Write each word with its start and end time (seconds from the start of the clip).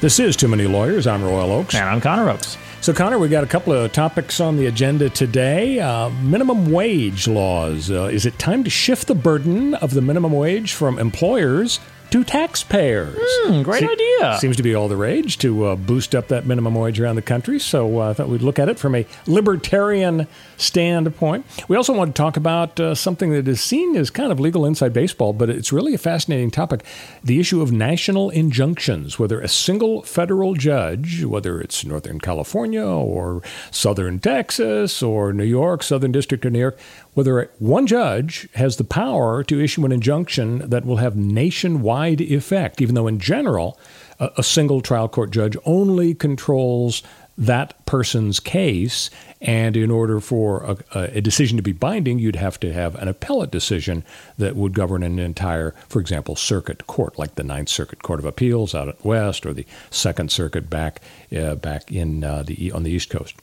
This 0.00 0.18
is 0.18 0.34
Too 0.34 0.48
Many 0.48 0.66
Lawyers. 0.66 1.06
I'm 1.06 1.22
Royal 1.22 1.52
Oakes. 1.52 1.74
And 1.74 1.86
I'm 1.86 2.00
Connor 2.00 2.30
Oakes. 2.30 2.56
So, 2.80 2.94
Connor, 2.94 3.18
we 3.18 3.28
got 3.28 3.44
a 3.44 3.46
couple 3.46 3.74
of 3.74 3.92
topics 3.92 4.40
on 4.40 4.56
the 4.56 4.64
agenda 4.64 5.10
today. 5.10 5.78
Uh, 5.78 6.08
minimum 6.22 6.72
wage 6.72 7.28
laws. 7.28 7.90
Uh, 7.90 8.04
is 8.04 8.24
it 8.24 8.38
time 8.38 8.64
to 8.64 8.70
shift 8.70 9.08
the 9.08 9.14
burden 9.14 9.74
of 9.74 9.92
the 9.92 10.00
minimum 10.00 10.32
wage 10.32 10.72
from 10.72 10.98
employers 10.98 11.80
to 12.10 12.24
taxpayers. 12.24 13.16
Mm, 13.46 13.64
great 13.64 13.80
Se- 13.80 13.88
idea. 13.88 14.38
Seems 14.38 14.56
to 14.56 14.62
be 14.62 14.74
all 14.74 14.88
the 14.88 14.96
rage 14.96 15.38
to 15.38 15.64
uh, 15.66 15.76
boost 15.76 16.14
up 16.14 16.28
that 16.28 16.46
minimum 16.46 16.74
wage 16.74 17.00
around 17.00 17.16
the 17.16 17.22
country. 17.22 17.58
So 17.58 18.00
uh, 18.00 18.10
I 18.10 18.12
thought 18.14 18.28
we'd 18.28 18.42
look 18.42 18.58
at 18.58 18.68
it 18.68 18.78
from 18.78 18.94
a 18.94 19.06
libertarian 19.26 20.26
standpoint. 20.56 21.46
We 21.68 21.76
also 21.76 21.92
want 21.92 22.14
to 22.14 22.20
talk 22.20 22.36
about 22.36 22.78
uh, 22.78 22.94
something 22.94 23.30
that 23.30 23.48
is 23.48 23.60
seen 23.60 23.96
as 23.96 24.10
kind 24.10 24.30
of 24.32 24.38
legal 24.40 24.66
inside 24.66 24.92
baseball, 24.92 25.32
but 25.32 25.48
it's 25.48 25.72
really 25.72 25.94
a 25.94 25.98
fascinating 25.98 26.50
topic 26.50 26.84
the 27.22 27.40
issue 27.40 27.62
of 27.62 27.72
national 27.72 28.30
injunctions, 28.30 29.18
whether 29.18 29.40
a 29.40 29.48
single 29.48 30.02
federal 30.02 30.54
judge, 30.54 31.24
whether 31.24 31.60
it's 31.60 31.84
Northern 31.84 32.18
California 32.20 32.84
or 32.84 33.42
Southern 33.70 34.18
Texas 34.18 35.02
or 35.02 35.32
New 35.32 35.44
York, 35.44 35.82
Southern 35.82 36.12
District 36.12 36.44
of 36.44 36.52
New 36.52 36.58
York, 36.58 36.78
whether 37.14 37.50
one 37.58 37.86
judge 37.86 38.48
has 38.54 38.76
the 38.76 38.84
power 38.84 39.42
to 39.44 39.62
issue 39.62 39.84
an 39.84 39.92
injunction 39.92 40.68
that 40.70 40.84
will 40.84 40.98
have 40.98 41.16
nationwide 41.16 42.20
effect, 42.20 42.80
even 42.80 42.94
though 42.94 43.08
in 43.08 43.18
general, 43.18 43.78
a, 44.18 44.42
single 44.42 44.80
trial 44.80 45.08
court 45.08 45.30
judge 45.30 45.56
only 45.64 46.14
controls 46.14 47.02
that 47.38 47.84
person's 47.86 48.40
case. 48.40 49.10
And 49.40 49.74
in 49.74 49.90
order 49.90 50.20
for 50.20 50.76
a, 50.94 51.00
a, 51.16 51.20
decision 51.22 51.56
to 51.56 51.62
be 51.62 51.72
binding, 51.72 52.18
you'd 52.18 52.36
have 52.36 52.60
to 52.60 52.74
have 52.74 52.94
an 52.96 53.08
appellate 53.08 53.50
decision 53.50 54.04
that 54.36 54.54
would 54.54 54.74
govern 54.74 55.02
an 55.02 55.18
entire, 55.18 55.74
for 55.88 55.98
example, 55.98 56.36
circuit 56.36 56.86
court, 56.86 57.18
like 57.18 57.36
the 57.36 57.42
Ninth 57.42 57.70
Circuit 57.70 58.02
Court 58.02 58.20
of 58.20 58.26
Appeals 58.26 58.74
out 58.74 58.88
at 58.88 59.02
West, 59.02 59.46
or 59.46 59.54
the 59.54 59.64
Second 59.90 60.30
Circuit 60.30 60.68
back 60.68 61.00
uh, 61.34 61.54
back 61.54 61.90
in 61.90 62.22
uh, 62.22 62.42
the 62.42 62.70
on 62.72 62.82
the 62.82 62.90
East 62.90 63.08
Coast. 63.08 63.34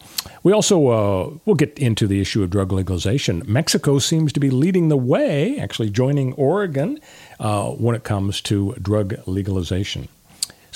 We 0.43 0.53
also 0.53 0.87
uh, 0.87 1.37
we'll 1.45 1.55
get 1.55 1.79
into 1.79 2.05
the 2.05 2.21
issue 2.21 2.43
of 2.43 2.51
drug 2.51 2.71
legalization. 2.71 3.41
Mexico 3.47 3.97
seems 3.97 4.31
to 4.33 4.39
be 4.39 4.51
leading 4.51 4.89
the 4.89 4.97
way, 4.97 5.57
actually 5.57 5.89
joining 5.89 6.33
Oregon 6.33 6.99
uh, 7.39 7.71
when 7.71 7.95
it 7.95 8.03
comes 8.03 8.41
to 8.41 8.75
drug 8.79 9.15
legalization. 9.25 10.09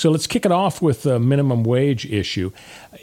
So 0.01 0.09
let's 0.09 0.25
kick 0.25 0.47
it 0.47 0.51
off 0.51 0.81
with 0.81 1.03
the 1.03 1.19
minimum 1.19 1.63
wage 1.63 2.07
issue. 2.07 2.51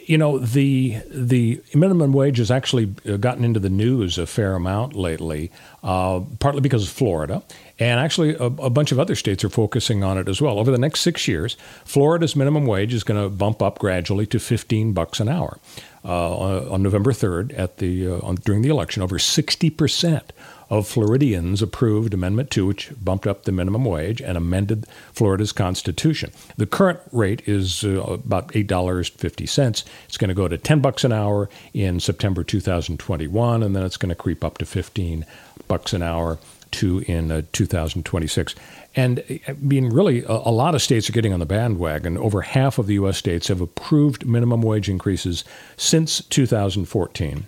You 0.06 0.18
know, 0.18 0.36
the 0.36 1.00
the 1.08 1.62
minimum 1.72 2.12
wage 2.12 2.38
has 2.38 2.50
actually 2.50 2.92
uh, 3.08 3.18
gotten 3.18 3.44
into 3.44 3.60
the 3.60 3.70
news 3.70 4.18
a 4.18 4.26
fair 4.26 4.56
amount 4.56 4.96
lately, 4.96 5.52
uh, 5.84 6.22
partly 6.40 6.60
because 6.60 6.82
of 6.82 6.88
Florida, 6.88 7.44
and 7.78 8.00
actually 8.00 8.34
a, 8.34 8.46
a, 8.46 8.68
bunch 8.68 8.90
of 8.90 8.98
other 8.98 9.14
states 9.14 9.44
are 9.44 9.48
focusing 9.48 10.02
on 10.02 10.18
it 10.18 10.28
as 10.28 10.42
well. 10.42 10.58
Over 10.58 10.72
the 10.72 10.78
next 10.78 11.02
six 11.02 11.28
years, 11.28 11.56
Florida's 11.84 12.34
minimum 12.34 12.66
wage 12.66 12.92
is 12.92 13.04
going 13.04 13.22
to 13.22 13.28
bump 13.28 13.62
up 13.62 13.78
gradually 13.78 14.26
to 14.26 14.40
15 14.40 14.92
bucks 14.92 15.20
an 15.20 15.28
hour. 15.28 15.60
Uh, 16.04 16.36
on, 16.36 16.68
on, 16.68 16.82
November 16.82 17.12
3rd, 17.12 17.56
at 17.56 17.78
the 17.78 18.08
uh, 18.08 18.18
on, 18.22 18.36
during 18.36 18.62
the 18.62 18.68
election, 18.68 19.02
over 19.02 19.20
60 19.20 19.70
percent 19.70 20.32
of 20.70 20.86
Floridians 20.86 21.62
approved 21.62 22.12
Amendment 22.12 22.50
2, 22.50 22.66
which 22.66 22.92
bumped 23.02 23.26
up 23.26 23.44
the 23.44 23.52
minimum 23.52 23.84
wage 23.84 24.20
and 24.20 24.36
amended 24.36 24.86
Florida's 25.12 25.52
constitution. 25.52 26.30
The 26.56 26.66
current 26.66 27.00
rate 27.12 27.42
is 27.46 27.84
uh, 27.84 28.02
about 28.02 28.48
$8.50. 28.48 29.84
It's 30.06 30.16
going 30.16 30.28
to 30.28 30.34
go 30.34 30.48
to 30.48 30.58
10 30.58 30.80
bucks 30.80 31.04
an 31.04 31.12
hour 31.12 31.48
in 31.72 32.00
September 32.00 32.44
2021 32.44 33.62
and 33.62 33.74
then 33.74 33.82
it's 33.82 33.96
going 33.96 34.10
to 34.10 34.14
creep 34.14 34.44
up 34.44 34.58
to 34.58 34.66
15 34.66 35.24
bucks 35.68 35.92
an 35.92 36.02
hour 36.02 36.38
to 36.70 37.00
in 37.06 37.30
uh, 37.30 37.42
2026. 37.52 38.54
And 38.94 39.40
I 39.46 39.52
mean, 39.52 39.88
really, 39.88 40.22
a, 40.24 40.32
a, 40.32 40.50
lot 40.50 40.74
of 40.74 40.82
states 40.82 41.08
are 41.08 41.12
getting 41.12 41.32
on 41.32 41.40
the 41.40 41.46
bandwagon. 41.46 42.18
Over 42.18 42.42
half 42.42 42.78
of 42.78 42.86
the 42.86 42.94
U.S. 42.94 43.16
states 43.16 43.48
have 43.48 43.60
approved 43.60 44.26
minimum 44.26 44.62
wage 44.62 44.88
increases 44.88 45.44
since 45.76 46.22
2014. 46.24 47.46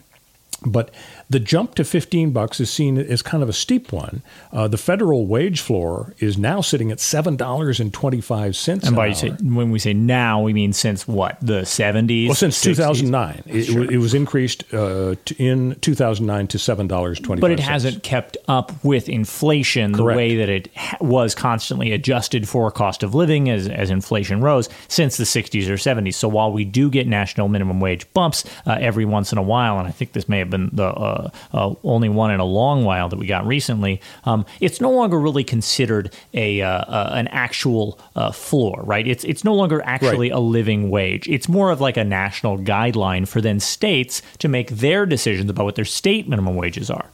But 0.67 0.91
the 1.31 1.41
jump 1.41 1.75
to 1.77 1.85
15 1.85 2.33
bucks 2.33 2.61
is 2.61 2.71
seen 2.71 2.99
as 2.99 3.23
kind 3.23 3.43
of 3.43 3.49
a 3.49 3.53
steep 3.53 3.93
one. 3.93 4.23
Uh, 4.53 4.69
the 4.69 4.77
federal 4.77 5.27
wage 5.27 5.61
floor 5.61 6.15
is 6.19 6.37
now 6.37 6.61
sitting 6.61 6.91
at 6.91 7.01
seven 7.01 7.37
dollars 7.37 7.81
and 7.81 7.93
twenty 7.93 8.21
five 8.21 8.57
cents. 8.57 8.87
And 8.87 8.97
by 8.97 9.13
say, 9.13 9.31
when 9.43 9.71
we 9.71 9.79
say 9.79 9.95
now, 9.95 10.43
we 10.43 10.53
mean 10.53 10.73
since 10.73 11.07
what 11.07 11.39
the 11.41 11.63
70s? 11.63 12.27
Well, 12.27 12.35
since 12.35 12.61
2009, 12.61 13.43
it, 13.47 13.65
sure. 13.65 13.91
it, 13.91 13.97
was 13.99 14.13
increased 14.13 14.65
uh, 14.75 15.15
in 15.39 15.77
2009 15.81 16.49
to 16.49 16.59
seven 16.59 16.87
dollars 16.87 17.21
twenty. 17.21 17.41
But 17.41 17.53
it 17.53 17.61
hasn't 17.61 18.03
kept 18.03 18.37
up 18.49 18.73
with 18.85 19.09
inflation 19.09 19.95
Correct. 19.95 20.15
the 20.15 20.17
way 20.17 20.37
that 20.37 20.49
it 20.49 20.69
was 21.01 21.35
constantly 21.35 21.93
adjusted 21.93 22.49
for 22.49 22.71
cost 22.71 23.03
of 23.03 23.15
living 23.15 23.49
as 23.49 23.69
as 23.69 23.91
inflation 23.91 24.41
rose 24.41 24.69
since 24.89 25.17
the 25.17 25.25
60s 25.25 25.69
or 25.69 25.75
70s. 25.75 26.15
So 26.15 26.29
while 26.29 26.53
we 26.53 26.65
do 26.65 26.91
get 26.91 27.07
national 27.07 27.49
minimum 27.49 27.81
wage 27.81 28.13
bumps 28.13 28.45
uh, 28.67 28.77
every 28.81 29.05
once 29.05 29.33
in 29.33 29.39
a 29.39 29.43
while, 29.43 29.79
and 29.79 29.87
I 29.87 29.91
think 29.91 30.13
this 30.13 30.29
may 30.29 30.39
have 30.39 30.50
been 30.51 30.71
the 30.73 30.87
uh, 30.87 31.31
uh, 31.53 31.75
only 31.85 32.09
one 32.09 32.31
in 32.31 32.41
a 32.41 32.45
long 32.45 32.85
while 32.85 33.09
that 33.09 33.19
we 33.19 33.27
got 33.27 33.47
recently. 33.47 34.01
Um, 34.25 34.45
it's 34.61 34.81
no 34.81 34.91
longer 34.91 35.19
really 35.19 35.45
considered 35.45 36.15
a 36.35 36.61
uh, 36.63 36.69
uh 36.71 37.11
an 37.15 37.29
actual 37.29 37.99
uh, 38.17 38.33
floor, 38.33 38.83
right? 38.85 39.07
It's 39.07 39.25
it's 39.25 39.45
no 39.45 39.55
longer 39.55 39.83
actually 39.85 40.31
right. 40.31 40.37
a 40.37 40.41
living 40.41 40.91
wage. 40.91 41.29
It's 41.29 41.49
more 41.49 41.71
of 41.71 41.81
like 41.81 41.97
a 41.97 42.05
national 42.05 42.59
guideline 42.59 43.27
for 43.27 43.41
then 43.41 43.61
states 43.61 44.23
to 44.39 44.49
make 44.49 44.71
their 44.71 45.07
decisions 45.07 45.51
about 45.51 45.65
what 45.65 45.77
their 45.77 45.85
state 45.85 46.29
minimum 46.29 46.57
wages 46.57 46.91
are. 46.91 47.11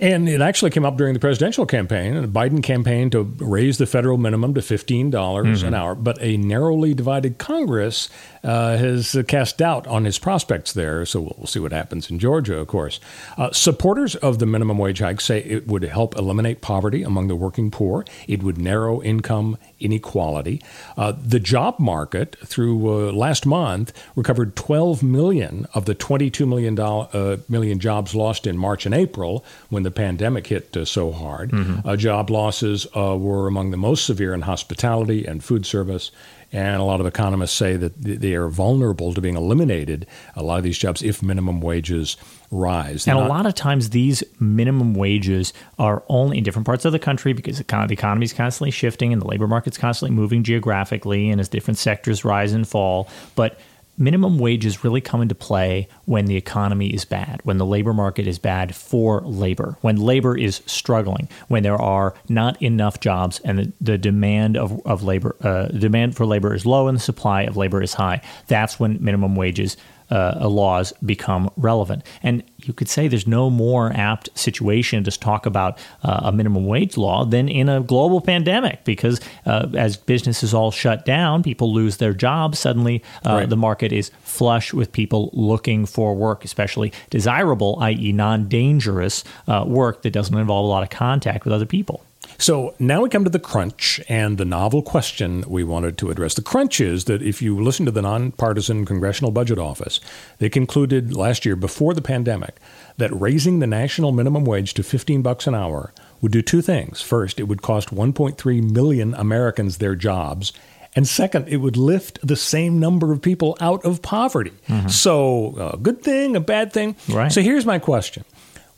And 0.00 0.28
it 0.28 0.40
actually 0.40 0.70
came 0.70 0.84
up 0.84 0.96
during 0.96 1.14
the 1.14 1.20
presidential 1.20 1.66
campaign, 1.66 2.16
and 2.16 2.24
the 2.24 2.40
Biden 2.40 2.62
campaign 2.62 3.10
to 3.10 3.22
raise 3.38 3.78
the 3.78 3.86
federal 3.86 4.18
minimum 4.18 4.52
to 4.54 4.60
$15 4.60 5.10
mm-hmm. 5.10 5.66
an 5.66 5.74
hour. 5.74 5.94
But 5.94 6.18
a 6.20 6.36
narrowly 6.36 6.94
divided 6.94 7.38
Congress 7.38 8.08
uh, 8.44 8.76
has 8.76 9.16
cast 9.26 9.58
doubt 9.58 9.86
on 9.86 10.04
his 10.04 10.18
prospects 10.18 10.72
there. 10.72 11.04
So 11.06 11.20
we'll, 11.20 11.34
we'll 11.38 11.46
see 11.46 11.60
what 11.60 11.72
happens 11.72 12.10
in 12.10 12.18
Georgia, 12.18 12.58
of 12.58 12.66
course. 12.66 13.00
Uh, 13.38 13.50
supporters 13.52 14.14
of 14.16 14.38
the 14.38 14.46
minimum 14.46 14.78
wage 14.78 15.00
hike 15.00 15.20
say 15.20 15.40
it 15.40 15.66
would 15.66 15.82
help 15.82 16.16
eliminate 16.16 16.60
poverty 16.60 17.02
among 17.02 17.28
the 17.28 17.36
working 17.36 17.70
poor, 17.70 18.04
it 18.28 18.42
would 18.42 18.58
narrow 18.58 19.02
income 19.02 19.56
inequality. 19.80 20.62
Uh, 20.96 21.12
the 21.20 21.40
job 21.40 21.78
market 21.78 22.36
through 22.44 23.08
uh, 23.08 23.12
last 23.12 23.46
month 23.46 23.92
recovered 24.16 24.56
12 24.56 25.02
million 25.02 25.66
of 25.74 25.86
the 25.86 25.94
22 25.94 26.46
million, 26.46 26.78
uh, 26.78 27.38
million 27.48 27.78
jobs 27.78 28.14
lost 28.14 28.46
in 28.46 28.56
March 28.56 28.86
and 28.86 28.94
April 28.94 29.44
when 29.70 29.82
the 29.82 29.90
pandemic 29.90 30.46
hit 30.46 30.76
uh, 30.76 30.84
so 30.84 31.12
hard. 31.12 31.50
Mm-hmm. 31.50 31.96
job 31.96 32.30
losses 32.30 32.86
were 32.94 33.46
among 33.46 33.70
the 33.70 33.76
most 33.76 34.04
severe 34.04 34.34
in 34.34 34.42
hospitality 34.42 35.24
and 35.24 35.42
food 35.42 35.64
service 35.66 36.10
and 36.54 36.80
a 36.80 36.84
lot 36.84 37.00
of 37.00 37.06
economists 37.06 37.52
say 37.52 37.76
that 37.76 38.00
they 38.00 38.34
are 38.34 38.48
vulnerable 38.48 39.12
to 39.12 39.20
being 39.20 39.36
eliminated, 39.36 40.06
a 40.36 40.42
lot 40.42 40.56
of 40.58 40.62
these 40.62 40.78
jobs, 40.78 41.02
if 41.02 41.20
minimum 41.20 41.60
wages 41.60 42.16
rise. 42.52 43.08
and 43.08 43.18
a 43.18 43.26
lot 43.26 43.44
of 43.44 43.54
times 43.54 43.90
these 43.90 44.22
minimum 44.38 44.94
wages 44.94 45.52
are 45.80 46.04
only 46.08 46.38
in 46.38 46.44
different 46.44 46.64
parts 46.64 46.84
of 46.84 46.92
the 46.92 46.98
country 47.00 47.32
because 47.32 47.58
the 47.58 47.86
economy 47.90 48.24
is 48.24 48.32
constantly 48.32 48.70
shifting 48.70 49.12
and 49.12 49.20
the 49.20 49.26
labor 49.26 49.48
market's 49.48 49.76
constantly 49.76 50.14
moving 50.14 50.44
geographically 50.44 51.28
and 51.28 51.40
as 51.40 51.48
different 51.48 51.76
sectors 51.76 52.24
rise 52.24 52.52
and 52.52 52.68
fall. 52.68 53.08
But 53.34 53.58
minimum 53.96 54.38
wages 54.38 54.84
really 54.84 55.00
come 55.00 55.22
into 55.22 55.34
play 55.34 55.88
when 56.04 56.26
the 56.26 56.36
economy 56.36 56.88
is 56.88 57.04
bad, 57.04 57.40
when 57.44 57.58
the 57.58 57.66
labor 57.66 57.92
market 57.92 58.26
is 58.26 58.38
bad 58.38 58.74
for 58.74 59.20
labor, 59.22 59.76
when 59.80 59.96
labor 59.96 60.36
is 60.36 60.62
struggling, 60.66 61.28
when 61.48 61.62
there 61.62 61.80
are 61.80 62.14
not 62.28 62.60
enough 62.62 63.00
jobs 63.00 63.40
and 63.40 63.58
the, 63.58 63.72
the 63.80 63.98
demand 63.98 64.56
of, 64.56 64.84
of 64.86 65.02
labor, 65.02 65.36
uh, 65.42 65.66
demand 65.66 66.16
for 66.16 66.26
labor 66.26 66.54
is 66.54 66.66
low 66.66 66.88
and 66.88 66.96
the 66.96 67.02
supply 67.02 67.42
of 67.42 67.56
labor 67.56 67.82
is 67.82 67.94
high. 67.94 68.20
That's 68.48 68.80
when 68.80 69.02
minimum 69.02 69.36
wages 69.36 69.76
uh, 70.10 70.48
laws 70.48 70.92
become 71.04 71.50
relevant. 71.56 72.04
And 72.22 72.42
you 72.66 72.74
could 72.74 72.88
say 72.88 73.08
there's 73.08 73.26
no 73.26 73.50
more 73.50 73.92
apt 73.94 74.28
situation 74.38 75.04
to 75.04 75.10
talk 75.18 75.46
about 75.46 75.78
uh, 76.02 76.20
a 76.24 76.32
minimum 76.32 76.66
wage 76.66 76.96
law 76.96 77.24
than 77.24 77.48
in 77.48 77.68
a 77.68 77.80
global 77.80 78.20
pandemic 78.20 78.84
because 78.84 79.20
uh, 79.46 79.68
as 79.74 79.96
businesses 79.96 80.54
all 80.54 80.70
shut 80.70 81.04
down, 81.04 81.42
people 81.42 81.72
lose 81.72 81.98
their 81.98 82.12
jobs. 82.12 82.58
Suddenly, 82.58 83.02
uh, 83.26 83.34
right. 83.34 83.48
the 83.48 83.56
market 83.56 83.92
is 83.92 84.10
flush 84.22 84.72
with 84.72 84.92
people 84.92 85.30
looking 85.32 85.86
for 85.86 86.14
work, 86.14 86.44
especially 86.44 86.92
desirable, 87.10 87.78
i.e., 87.80 88.12
non 88.12 88.48
dangerous 88.48 89.24
uh, 89.48 89.64
work 89.66 90.02
that 90.02 90.10
doesn't 90.10 90.36
involve 90.36 90.64
a 90.64 90.68
lot 90.68 90.82
of 90.82 90.90
contact 90.90 91.44
with 91.44 91.52
other 91.52 91.66
people. 91.66 92.04
So 92.38 92.74
now 92.78 93.02
we 93.02 93.08
come 93.08 93.24
to 93.24 93.30
the 93.30 93.38
crunch 93.38 94.00
and 94.08 94.38
the 94.38 94.44
novel 94.44 94.82
question 94.82 95.44
we 95.46 95.64
wanted 95.64 95.96
to 95.98 96.10
address. 96.10 96.34
The 96.34 96.42
crunch 96.42 96.80
is 96.80 97.04
that 97.04 97.22
if 97.22 97.40
you 97.40 97.62
listen 97.62 97.86
to 97.86 97.92
the 97.92 98.02
nonpartisan 98.02 98.84
Congressional 98.84 99.30
Budget 99.30 99.58
Office, 99.58 100.00
they 100.38 100.48
concluded 100.48 101.14
last 101.14 101.44
year 101.44 101.56
before 101.56 101.94
the 101.94 102.02
pandemic 102.02 102.53
that 102.96 103.12
raising 103.12 103.58
the 103.58 103.66
national 103.66 104.12
minimum 104.12 104.44
wage 104.44 104.74
to 104.74 104.82
15 104.82 105.22
bucks 105.22 105.46
an 105.46 105.54
hour 105.54 105.92
would 106.20 106.32
do 106.32 106.42
two 106.42 106.62
things. 106.62 107.02
First, 107.02 107.40
it 107.40 107.44
would 107.44 107.62
cost 107.62 107.90
1.3 107.90 108.70
million 108.70 109.14
Americans 109.14 109.78
their 109.78 109.94
jobs, 109.94 110.52
and 110.96 111.08
second, 111.08 111.48
it 111.48 111.56
would 111.56 111.76
lift 111.76 112.24
the 112.26 112.36
same 112.36 112.78
number 112.78 113.12
of 113.12 113.20
people 113.20 113.56
out 113.60 113.84
of 113.84 114.00
poverty. 114.00 114.52
Mm-hmm. 114.68 114.88
So, 114.88 115.72
a 115.74 115.76
good 115.76 116.02
thing, 116.02 116.36
a 116.36 116.40
bad 116.40 116.72
thing. 116.72 116.94
Right. 117.08 117.32
So, 117.32 117.42
here's 117.42 117.66
my 117.66 117.80
question. 117.80 118.24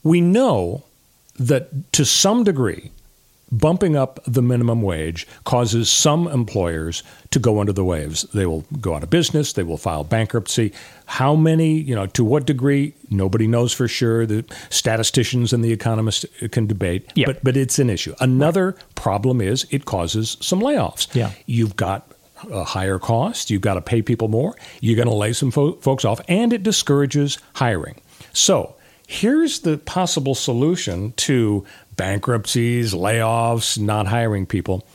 We 0.03 0.21
know 0.21 0.85
that 1.39 1.93
to 1.93 2.05
some 2.07 2.45
degree, 2.45 2.91
bumping 3.53 3.97
up 3.97 4.19
the 4.27 4.43
minimum 4.43 4.83
wage 4.83 5.27
causes 5.45 5.89
some 5.89 6.27
employers 6.27 7.03
to 7.31 7.39
go 7.39 7.61
under 7.61 7.73
the 7.73 7.85
waves. 7.85 8.23
They 8.35 8.47
will 8.47 8.65
go 8.81 8.95
out 8.95 9.03
of 9.03 9.11
business, 9.11 9.53
they 9.53 9.63
will 9.63 9.77
file 9.77 10.05
bankruptcy. 10.05 10.73
How 11.07 11.37
many, 11.37 11.75
you 11.75 11.95
know, 11.95 12.07
to 12.07 12.25
what 12.25 12.47
degree, 12.47 12.95
nobody 13.11 13.47
knows 13.47 13.73
for 13.73 13.87
sure. 13.87 14.27
The 14.27 14.45
statisticians 14.71 15.53
and 15.53 15.65
the 15.65 15.73
economists 15.73 16.27
can 16.51 16.67
debate, 16.67 17.11
yeah. 17.15 17.27
but, 17.27 17.45
but 17.45 17.57
it's 17.57 17.79
an 17.79 17.91
issue. 17.91 18.15
Another 18.21 18.73
right. 18.73 18.95
problem 18.97 19.41
is 19.41 19.67
it 19.71 19.85
causes 19.85 20.37
some 20.41 20.61
layoffs. 20.61 21.15
Yeah. 21.15 21.31
You've 21.47 21.77
got 21.77 22.11
a 22.51 22.65
higher 22.65 22.99
cost, 22.99 23.51
you've 23.51 23.63
got 23.63 23.75
to 23.75 23.81
pay 23.81 24.03
people 24.03 24.29
more, 24.29 24.55
you're 24.81 24.97
going 24.97 25.09
to 25.09 25.15
lay 25.15 25.33
some 25.33 25.51
fo- 25.51 25.73
folks 25.75 26.05
off, 26.05 26.21
and 26.29 26.53
it 26.53 26.63
discourages 26.63 27.39
hiring. 27.55 28.01
So, 28.33 28.75
here's 29.07 29.61
the 29.61 29.79
possible 29.79 30.35
solution 30.35 31.13
to 31.13 31.65
bankruptcies, 31.97 32.93
layoffs, 32.93 33.79
not 33.79 34.07
hiring 34.07 34.47
people. 34.47 34.87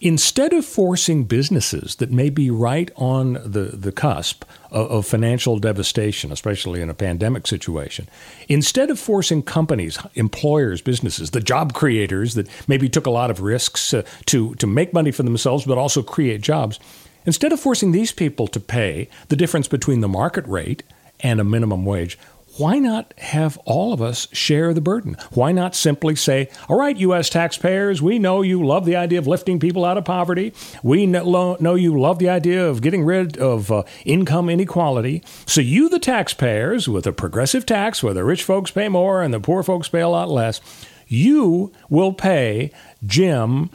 Instead 0.00 0.52
of 0.52 0.64
forcing 0.64 1.24
businesses 1.24 1.96
that 1.96 2.12
may 2.12 2.30
be 2.30 2.50
right 2.50 2.88
on 2.94 3.32
the, 3.32 3.72
the 3.74 3.90
cusp 3.90 4.44
of, 4.70 4.88
of 4.92 5.06
financial 5.06 5.58
devastation, 5.58 6.30
especially 6.30 6.80
in 6.80 6.88
a 6.88 6.94
pandemic 6.94 7.48
situation, 7.48 8.08
instead 8.48 8.90
of 8.90 8.98
forcing 8.98 9.42
companies, 9.42 9.98
employers, 10.14 10.80
businesses, 10.80 11.32
the 11.32 11.40
job 11.40 11.74
creators 11.74 12.34
that 12.34 12.48
maybe 12.68 12.88
took 12.88 13.06
a 13.06 13.10
lot 13.10 13.28
of 13.28 13.40
risks 13.40 13.92
uh, 13.92 14.02
to, 14.26 14.54
to 14.56 14.68
make 14.68 14.92
money 14.92 15.10
for 15.10 15.24
themselves 15.24 15.64
but 15.64 15.78
also 15.78 16.00
create 16.00 16.42
jobs, 16.42 16.78
instead 17.26 17.52
of 17.52 17.58
forcing 17.58 17.90
these 17.90 18.12
people 18.12 18.46
to 18.46 18.60
pay 18.60 19.08
the 19.30 19.36
difference 19.36 19.66
between 19.66 20.00
the 20.00 20.08
market 20.08 20.46
rate 20.46 20.84
and 21.20 21.40
a 21.40 21.44
minimum 21.44 21.84
wage, 21.84 22.16
why 22.58 22.78
not 22.78 23.14
have 23.18 23.56
all 23.64 23.92
of 23.92 24.02
us 24.02 24.28
share 24.32 24.74
the 24.74 24.80
burden? 24.80 25.16
Why 25.32 25.52
not 25.52 25.74
simply 25.74 26.16
say, 26.16 26.50
all 26.68 26.78
right, 26.78 26.96
U.S. 26.96 27.30
taxpayers, 27.30 28.02
we 28.02 28.18
know 28.18 28.42
you 28.42 28.64
love 28.64 28.84
the 28.84 28.96
idea 28.96 29.18
of 29.18 29.26
lifting 29.26 29.60
people 29.60 29.84
out 29.84 29.96
of 29.96 30.04
poverty. 30.04 30.52
We 30.82 31.06
know, 31.06 31.56
you 31.74 31.98
love 31.98 32.18
the 32.18 32.28
idea 32.28 32.66
of 32.66 32.82
getting 32.82 33.04
rid 33.04 33.36
of 33.38 33.70
uh, 33.70 33.84
income 34.04 34.50
inequality. 34.50 35.22
So, 35.46 35.60
you, 35.60 35.88
the 35.88 35.98
taxpayers, 35.98 36.88
with 36.88 37.06
a 37.06 37.12
progressive 37.12 37.64
tax 37.64 38.02
where 38.02 38.14
the 38.14 38.24
rich 38.24 38.42
folks 38.42 38.70
pay 38.70 38.88
more 38.88 39.22
and 39.22 39.32
the 39.32 39.40
poor 39.40 39.62
folks 39.62 39.88
pay 39.88 40.00
a 40.00 40.08
lot 40.08 40.28
less, 40.28 40.60
you 41.06 41.72
will 41.88 42.12
pay 42.12 42.70
Jim 43.04 43.70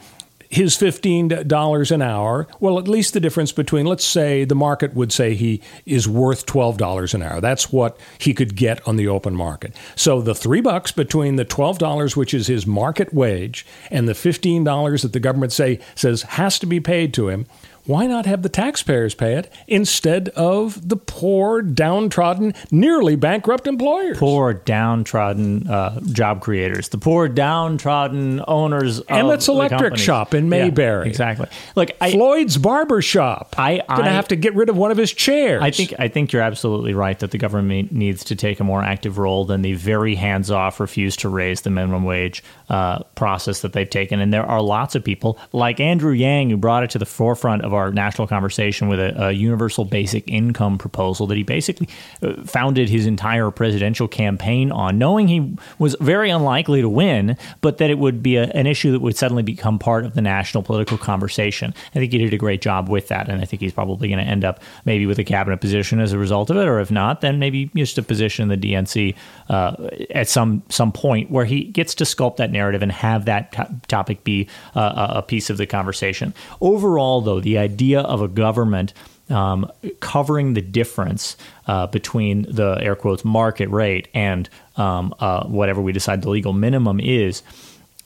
his 0.54 0.76
$15 0.76 1.90
an 1.90 2.02
hour, 2.02 2.46
well, 2.60 2.78
at 2.78 2.86
least 2.86 3.12
the 3.12 3.18
difference 3.18 3.50
between, 3.50 3.86
let's 3.86 4.04
say 4.04 4.44
the 4.44 4.54
market 4.54 4.94
would 4.94 5.12
say 5.12 5.34
he 5.34 5.60
is 5.84 6.08
worth 6.08 6.46
$12 6.46 7.12
an 7.12 7.22
hour. 7.22 7.40
That's 7.40 7.72
what 7.72 7.98
he 8.18 8.32
could 8.32 8.54
get 8.54 8.86
on 8.86 8.94
the 8.94 9.08
open 9.08 9.34
market. 9.34 9.74
So 9.96 10.20
the 10.20 10.34
three 10.34 10.60
bucks 10.60 10.92
between 10.92 11.34
the 11.34 11.44
$12, 11.44 12.14
which 12.14 12.32
is 12.32 12.46
his 12.46 12.68
market 12.68 13.12
wage, 13.12 13.66
and 13.90 14.08
the 14.08 14.12
$15 14.12 15.02
that 15.02 15.12
the 15.12 15.20
government 15.20 15.52
say 15.52 15.80
says 15.96 16.22
has 16.22 16.60
to 16.60 16.66
be 16.66 16.78
paid 16.78 17.12
to 17.14 17.28
him 17.28 17.46
why 17.86 18.06
not 18.06 18.26
have 18.26 18.42
the 18.42 18.48
taxpayers 18.48 19.14
pay 19.14 19.34
it 19.34 19.52
instead 19.66 20.30
of 20.30 20.88
the 20.88 20.96
poor, 20.96 21.60
downtrodden, 21.60 22.54
nearly 22.70 23.16
bankrupt 23.16 23.66
employers? 23.66 24.18
Poor, 24.18 24.54
downtrodden 24.54 25.68
uh, 25.68 26.00
job 26.00 26.40
creators, 26.40 26.88
the 26.88 26.98
poor, 26.98 27.28
downtrodden 27.28 28.42
owners 28.48 29.00
of 29.00 29.10
Emmett's 29.10 29.48
Electric 29.48 29.96
Shop 29.96 30.32
in 30.32 30.48
Mayberry. 30.48 31.04
Yeah, 31.04 31.10
exactly. 31.10 31.48
Like 31.74 31.96
I, 32.00 32.12
Floyd's 32.12 32.56
Barber 32.56 33.02
Shop. 33.02 33.54
I, 33.58 33.82
I 33.88 33.96
going 33.96 34.06
to 34.06 34.12
have 34.12 34.28
to 34.28 34.36
get 34.36 34.54
rid 34.54 34.70
of 34.70 34.76
one 34.76 34.90
of 34.90 34.96
his 34.96 35.12
chairs. 35.12 35.62
I 35.62 35.70
think 35.70 35.94
I 35.98 36.08
think 36.08 36.32
you're 36.32 36.42
absolutely 36.42 36.94
right 36.94 37.18
that 37.18 37.32
the 37.32 37.38
government 37.38 37.92
needs 37.92 38.24
to 38.24 38.36
take 38.36 38.60
a 38.60 38.64
more 38.64 38.82
active 38.82 39.18
role 39.18 39.44
than 39.44 39.60
the 39.60 39.74
very 39.74 40.14
hands-off 40.14 40.80
refuse 40.80 41.16
to 41.18 41.28
raise 41.28 41.60
the 41.60 41.70
minimum 41.70 42.04
wage 42.04 42.42
uh, 42.70 43.00
process 43.14 43.60
that 43.60 43.74
they've 43.74 43.90
taken. 43.90 44.20
And 44.20 44.32
there 44.32 44.46
are 44.46 44.62
lots 44.62 44.94
of 44.94 45.04
people 45.04 45.38
like 45.52 45.80
Andrew 45.80 46.12
Yang 46.12 46.50
who 46.50 46.56
brought 46.56 46.82
it 46.82 46.90
to 46.90 46.98
the 46.98 47.06
forefront 47.06 47.62
of 47.62 47.73
our 47.74 47.92
national 47.92 48.26
conversation 48.26 48.88
with 48.88 48.98
a, 48.98 49.28
a 49.28 49.32
universal 49.32 49.84
basic 49.84 50.26
income 50.28 50.78
proposal 50.78 51.26
that 51.26 51.36
he 51.36 51.42
basically 51.42 51.88
uh, 52.22 52.34
founded 52.44 52.88
his 52.88 53.06
entire 53.06 53.50
presidential 53.50 54.08
campaign 54.08 54.72
on, 54.72 54.98
knowing 54.98 55.28
he 55.28 55.56
was 55.78 55.96
very 56.00 56.30
unlikely 56.30 56.80
to 56.80 56.88
win, 56.88 57.36
but 57.60 57.78
that 57.78 57.90
it 57.90 57.98
would 57.98 58.22
be 58.22 58.36
a, 58.36 58.44
an 58.44 58.66
issue 58.66 58.92
that 58.92 59.00
would 59.00 59.16
suddenly 59.16 59.42
become 59.42 59.78
part 59.78 60.04
of 60.04 60.14
the 60.14 60.22
national 60.22 60.62
political 60.62 60.98
conversation. 60.98 61.74
I 61.94 61.98
think 61.98 62.12
he 62.12 62.18
did 62.18 62.32
a 62.32 62.38
great 62.38 62.60
job 62.60 62.88
with 62.88 63.08
that, 63.08 63.28
and 63.28 63.40
I 63.40 63.44
think 63.44 63.60
he's 63.60 63.72
probably 63.72 64.08
going 64.08 64.24
to 64.24 64.30
end 64.30 64.44
up 64.44 64.60
maybe 64.84 65.06
with 65.06 65.18
a 65.18 65.24
cabinet 65.24 65.60
position 65.60 66.00
as 66.00 66.12
a 66.12 66.18
result 66.18 66.50
of 66.50 66.56
it, 66.56 66.66
or 66.66 66.80
if 66.80 66.90
not, 66.90 67.20
then 67.20 67.38
maybe 67.38 67.70
just 67.74 67.98
a 67.98 68.02
position 68.02 68.50
in 68.50 68.60
the 68.60 68.72
DNC 68.72 69.14
uh, 69.48 69.88
at 70.10 70.28
some 70.28 70.62
some 70.68 70.92
point 70.92 71.30
where 71.30 71.44
he 71.44 71.64
gets 71.64 71.94
to 71.96 72.04
sculpt 72.04 72.36
that 72.36 72.50
narrative 72.50 72.82
and 72.82 72.92
have 72.92 73.24
that 73.24 73.52
topic 73.88 74.24
be 74.24 74.48
uh, 74.74 75.12
a 75.16 75.22
piece 75.22 75.50
of 75.50 75.56
the 75.56 75.66
conversation. 75.66 76.34
Overall, 76.60 77.20
though, 77.20 77.40
the 77.40 77.58
idea 77.64 78.00
of 78.00 78.22
a 78.22 78.28
government 78.28 78.92
um, 79.30 79.70
covering 80.00 80.54
the 80.54 80.60
difference 80.60 81.36
uh, 81.66 81.86
between 81.86 82.42
the 82.42 82.78
air 82.80 82.94
quotes 82.94 83.24
market 83.24 83.68
rate 83.70 84.08
and 84.14 84.48
um, 84.76 85.14
uh, 85.18 85.44
whatever 85.46 85.80
we 85.80 85.92
decide 85.92 86.22
the 86.22 86.30
legal 86.30 86.52
minimum 86.52 87.00
is 87.00 87.42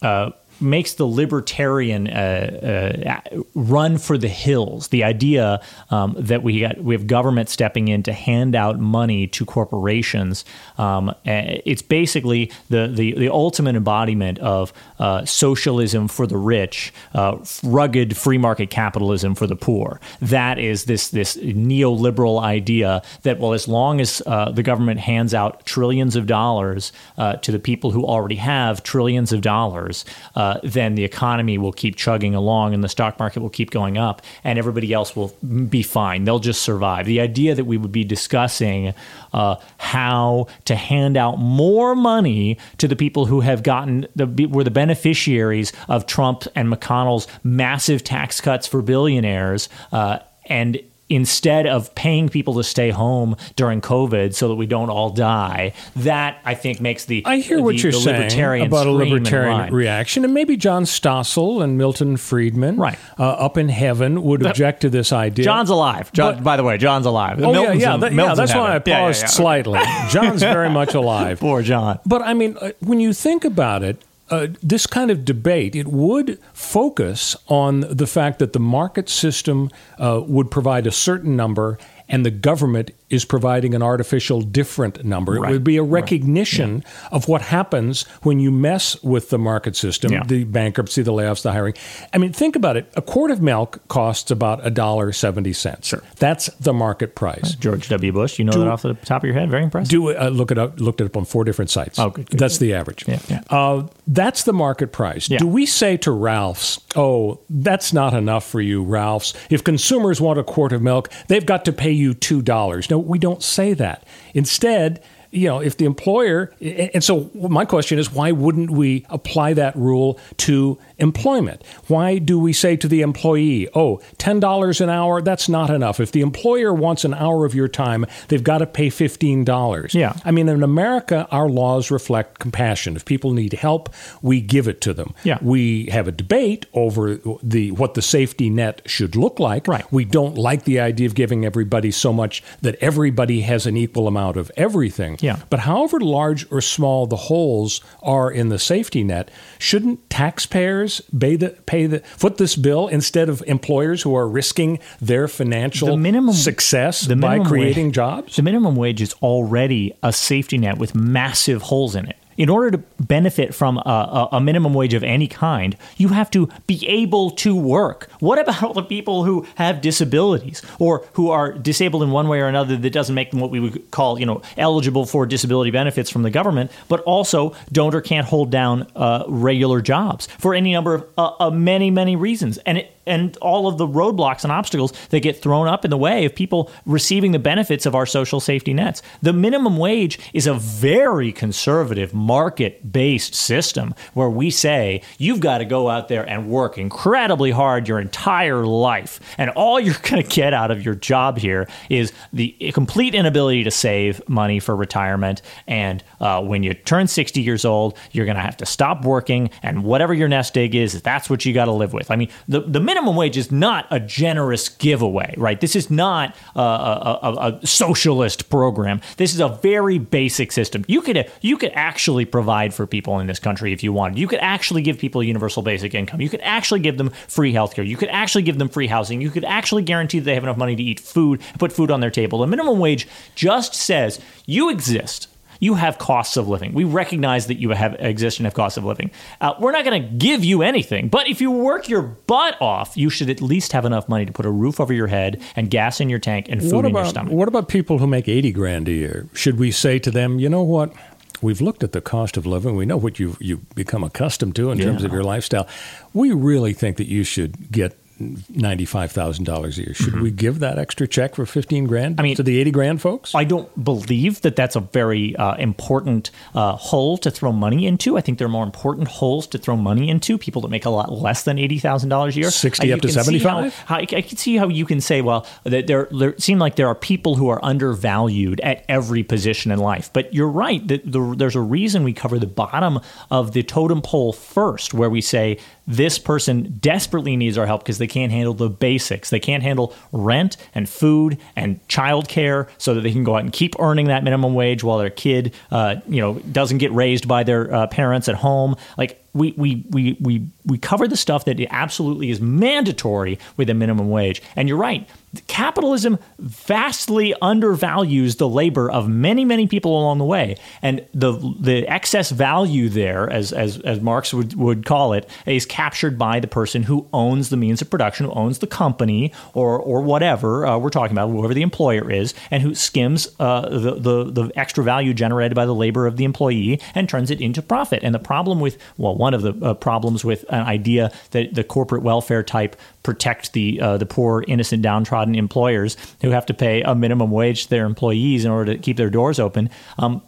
uh, 0.02 0.30
makes 0.60 0.94
the 0.94 1.06
libertarian 1.06 2.08
uh, 2.08 3.20
uh, 3.32 3.42
run 3.54 3.98
for 3.98 4.18
the 4.18 4.28
hills. 4.28 4.88
The 4.88 5.04
idea 5.04 5.60
um, 5.90 6.14
that 6.18 6.42
we 6.42 6.60
got 6.60 6.78
we 6.78 6.94
have 6.94 7.06
government 7.06 7.48
stepping 7.48 7.88
in 7.88 8.02
to 8.04 8.12
hand 8.12 8.54
out 8.54 8.78
money 8.78 9.26
to 9.28 9.44
corporations. 9.44 10.44
Um, 10.76 11.14
it's 11.24 11.82
basically 11.82 12.50
the, 12.68 12.88
the 12.88 13.14
the 13.14 13.28
ultimate 13.28 13.76
embodiment 13.76 14.38
of 14.38 14.72
uh, 14.98 15.24
socialism 15.24 16.08
for 16.08 16.26
the 16.26 16.36
rich, 16.36 16.92
uh, 17.14 17.38
rugged 17.62 18.16
free 18.16 18.38
market 18.38 18.70
capitalism 18.70 19.34
for 19.34 19.46
the 19.46 19.56
poor. 19.56 20.00
That 20.20 20.58
is 20.58 20.84
this 20.84 21.08
this 21.08 21.36
neoliberal 21.36 22.40
idea 22.40 23.02
that 23.22 23.38
well, 23.38 23.52
as 23.52 23.68
long 23.68 24.00
as 24.00 24.22
uh, 24.26 24.50
the 24.50 24.62
government 24.62 25.00
hands 25.00 25.34
out 25.34 25.64
trillions 25.66 26.16
of 26.16 26.26
dollars 26.26 26.92
uh, 27.16 27.36
to 27.36 27.52
the 27.52 27.58
people 27.58 27.90
who 27.90 28.04
already 28.04 28.36
have 28.36 28.82
trillions 28.82 29.32
of 29.32 29.40
dollars 29.40 30.04
uh, 30.34 30.47
then 30.62 30.94
the 30.94 31.04
economy 31.04 31.58
will 31.58 31.72
keep 31.72 31.96
chugging 31.96 32.34
along 32.34 32.74
and 32.74 32.82
the 32.82 32.88
stock 32.88 33.18
market 33.18 33.40
will 33.40 33.50
keep 33.50 33.70
going 33.70 33.98
up 33.98 34.22
and 34.44 34.58
everybody 34.58 34.92
else 34.92 35.14
will 35.14 35.34
be 35.68 35.82
fine. 35.82 36.24
They'll 36.24 36.38
just 36.38 36.62
survive. 36.62 37.06
The 37.06 37.20
idea 37.20 37.54
that 37.54 37.64
we 37.64 37.76
would 37.76 37.92
be 37.92 38.04
discussing 38.04 38.94
uh, 39.32 39.56
how 39.78 40.46
to 40.64 40.74
hand 40.74 41.16
out 41.16 41.38
more 41.38 41.94
money 41.94 42.58
to 42.78 42.88
the 42.88 42.96
people 42.96 43.26
who 43.26 43.40
have 43.40 43.62
gotten 43.62 44.06
the 44.16 44.46
were 44.46 44.64
the 44.64 44.70
beneficiaries 44.70 45.72
of 45.88 46.06
Trump 46.06 46.44
and 46.54 46.72
McConnell's 46.72 47.26
massive 47.42 48.04
tax 48.04 48.40
cuts 48.40 48.66
for 48.66 48.82
billionaires 48.82 49.68
uh, 49.92 50.18
and 50.46 50.80
instead 51.08 51.66
of 51.66 51.94
paying 51.94 52.28
people 52.28 52.54
to 52.54 52.64
stay 52.64 52.90
home 52.90 53.36
during 53.56 53.80
COVID 53.80 54.34
so 54.34 54.48
that 54.48 54.54
we 54.54 54.66
don't 54.66 54.90
all 54.90 55.10
die, 55.10 55.72
that 55.96 56.40
I 56.44 56.54
think 56.54 56.80
makes 56.80 57.04
the 57.04 57.22
I 57.24 57.38
hear 57.38 57.62
what 57.62 57.76
the, 57.76 57.82
you're 57.82 57.92
the 57.92 58.00
saying 58.00 58.62
about 58.62 58.86
a 58.86 58.90
libertarian 58.90 59.72
reaction, 59.72 60.24
and 60.24 60.34
maybe 60.34 60.56
John 60.56 60.84
Stossel 60.84 61.62
and 61.62 61.78
Milton 61.78 62.16
Friedman, 62.16 62.76
right. 62.76 62.98
uh, 63.18 63.28
up 63.30 63.56
in 63.56 63.68
heaven, 63.68 64.22
would 64.22 64.44
object 64.44 64.82
to 64.82 64.90
this 64.90 65.12
idea. 65.12 65.44
John's 65.44 65.70
alive. 65.70 66.12
John, 66.12 66.36
but, 66.36 66.44
by 66.44 66.56
the 66.56 66.64
way, 66.64 66.78
John's 66.78 67.06
alive. 67.06 67.38
Oh 67.42 67.52
Milton's 67.52 67.82
yeah, 67.82 67.92
yeah, 67.92 67.96
that, 67.98 68.12
yeah 68.12 68.34
that's 68.34 68.54
why 68.54 68.74
I 68.74 68.78
paused 68.78 68.88
yeah, 68.88 69.02
yeah, 69.02 69.26
slightly. 69.26 69.80
John's 70.10 70.42
very 70.42 70.70
much 70.70 70.94
alive. 71.02 71.40
Poor 71.40 71.62
John. 71.62 71.98
But 72.06 72.22
I 72.22 72.34
mean, 72.34 72.56
uh, 72.60 72.72
when 72.80 73.00
you 73.00 73.12
think 73.12 73.44
about 73.44 73.82
it, 73.82 74.02
uh, 74.30 74.48
this 74.62 74.86
kind 74.86 75.10
of 75.10 75.24
debate, 75.24 75.74
it 75.74 75.88
would 75.88 76.38
focus 76.52 77.36
on 77.48 77.80
the 77.80 78.06
fact 78.06 78.38
that 78.38 78.52
the 78.52 78.60
market 78.60 79.08
system 79.08 79.70
uh, 79.98 80.22
would 80.26 80.50
provide 80.50 80.86
a 80.86 80.90
certain 80.90 81.36
number 81.36 81.78
and 82.08 82.24
the 82.24 82.30
government 82.30 82.90
is 83.10 83.24
providing 83.24 83.74
an 83.74 83.82
artificial 83.82 84.40
different 84.42 85.04
number. 85.04 85.32
Right. 85.34 85.50
It 85.50 85.52
would 85.54 85.64
be 85.64 85.76
a 85.78 85.82
recognition 85.82 86.84
of 87.10 87.28
what 87.28 87.42
happens 87.42 88.02
when 88.22 88.38
you 88.40 88.50
mess 88.50 89.02
with 89.02 89.30
the 89.30 89.38
market 89.38 89.76
system, 89.76 90.12
Yeah. 90.12 90.24
the 90.26 90.44
bankruptcy, 90.44 91.02
the 91.02 91.12
layoffs, 91.12 91.42
the 91.42 91.52
hiring. 91.52 91.74
I 92.12 92.18
mean, 92.18 92.32
think 92.32 92.56
about 92.56 92.76
it. 92.76 92.90
A 92.96 93.02
quart 93.02 93.30
of 93.30 93.40
milk 93.40 93.80
costs 93.88 94.30
about 94.30 94.64
a 94.66 94.70
dollar 94.70 95.12
seventy 95.12 95.52
cents. 95.52 95.88
Sure. 95.88 96.02
That's 96.18 96.46
the 96.60 96.72
market 96.72 97.14
price. 97.14 97.54
George 97.54 97.88
W. 97.88 98.12
Bush, 98.12 98.38
you 98.38 98.44
know 98.44 98.52
Do- 98.52 98.60
that 98.60 98.68
off 98.68 98.82
the 98.82 98.94
top 98.94 99.22
of 99.22 99.26
your 99.26 99.34
head? 99.34 99.50
Very 99.50 99.62
impressive. 99.64 99.90
Do 99.90 100.16
uh, 100.16 100.28
look 100.28 100.50
it 100.50 100.58
up. 100.58 100.80
Looked 100.80 101.00
it 101.00 101.04
up 101.06 101.16
on 101.16 101.24
four 101.24 101.44
different 101.44 101.70
sites. 101.70 101.98
Oh, 101.98 102.10
good, 102.10 102.28
good, 102.30 102.38
That's 102.40 102.58
the 102.58 102.74
average. 102.74 103.04
Yeah, 103.08 103.18
yeah. 103.28 103.42
Uh, 103.50 103.86
that's 104.06 104.44
the 104.44 104.52
market 104.52 104.92
price. 104.92 105.30
Yeah. 105.30 105.38
Do 105.38 105.46
we 105.46 105.66
say 105.66 105.96
to 105.98 106.10
Ralph's, 106.12 106.80
"Oh, 106.96 107.40
that's 107.48 107.92
not 107.92 108.14
enough 108.14 108.46
for 108.46 108.60
you, 108.60 108.82
Ralph's. 108.82 109.32
If 109.50 109.64
consumers 109.64 110.20
want 110.20 110.38
a 110.38 110.44
quart 110.44 110.72
of 110.72 110.82
milk, 110.82 111.10
they've 111.28 111.46
got 111.46 111.64
to 111.66 111.72
pay 111.72 111.90
you 111.92 112.14
two 112.14 112.42
dollars." 112.42 112.86
No, 112.98 113.04
we 113.04 113.18
don't 113.18 113.42
say 113.42 113.74
that. 113.74 114.02
Instead. 114.34 115.02
You 115.30 115.48
know, 115.48 115.60
if 115.60 115.76
the 115.76 115.84
employer, 115.84 116.52
and 116.60 117.04
so 117.04 117.30
my 117.34 117.64
question 117.64 117.98
is, 117.98 118.10
why 118.10 118.32
wouldn't 118.32 118.70
we 118.70 119.04
apply 119.10 119.52
that 119.54 119.76
rule 119.76 120.18
to 120.38 120.78
employment? 120.98 121.62
Why 121.86 122.18
do 122.18 122.38
we 122.38 122.52
say 122.52 122.76
to 122.76 122.88
the 122.88 123.02
employee, 123.02 123.68
oh, 123.74 124.00
$10 124.18 124.80
an 124.80 124.88
hour, 124.88 125.20
that's 125.20 125.48
not 125.48 125.70
enough. 125.70 126.00
If 126.00 126.12
the 126.12 126.22
employer 126.22 126.72
wants 126.72 127.04
an 127.04 127.14
hour 127.14 127.44
of 127.44 127.54
your 127.54 127.68
time, 127.68 128.06
they've 128.28 128.42
got 128.42 128.58
to 128.58 128.66
pay 128.66 128.88
$15. 128.88 129.94
Yeah. 129.94 130.14
I 130.24 130.30
mean, 130.30 130.48
in 130.48 130.62
America, 130.62 131.28
our 131.30 131.48
laws 131.48 131.90
reflect 131.90 132.38
compassion. 132.38 132.96
If 132.96 133.04
people 133.04 133.32
need 133.32 133.52
help, 133.52 133.92
we 134.22 134.40
give 134.40 134.66
it 134.66 134.80
to 134.82 134.94
them. 134.94 135.14
Yeah. 135.24 135.38
We 135.42 135.86
have 135.86 136.08
a 136.08 136.12
debate 136.12 136.66
over 136.72 137.16
the 137.42 137.72
what 137.72 137.94
the 137.94 138.02
safety 138.02 138.48
net 138.50 138.82
should 138.86 139.14
look 139.16 139.38
like. 139.38 139.68
Right. 139.68 139.84
We 139.92 140.04
don't 140.04 140.36
like 140.36 140.64
the 140.64 140.80
idea 140.80 141.06
of 141.06 141.14
giving 141.14 141.44
everybody 141.44 141.90
so 141.90 142.12
much 142.12 142.42
that 142.62 142.76
everybody 142.80 143.42
has 143.42 143.66
an 143.66 143.76
equal 143.76 144.08
amount 144.08 144.36
of 144.36 144.50
everything. 144.56 145.17
Yeah. 145.20 145.40
But 145.50 145.60
however 145.60 146.00
large 146.00 146.50
or 146.50 146.60
small 146.60 147.06
the 147.06 147.16
holes 147.16 147.80
are 148.02 148.30
in 148.30 148.48
the 148.48 148.58
safety 148.58 149.02
net, 149.04 149.30
shouldn't 149.58 150.08
taxpayers 150.10 151.00
pay 151.18 151.36
the, 151.36 151.50
pay 151.66 151.86
the 151.86 152.00
foot 152.00 152.36
this 152.38 152.56
bill 152.56 152.88
instead 152.88 153.28
of 153.28 153.42
employers 153.46 154.02
who 154.02 154.14
are 154.16 154.28
risking 154.28 154.78
their 155.00 155.28
financial 155.28 155.88
The 155.88 155.96
minimum- 155.96 156.34
success 156.34 157.02
the 157.02 157.16
by 157.16 157.38
creating 157.40 157.86
wage- 157.86 157.94
jobs? 157.94 158.36
The 158.36 158.42
minimum 158.42 158.76
wage 158.76 159.00
is 159.02 159.12
already 159.22 159.92
a 160.02 160.12
safety 160.12 160.58
net 160.58 160.78
with 160.78 160.94
massive 160.94 161.62
holes 161.62 161.94
in 161.96 162.06
it. 162.06 162.16
In 162.38 162.48
order 162.48 162.70
to 162.70 162.78
benefit 163.00 163.52
from 163.52 163.78
a, 163.78 164.28
a, 164.32 164.40
minimum 164.40 164.72
wage 164.72 164.94
of 164.94 165.02
any 165.02 165.26
kind, 165.26 165.76
you 165.96 166.08
have 166.08 166.30
to 166.30 166.48
be 166.68 166.86
able 166.86 167.32
to 167.32 167.54
work. 167.56 168.08
What 168.20 168.38
about 168.38 168.62
all 168.62 168.72
the 168.78 168.82
people 168.82 169.24
who 169.24 169.44
have 169.56 169.80
disabilities 169.80 170.62
or 170.78 171.04
who 171.14 171.30
are 171.30 171.52
disabled 171.52 172.04
in 172.04 172.12
one 172.12 172.28
way 172.28 172.40
or 172.40 172.46
another 172.46 172.76
that 172.76 172.90
doesn't 172.90 173.14
make 173.14 173.32
them 173.32 173.40
what 173.40 173.50
we 173.50 173.58
would 173.58 173.90
call, 173.90 174.20
you 174.20 174.24
know, 174.24 174.40
eligible 174.56 175.04
for 175.04 175.26
disability 175.26 175.72
benefits 175.72 176.10
from 176.10 176.22
the 176.22 176.30
government, 176.30 176.70
but 176.86 177.00
also 177.00 177.56
don't 177.72 177.92
or 177.92 178.00
can't 178.00 178.26
hold 178.26 178.50
down 178.50 178.86
uh, 178.94 179.24
regular 179.26 179.80
jobs 179.80 180.28
for 180.38 180.54
any 180.54 180.72
number 180.72 180.94
of 180.94 181.08
uh, 181.18 181.32
uh, 181.40 181.50
many, 181.50 181.90
many 181.90 182.14
reasons. 182.14 182.58
And 182.58 182.78
it, 182.78 182.97
and 183.08 183.36
all 183.38 183.66
of 183.66 183.78
the 183.78 183.86
roadblocks 183.86 184.44
and 184.44 184.52
obstacles 184.52 184.92
that 185.10 185.20
get 185.20 185.40
thrown 185.40 185.66
up 185.66 185.84
in 185.84 185.90
the 185.90 185.96
way 185.96 186.24
of 186.24 186.34
people 186.34 186.70
receiving 186.86 187.32
the 187.32 187.38
benefits 187.38 187.86
of 187.86 187.94
our 187.94 188.06
social 188.06 188.40
safety 188.40 188.72
nets. 188.72 189.02
The 189.22 189.32
minimum 189.32 189.76
wage 189.76 190.18
is 190.32 190.46
a 190.46 190.54
very 190.54 191.32
conservative 191.32 192.14
market 192.14 192.92
based 192.92 193.34
system 193.34 193.94
where 194.14 194.28
we 194.28 194.50
say 194.50 195.02
you've 195.18 195.40
got 195.40 195.58
to 195.58 195.64
go 195.64 195.88
out 195.88 196.08
there 196.08 196.28
and 196.28 196.48
work 196.48 196.78
incredibly 196.78 197.50
hard 197.50 197.88
your 197.88 197.98
entire 197.98 198.66
life. 198.66 199.20
And 199.38 199.50
all 199.50 199.80
you're 199.88 199.94
going 200.02 200.22
to 200.22 200.28
get 200.28 200.52
out 200.52 200.70
of 200.70 200.84
your 200.84 200.94
job 200.94 201.38
here 201.38 201.68
is 201.88 202.12
the 202.32 202.50
complete 202.74 203.14
inability 203.14 203.64
to 203.64 203.70
save 203.70 204.26
money 204.28 204.60
for 204.60 204.76
retirement. 204.76 205.42
And 205.66 206.04
uh, 206.20 206.42
when 206.42 206.62
you 206.62 206.74
turn 206.74 207.06
60 207.06 207.40
years 207.40 207.64
old, 207.64 207.96
you're 208.12 208.26
going 208.26 208.36
to 208.36 208.42
have 208.42 208.56
to 208.58 208.66
stop 208.66 209.04
working. 209.04 209.50
And 209.62 209.84
whatever 209.84 210.12
your 210.12 210.28
nest 210.28 210.56
egg 210.58 210.74
is, 210.74 211.00
that's 211.02 211.30
what 211.30 211.44
you 211.44 211.54
got 211.54 211.66
to 211.66 211.72
live 211.72 211.92
with. 211.92 212.10
I 212.10 212.16
mean, 212.16 212.28
the, 212.46 212.60
the 212.60 212.80
minimum 212.80 212.97
wage 213.06 213.36
is 213.36 213.50
not 213.50 213.86
a 213.90 214.00
generous 214.00 214.68
giveaway, 214.68 215.34
right? 215.36 215.60
This 215.60 215.76
is 215.76 215.90
not 215.90 216.36
a, 216.54 216.60
a, 216.60 217.18
a, 217.22 217.58
a 217.60 217.66
socialist 217.66 218.50
program. 218.50 219.00
This 219.16 219.34
is 219.34 219.40
a 219.40 219.48
very 219.48 219.98
basic 219.98 220.52
system. 220.52 220.84
You 220.88 221.00
could 221.02 221.30
you 221.40 221.56
could 221.56 221.72
actually 221.74 222.24
provide 222.24 222.74
for 222.74 222.86
people 222.86 223.18
in 223.20 223.26
this 223.26 223.38
country 223.38 223.72
if 223.72 223.82
you 223.82 223.92
wanted. 223.92 224.18
You 224.18 224.28
could 224.28 224.40
actually 224.40 224.82
give 224.82 224.98
people 224.98 225.22
universal 225.22 225.62
basic 225.62 225.94
income. 225.94 226.20
You 226.20 226.28
could 226.28 226.42
actually 226.42 226.80
give 226.80 226.98
them 226.98 227.10
free 227.28 227.52
healthcare. 227.52 227.86
You 227.86 227.96
could 227.96 228.08
actually 228.08 228.42
give 228.42 228.58
them 228.58 228.68
free 228.68 228.88
housing. 228.88 229.20
You 229.20 229.30
could 229.30 229.44
actually 229.44 229.82
guarantee 229.82 230.18
that 230.18 230.24
they 230.24 230.34
have 230.34 230.44
enough 230.44 230.56
money 230.56 230.76
to 230.76 230.82
eat 230.82 231.00
food, 231.00 231.40
put 231.58 231.72
food 231.72 231.90
on 231.90 232.00
their 232.00 232.10
table. 232.10 232.40
The 232.40 232.46
minimum 232.46 232.78
wage 232.78 233.06
just 233.34 233.74
says 233.74 234.20
you 234.46 234.70
exist 234.70 235.27
you 235.58 235.74
have 235.74 235.98
costs 235.98 236.36
of 236.36 236.48
living. 236.48 236.72
We 236.72 236.84
recognize 236.84 237.46
that 237.48 237.58
you 237.58 237.70
have 237.70 237.94
exist 237.98 238.38
and 238.38 238.46
have 238.46 238.54
costs 238.54 238.76
of 238.76 238.84
living. 238.84 239.10
Uh, 239.40 239.54
we're 239.58 239.72
not 239.72 239.84
going 239.84 240.02
to 240.02 240.08
give 240.08 240.44
you 240.44 240.62
anything, 240.62 241.08
but 241.08 241.28
if 241.28 241.40
you 241.40 241.50
work 241.50 241.88
your 241.88 242.02
butt 242.02 242.60
off, 242.60 242.96
you 242.96 243.10
should 243.10 243.30
at 243.30 243.40
least 243.40 243.72
have 243.72 243.84
enough 243.84 244.08
money 244.08 244.24
to 244.26 244.32
put 244.32 244.46
a 244.46 244.50
roof 244.50 244.80
over 244.80 244.92
your 244.92 245.08
head 245.08 245.42
and 245.56 245.70
gas 245.70 246.00
in 246.00 246.08
your 246.08 246.18
tank 246.18 246.46
and 246.48 246.60
food 246.60 246.72
what 246.72 246.84
in 246.84 246.90
about 246.90 247.00
your 247.00 247.08
stomach. 247.08 247.32
what 247.32 247.48
about 247.48 247.68
people 247.68 247.98
who 247.98 248.06
make 248.06 248.28
eighty 248.28 248.52
grand 248.52 248.88
a 248.88 248.92
year? 248.92 249.28
Should 249.34 249.58
we 249.58 249.70
say 249.70 249.98
to 249.98 250.10
them, 250.10 250.38
you 250.38 250.48
know 250.48 250.62
what? 250.62 250.92
We've 251.40 251.60
looked 251.60 251.84
at 251.84 251.92
the 251.92 252.00
cost 252.00 252.36
of 252.36 252.46
living. 252.46 252.74
We 252.74 252.84
know 252.84 252.96
what 252.96 253.18
you 253.18 253.36
you 253.38 253.58
become 253.74 254.02
accustomed 254.02 254.56
to 254.56 254.70
in 254.70 254.78
terms 254.78 255.04
of 255.04 255.12
your 255.12 255.22
lifestyle. 255.22 255.68
We 256.12 256.32
really 256.32 256.72
think 256.72 256.96
that 256.96 257.06
you 257.06 257.22
should 257.22 257.70
get 257.70 257.96
ninety 258.20 258.84
five 258.84 259.12
thousand 259.12 259.44
dollars 259.44 259.78
a 259.78 259.82
year. 259.82 259.94
Should 259.94 260.20
we 260.20 260.30
give 260.30 260.58
that 260.60 260.78
extra 260.78 261.06
check 261.06 261.34
for 261.34 261.46
fifteen 261.46 261.84
grand 261.86 262.14
Mm-hmm. 262.16 262.20
I 262.20 262.22
mean- 262.22 262.36
to 262.36 262.42
the 262.42 262.58
eighty 262.60 262.70
grand 262.70 263.00
folks? 263.00 263.34
I 263.34 263.44
don't 263.44 263.68
believe 263.82 264.40
that 264.42 264.56
that's 264.56 264.76
a 264.76 264.80
very 264.80 265.36
uh, 265.36 265.54
important 265.56 266.30
uh, 266.54 266.72
hole 266.76 267.18
to 267.18 267.30
throw 267.30 267.52
money 267.52 267.86
into. 267.86 268.16
I 268.16 268.20
think 268.20 268.38
there 268.38 268.46
are 268.46 268.50
more 268.50 268.64
important 268.64 269.08
holes 269.08 269.46
to 269.48 269.58
throw 269.58 269.76
money 269.76 270.08
into. 270.08 270.38
People 270.38 270.62
that 270.62 270.68
make 270.68 270.84
a 270.84 270.90
lot 270.90 271.12
less 271.12 271.42
than 271.44 271.58
eighty 271.58 271.78
thousand 271.78 272.08
dollars 272.08 272.36
a 272.36 272.40
year, 272.40 272.50
60 272.50 272.90
Uh, 272.92 272.94
up 272.96 273.00
to 273.02 273.08
can 273.08 273.14
see 273.14 273.38
75? 273.38 273.74
how- 273.74 273.94
how- 273.96 274.00
I 274.00 274.06
can 274.06 274.36
see 274.36 274.56
how 274.56 274.68
you 274.68 274.84
can 274.84 275.00
say, 275.00 275.20
well, 275.20 275.46
that 275.64 275.86
there, 275.86 276.08
there 276.10 276.34
seem 276.38 276.58
like 276.58 276.76
there 276.76 276.88
are 276.88 276.94
people 276.94 277.34
who 277.36 277.48
are 277.48 277.64
undervalued 277.64 278.60
at 278.60 278.84
every 278.88 279.22
position 279.22 279.70
in 279.70 279.78
life. 279.78 280.10
But 280.12 280.32
you're 280.34 280.48
right. 280.48 280.86
That 280.88 281.10
the, 281.10 281.34
there's 281.36 281.56
a 281.56 281.60
reason 281.60 282.04
we 282.04 282.12
cover 282.12 282.38
the 282.38 282.46
bottom 282.46 283.00
of 283.30 283.52
the 283.52 283.62
totem 283.62 284.02
pole 284.02 284.32
first, 284.32 284.94
where 284.94 285.10
we 285.10 285.20
say 285.20 285.58
this 285.88 286.18
person 286.18 286.76
desperately 286.80 287.34
needs 287.34 287.56
our 287.56 287.64
help 287.64 287.82
because 287.82 287.96
they 287.96 288.06
can't 288.06 288.30
handle 288.30 288.52
the 288.52 288.68
basics. 288.68 289.30
They 289.30 289.40
can't 289.40 289.62
handle 289.62 289.94
rent 290.12 290.58
and 290.74 290.86
food 290.86 291.38
and 291.56 291.80
childcare, 291.88 292.68
so 292.76 292.94
that 292.94 293.00
they 293.00 293.10
can 293.10 293.24
go 293.24 293.36
out 293.36 293.40
and 293.40 293.52
keep 293.52 293.74
earning 293.80 294.06
that 294.06 294.22
minimum 294.22 294.54
wage 294.54 294.84
while 294.84 294.98
their 294.98 295.08
kid, 295.08 295.54
uh, 295.70 295.96
you 296.06 296.20
know, 296.20 296.34
doesn't 296.40 296.78
get 296.78 296.92
raised 296.92 297.26
by 297.26 297.42
their 297.42 297.72
uh, 297.74 297.86
parents 297.86 298.28
at 298.28 298.34
home. 298.34 298.76
Like 298.98 299.24
we 299.32 299.54
we 299.56 299.86
we 299.88 300.18
we 300.20 300.46
we 300.66 300.76
cover 300.76 301.08
the 301.08 301.16
stuff 301.16 301.46
that 301.46 301.58
absolutely 301.70 302.30
is 302.30 302.38
mandatory 302.38 303.38
with 303.56 303.70
a 303.70 303.74
minimum 303.74 304.10
wage. 304.10 304.42
And 304.56 304.68
you're 304.68 304.76
right. 304.76 305.08
Capitalism 305.46 306.18
vastly 306.38 307.34
undervalues 307.42 308.36
the 308.36 308.48
labor 308.48 308.90
of 308.90 309.08
many, 309.08 309.44
many 309.44 309.66
people 309.66 310.00
along 310.00 310.16
the 310.16 310.24
way, 310.24 310.56
and 310.80 311.04
the 311.12 311.32
the 311.60 311.86
excess 311.86 312.30
value 312.30 312.88
there, 312.88 313.28
as 313.28 313.52
as, 313.52 313.78
as 313.80 314.00
Marx 314.00 314.32
would, 314.32 314.54
would 314.54 314.86
call 314.86 315.12
it, 315.12 315.28
is 315.44 315.66
captured 315.66 316.18
by 316.18 316.40
the 316.40 316.46
person 316.46 316.84
who 316.84 317.06
owns 317.12 317.50
the 317.50 317.58
means 317.58 317.82
of 317.82 317.90
production, 317.90 318.24
who 318.24 318.32
owns 318.32 318.60
the 318.60 318.66
company 318.66 319.30
or 319.52 319.78
or 319.78 320.00
whatever 320.00 320.66
uh, 320.66 320.78
we're 320.78 320.88
talking 320.88 321.12
about, 321.12 321.28
whoever 321.28 321.52
the 321.52 321.60
employer 321.60 322.10
is, 322.10 322.32
and 322.50 322.62
who 322.62 322.74
skims 322.74 323.28
uh, 323.38 323.68
the, 323.68 323.96
the 323.96 324.24
the 324.30 324.50
extra 324.56 324.82
value 324.82 325.12
generated 325.12 325.54
by 325.54 325.66
the 325.66 325.74
labor 325.74 326.06
of 326.06 326.16
the 326.16 326.24
employee 326.24 326.80
and 326.94 327.06
turns 327.06 327.30
it 327.30 327.38
into 327.38 327.60
profit. 327.60 328.02
And 328.02 328.14
the 328.14 328.18
problem 328.18 328.60
with 328.60 328.78
well, 328.96 329.14
one 329.14 329.34
of 329.34 329.42
the 329.42 329.52
uh, 329.62 329.74
problems 329.74 330.24
with 330.24 330.46
an 330.48 330.62
idea 330.62 331.12
that 331.32 331.54
the 331.54 331.64
corporate 331.64 332.02
welfare 332.02 332.42
type 332.42 332.76
protect 333.02 333.52
the 333.52 333.78
uh, 333.78 333.98
the 333.98 334.06
poor, 334.06 334.42
innocent, 334.48 334.82
downtrodden 334.82 335.17
employers 335.26 335.96
who 336.20 336.30
have 336.30 336.46
to 336.46 336.54
pay 336.54 336.82
a 336.82 336.94
minimum 336.94 337.30
wage 337.30 337.64
to 337.64 337.70
their 337.70 337.86
employees 337.86 338.44
in 338.44 338.50
order 338.50 338.74
to 338.74 338.78
keep 338.78 338.96
their 338.96 339.10
doors 339.10 339.38
open. 339.38 339.70
Um, 339.98 340.22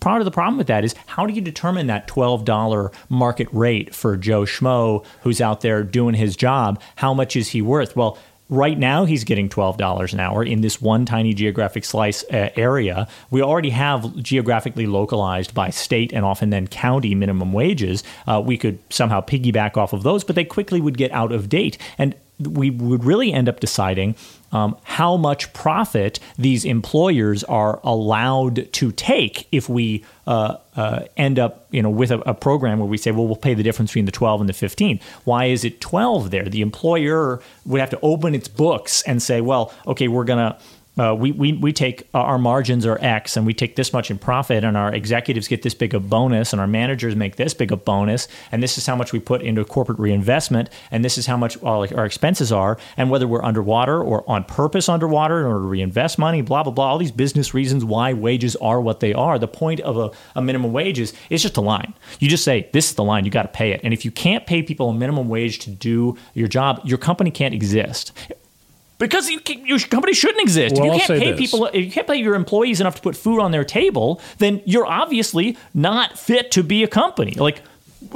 part 0.00 0.20
of 0.20 0.24
the 0.24 0.30
problem 0.30 0.58
with 0.58 0.66
that 0.66 0.84
is 0.84 0.94
how 1.06 1.26
do 1.26 1.32
you 1.32 1.40
determine 1.40 1.86
that 1.86 2.08
$12 2.08 2.92
market 3.08 3.48
rate 3.52 3.94
for 3.94 4.16
Joe 4.16 4.42
Schmo 4.42 5.04
who's 5.22 5.40
out 5.40 5.60
there 5.60 5.82
doing 5.82 6.14
his 6.14 6.36
job? 6.36 6.80
How 6.96 7.14
much 7.14 7.36
is 7.36 7.48
he 7.48 7.62
worth? 7.62 7.96
Well, 7.96 8.18
right 8.48 8.78
now 8.78 9.04
he's 9.04 9.24
getting 9.24 9.48
$12 9.48 10.12
an 10.12 10.20
hour 10.20 10.42
in 10.42 10.60
this 10.62 10.80
one 10.80 11.04
tiny 11.04 11.34
geographic 11.34 11.84
slice 11.84 12.24
uh, 12.24 12.50
area. 12.56 13.06
We 13.30 13.42
already 13.42 13.70
have 13.70 14.16
geographically 14.16 14.86
localized 14.86 15.54
by 15.54 15.70
state 15.70 16.12
and 16.12 16.24
often 16.24 16.50
then 16.50 16.66
county 16.66 17.14
minimum 17.14 17.52
wages. 17.52 18.02
Uh, 18.26 18.42
we 18.44 18.56
could 18.56 18.78
somehow 18.90 19.20
piggyback 19.20 19.76
off 19.76 19.92
of 19.92 20.02
those, 20.02 20.24
but 20.24 20.36
they 20.36 20.44
quickly 20.44 20.80
would 20.80 20.96
get 20.96 21.12
out 21.12 21.32
of 21.32 21.48
date. 21.48 21.78
And 21.98 22.14
we 22.40 22.70
would 22.70 23.04
really 23.04 23.32
end 23.32 23.48
up 23.48 23.60
deciding 23.60 24.14
um, 24.52 24.76
how 24.84 25.16
much 25.16 25.52
profit 25.52 26.20
these 26.38 26.64
employers 26.64 27.44
are 27.44 27.80
allowed 27.84 28.72
to 28.72 28.92
take 28.92 29.46
if 29.52 29.68
we 29.68 30.04
uh, 30.26 30.56
uh, 30.76 31.00
end 31.16 31.38
up, 31.38 31.66
you 31.70 31.82
know, 31.82 31.90
with 31.90 32.10
a, 32.10 32.20
a 32.20 32.34
program 32.34 32.78
where 32.78 32.88
we 32.88 32.96
say, 32.96 33.10
well, 33.10 33.26
we'll 33.26 33.36
pay 33.36 33.54
the 33.54 33.62
difference 33.62 33.90
between 33.90 34.06
the 34.06 34.12
12 34.12 34.40
and 34.40 34.48
the 34.48 34.54
15. 34.54 35.00
Why 35.24 35.46
is 35.46 35.64
it 35.64 35.80
12 35.80 36.30
there? 36.30 36.44
The 36.44 36.62
employer 36.62 37.42
would 37.66 37.80
have 37.80 37.90
to 37.90 38.00
open 38.00 38.34
its 38.34 38.48
books 38.48 39.02
and 39.02 39.22
say, 39.22 39.40
well, 39.40 39.72
okay, 39.86 40.08
we're 40.08 40.24
gonna 40.24 40.58
uh, 40.98 41.14
we, 41.14 41.32
we, 41.32 41.52
we 41.52 41.72
take 41.72 42.08
uh, 42.14 42.18
our 42.18 42.38
margins 42.38 42.84
are 42.84 42.98
X 43.00 43.36
and 43.36 43.46
we 43.46 43.54
take 43.54 43.76
this 43.76 43.92
much 43.92 44.10
in 44.10 44.18
profit, 44.18 44.64
and 44.64 44.76
our 44.76 44.92
executives 44.92 45.48
get 45.48 45.62
this 45.62 45.74
big 45.74 45.94
a 45.94 46.00
bonus, 46.00 46.52
and 46.52 46.60
our 46.60 46.66
managers 46.66 47.14
make 47.14 47.36
this 47.36 47.54
big 47.54 47.72
a 47.72 47.76
bonus, 47.76 48.28
and 48.50 48.62
this 48.62 48.78
is 48.78 48.86
how 48.86 48.96
much 48.96 49.12
we 49.12 49.20
put 49.20 49.42
into 49.42 49.64
corporate 49.64 49.98
reinvestment, 49.98 50.70
and 50.90 51.04
this 51.04 51.18
is 51.18 51.26
how 51.26 51.36
much 51.36 51.56
all 51.62 51.86
our 51.94 52.04
expenses 52.04 52.50
are, 52.52 52.78
and 52.96 53.10
whether 53.10 53.26
we're 53.26 53.44
underwater 53.44 54.02
or 54.02 54.28
on 54.28 54.44
purpose 54.44 54.88
underwater 54.88 55.40
in 55.40 55.46
order 55.46 55.60
to 55.60 55.66
reinvest 55.66 56.18
money, 56.18 56.42
blah, 56.42 56.62
blah, 56.62 56.72
blah, 56.72 56.86
all 56.86 56.98
these 56.98 57.12
business 57.12 57.54
reasons 57.54 57.84
why 57.84 58.12
wages 58.12 58.56
are 58.56 58.80
what 58.80 59.00
they 59.00 59.14
are. 59.14 59.38
The 59.38 59.48
point 59.48 59.80
of 59.80 59.96
a, 59.96 60.10
a 60.34 60.42
minimum 60.42 60.72
wage 60.72 60.98
is 60.98 61.12
it's 61.30 61.42
just 61.42 61.56
a 61.56 61.60
line. 61.60 61.94
You 62.18 62.28
just 62.28 62.44
say, 62.44 62.68
this 62.72 62.88
is 62.90 62.94
the 62.94 63.04
line, 63.04 63.24
you 63.24 63.30
got 63.30 63.42
to 63.42 63.48
pay 63.48 63.72
it. 63.72 63.80
And 63.84 63.94
if 63.94 64.04
you 64.04 64.10
can't 64.10 64.46
pay 64.46 64.62
people 64.62 64.90
a 64.90 64.94
minimum 64.94 65.28
wage 65.28 65.58
to 65.60 65.70
do 65.70 66.16
your 66.34 66.48
job, 66.48 66.80
your 66.84 66.98
company 66.98 67.30
can't 67.30 67.54
exist 67.54 68.12
because 68.98 69.30
you, 69.30 69.40
your 69.64 69.78
company 69.78 70.12
shouldn't 70.12 70.42
exist. 70.42 70.76
Well, 70.76 70.86
if 70.86 70.92
you 70.92 71.06
can't 71.06 71.20
pay 71.20 71.30
this. 71.32 71.40
people, 71.40 71.66
if 71.66 71.84
you 71.84 71.90
can't 71.90 72.06
pay 72.06 72.16
your 72.16 72.34
employees 72.34 72.80
enough 72.80 72.96
to 72.96 73.02
put 73.02 73.16
food 73.16 73.40
on 73.40 73.52
their 73.52 73.64
table, 73.64 74.20
then 74.38 74.60
you're 74.64 74.86
obviously 74.86 75.56
not 75.72 76.18
fit 76.18 76.50
to 76.52 76.62
be 76.62 76.82
a 76.82 76.88
company. 76.88 77.32
Like, 77.32 77.62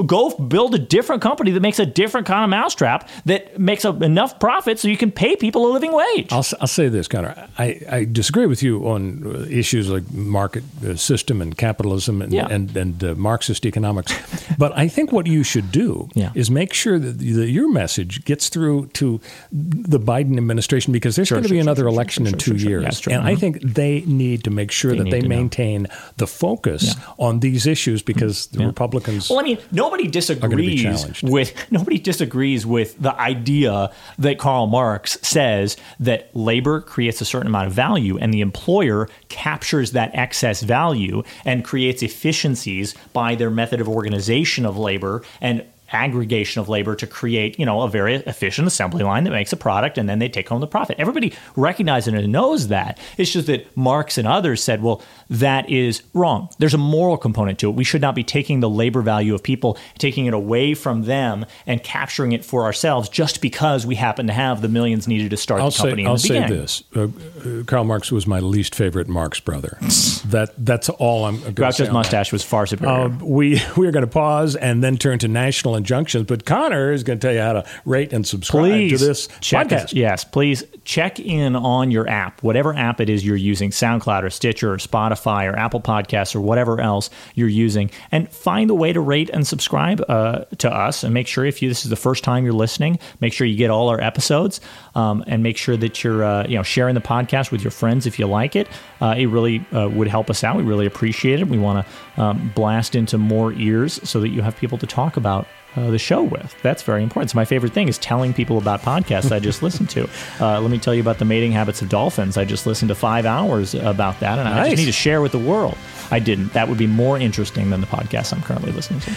go 0.06 0.30
build 0.36 0.74
a 0.74 0.78
different 0.78 1.22
company 1.22 1.50
that 1.50 1.60
makes 1.60 1.78
a 1.78 1.86
different 1.86 2.26
kind 2.26 2.44
of 2.44 2.50
mousetrap 2.50 3.08
that 3.24 3.58
makes 3.58 3.84
a, 3.84 3.90
enough 3.90 4.38
profit 4.38 4.78
so 4.78 4.88
you 4.88 4.96
can 4.96 5.10
pay 5.10 5.34
people 5.36 5.66
a 5.66 5.70
living 5.72 5.92
wage. 5.92 6.28
I'll, 6.32 6.46
I'll 6.60 6.66
say 6.68 6.88
this, 6.88 7.08
Connor. 7.08 7.48
I, 7.58 7.80
I 7.90 8.04
disagree 8.04 8.46
with 8.46 8.62
you 8.62 8.86
on 8.88 9.26
uh, 9.26 9.40
issues 9.50 9.90
like 9.90 10.10
market 10.12 10.62
uh, 10.86 10.94
system 10.96 11.42
and 11.42 11.56
capitalism 11.56 12.22
and 12.22 12.32
Yeah. 12.32 12.46
and, 12.48 12.76
and 12.76 13.02
uh, 13.04 13.14
Marxist 13.16 13.66
economics. 13.66 14.12
but 14.58 14.72
I 14.76 14.88
think 14.88 15.10
what 15.12 15.26
you 15.26 15.42
should 15.42 15.72
do 15.72 16.08
Yeah. 16.14 16.30
is 16.34 16.50
make 16.50 16.72
sure 16.72 16.98
that, 16.98 17.18
that 17.18 17.48
your 17.50 17.70
message 17.72 18.24
gets 18.24 18.48
through 18.48 18.86
to 18.94 19.20
the 19.50 19.98
Biden 20.00 20.36
administration 20.36 20.92
because 20.92 21.16
there's 21.16 21.28
Sure, 21.28 21.36
going 21.36 21.42
to 21.44 21.48
sure, 21.48 21.54
be 21.54 21.58
sure, 21.58 21.62
another 21.70 21.86
election 21.86 22.26
in 22.26 22.34
two 22.38 22.56
years. 22.56 23.02
Yeah. 23.06 23.18
And 23.18 23.26
I 23.28 23.34
Mhm. 23.34 23.38
think 23.40 23.62
they 23.62 24.00
need 24.06 24.44
to 24.44 24.50
make 24.50 24.70
sure 24.70 24.92
They 24.92 24.98
that 24.98 25.10
they 25.10 25.20
to 25.20 25.28
know. 25.28 25.36
maintain 25.36 25.86
the 26.18 26.26
focus 26.26 26.94
on 27.18 27.40
these 27.40 27.66
issues 27.66 28.02
because 28.02 28.46
the 28.48 28.64
Republicans. 28.66 29.28
Well, 29.30 29.40
I 29.40 29.42
mean, 29.42 29.58
nobody 29.72 30.06
disagrees 30.06 31.22
with 31.22 31.54
nobody 31.70 31.98
disagrees 31.98 32.64
with 32.64 33.00
the 33.00 33.18
idea 33.20 33.90
that 34.18 34.38
Karl 34.38 34.66
Marx 34.66 35.18
says 35.22 35.76
that 36.00 36.34
labor 36.36 36.80
creates 36.80 37.20
a 37.20 37.24
certain 37.24 37.48
amount 37.48 37.66
of 37.68 37.72
value, 37.72 38.18
and 38.18 38.32
the 38.32 38.40
employer 38.40 39.08
captures 39.28 39.92
that 39.92 40.14
excess 40.14 40.62
value 40.62 41.22
and 41.44 41.64
creates 41.64 42.02
efficiencies 42.02 42.94
by 43.12 43.34
their 43.34 43.50
method 43.50 43.80
of 43.80 43.88
organization 43.88 44.64
of 44.66 44.76
labor 44.78 45.22
and 45.40 45.64
aggregation 45.92 46.60
of 46.60 46.68
labor 46.68 46.94
to 46.96 47.06
create, 47.06 47.58
you 47.58 47.66
know, 47.66 47.82
a 47.82 47.88
very 47.88 48.16
efficient 48.16 48.66
assembly 48.66 49.04
line 49.04 49.24
that 49.24 49.30
makes 49.30 49.52
a 49.52 49.56
product 49.56 49.98
and 49.98 50.08
then 50.08 50.18
they 50.18 50.28
take 50.28 50.48
home 50.48 50.60
the 50.60 50.66
profit. 50.66 50.96
Everybody 50.98 51.32
recognizes 51.56 52.12
and 52.12 52.32
knows 52.32 52.68
that. 52.68 52.98
It's 53.16 53.30
just 53.30 53.46
that 53.46 53.76
Marx 53.76 54.18
and 54.18 54.26
others 54.26 54.62
said, 54.62 54.82
well, 54.82 55.02
that 55.30 55.68
is 55.68 56.02
wrong. 56.14 56.48
There's 56.58 56.74
a 56.74 56.78
moral 56.78 57.16
component 57.16 57.58
to 57.60 57.68
it. 57.68 57.74
We 57.74 57.84
should 57.84 58.00
not 58.00 58.14
be 58.14 58.24
taking 58.24 58.60
the 58.60 58.70
labor 58.70 59.02
value 59.02 59.34
of 59.34 59.42
people, 59.42 59.78
taking 59.98 60.26
it 60.26 60.34
away 60.34 60.74
from 60.74 61.02
them 61.02 61.46
and 61.66 61.82
capturing 61.82 62.32
it 62.32 62.44
for 62.44 62.64
ourselves 62.64 63.08
just 63.08 63.40
because 63.40 63.86
we 63.86 63.94
happen 63.94 64.26
to 64.26 64.32
have 64.32 64.62
the 64.62 64.68
millions 64.68 65.08
needed 65.08 65.30
to 65.30 65.36
start 65.36 65.60
I'll 65.60 65.70
the 65.70 65.78
company 65.78 66.04
say, 66.04 66.08
I'll 66.08 66.18
say 66.18 66.28
beginning. 66.28 66.58
this: 66.58 66.82
uh, 66.94 67.02
uh, 67.02 67.62
Karl 67.64 67.84
Marx 67.84 68.12
was 68.12 68.26
my 68.26 68.40
least 68.40 68.74
favorite 68.74 69.08
Marx 69.08 69.40
brother. 69.40 69.78
that 70.26 70.52
that's 70.58 70.88
all 70.88 71.24
I'm. 71.24 71.40
going 71.40 71.54
to 71.54 71.72
say 71.72 71.84
Groucho's 71.84 71.92
mustache 71.92 72.32
was 72.32 72.42
far 72.42 72.66
superior. 72.66 73.06
Uh, 73.06 73.08
we 73.24 73.60
we 73.76 73.86
are 73.86 73.92
going 73.92 74.04
to 74.04 74.10
pause 74.10 74.56
and 74.56 74.82
then 74.82 74.96
turn 74.96 75.18
to 75.20 75.28
national 75.28 75.76
injunctions. 75.82 76.26
But 76.26 76.44
Connor 76.44 76.92
is 76.92 77.02
going 77.02 77.18
to 77.18 77.26
tell 77.26 77.34
you 77.34 77.40
how 77.40 77.54
to 77.54 77.64
rate 77.84 78.12
and 78.12 78.26
subscribe 78.26 78.64
please 78.64 79.00
to 79.00 79.06
this 79.06 79.28
podcast. 79.28 79.84
us- 79.84 79.92
yes, 79.92 80.24
please 80.24 80.64
check 80.84 81.18
in 81.20 81.56
on 81.56 81.90
your 81.90 82.08
app, 82.08 82.42
whatever 82.42 82.74
app 82.74 83.00
it 83.00 83.08
is 83.08 83.24
you're 83.24 83.36
using, 83.36 83.70
SoundCloud 83.70 84.22
or 84.22 84.30
Stitcher 84.30 84.72
or 84.72 84.76
Spotify 84.78 85.50
or 85.52 85.56
Apple 85.56 85.80
Podcasts 85.80 86.34
or 86.34 86.40
whatever 86.40 86.80
else 86.80 87.10
you're 87.34 87.48
using, 87.48 87.90
and 88.10 88.28
find 88.28 88.70
a 88.70 88.74
way 88.74 88.92
to 88.92 89.00
rate 89.00 89.30
and 89.32 89.46
subscribe 89.46 90.04
uh, 90.08 90.44
to 90.58 90.72
us. 90.72 91.04
And 91.04 91.12
make 91.12 91.26
sure 91.26 91.44
if 91.44 91.62
you 91.62 91.68
this 91.68 91.84
is 91.84 91.90
the 91.90 91.96
first 91.96 92.24
time 92.24 92.44
you're 92.44 92.52
listening, 92.52 92.98
make 93.20 93.32
sure 93.32 93.46
you 93.46 93.56
get 93.56 93.70
all 93.70 93.88
our 93.88 94.00
episodes, 94.00 94.60
um, 94.94 95.24
and 95.26 95.42
make 95.42 95.56
sure 95.56 95.76
that 95.76 96.02
you're 96.04 96.24
uh, 96.24 96.46
you 96.46 96.56
know 96.56 96.62
sharing 96.62 96.94
the 96.94 97.00
podcast 97.00 97.50
with 97.50 97.62
your 97.62 97.70
friends 97.70 98.06
if 98.06 98.18
you 98.18 98.26
like 98.26 98.56
it. 98.56 98.68
Uh, 99.00 99.14
it 99.16 99.26
really 99.26 99.64
uh, 99.72 99.88
would 99.88 100.08
help 100.08 100.30
us 100.30 100.44
out. 100.44 100.56
We 100.56 100.62
really 100.62 100.86
appreciate 100.86 101.40
it. 101.40 101.48
We 101.48 101.58
want 101.58 101.86
to 101.86 102.22
um, 102.22 102.52
blast 102.54 102.94
into 102.94 103.18
more 103.18 103.52
ears 103.54 104.00
so 104.08 104.20
that 104.20 104.28
you 104.28 104.42
have 104.42 104.56
people 104.56 104.78
to 104.78 104.86
talk 104.86 105.16
about 105.16 105.46
uh, 105.76 105.90
the 105.90 105.98
show 105.98 106.22
with. 106.22 106.54
That's 106.62 106.82
very 106.82 107.02
important. 107.02 107.30
So 107.30 107.36
my 107.36 107.44
favorite 107.44 107.72
thing 107.72 107.88
is 107.88 107.98
telling 107.98 108.32
people 108.34 108.58
about 108.58 108.82
podcasts 108.82 109.32
I 109.32 109.38
just 109.38 109.62
listened 109.62 109.90
to. 109.90 110.08
Uh, 110.40 110.60
let 110.60 110.70
me 110.70 110.78
tell 110.78 110.94
you 110.94 111.00
about 111.00 111.18
the 111.18 111.24
mating 111.24 111.52
habits 111.52 111.82
of 111.82 111.88
dolphins. 111.88 112.36
I 112.36 112.44
just 112.44 112.66
listened 112.66 112.88
to 112.90 112.94
five 112.94 113.24
hours 113.26 113.74
about 113.74 114.20
that, 114.20 114.38
and 114.38 114.48
I 114.48 114.68
just 114.68 114.80
need 114.80 114.86
to 114.86 114.92
share 114.92 115.20
with 115.22 115.32
the 115.32 115.38
world. 115.38 115.76
I 116.10 116.18
didn't. 116.18 116.52
That 116.52 116.68
would 116.68 116.78
be 116.78 116.86
more 116.86 117.18
interesting 117.18 117.70
than 117.70 117.80
the 117.80 117.86
podcast 117.86 118.32
I'm 118.32 118.42
currently 118.42 118.72
listening 118.72 119.00
to. 119.00 119.12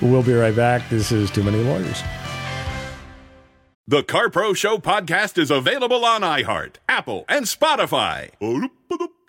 We'll 0.00 0.22
be 0.22 0.32
right 0.34 0.54
back. 0.56 0.88
This 0.88 1.12
is 1.12 1.30
Too 1.30 1.42
Many 1.42 1.62
Lawyers. 1.62 2.02
The 3.88 4.02
CarPro 4.02 4.54
Show 4.54 4.76
podcast 4.76 5.38
is 5.38 5.50
available 5.50 6.04
on 6.04 6.20
iHeart, 6.20 6.74
Apple, 6.90 7.24
and 7.26 7.46
Spotify. 7.46 8.28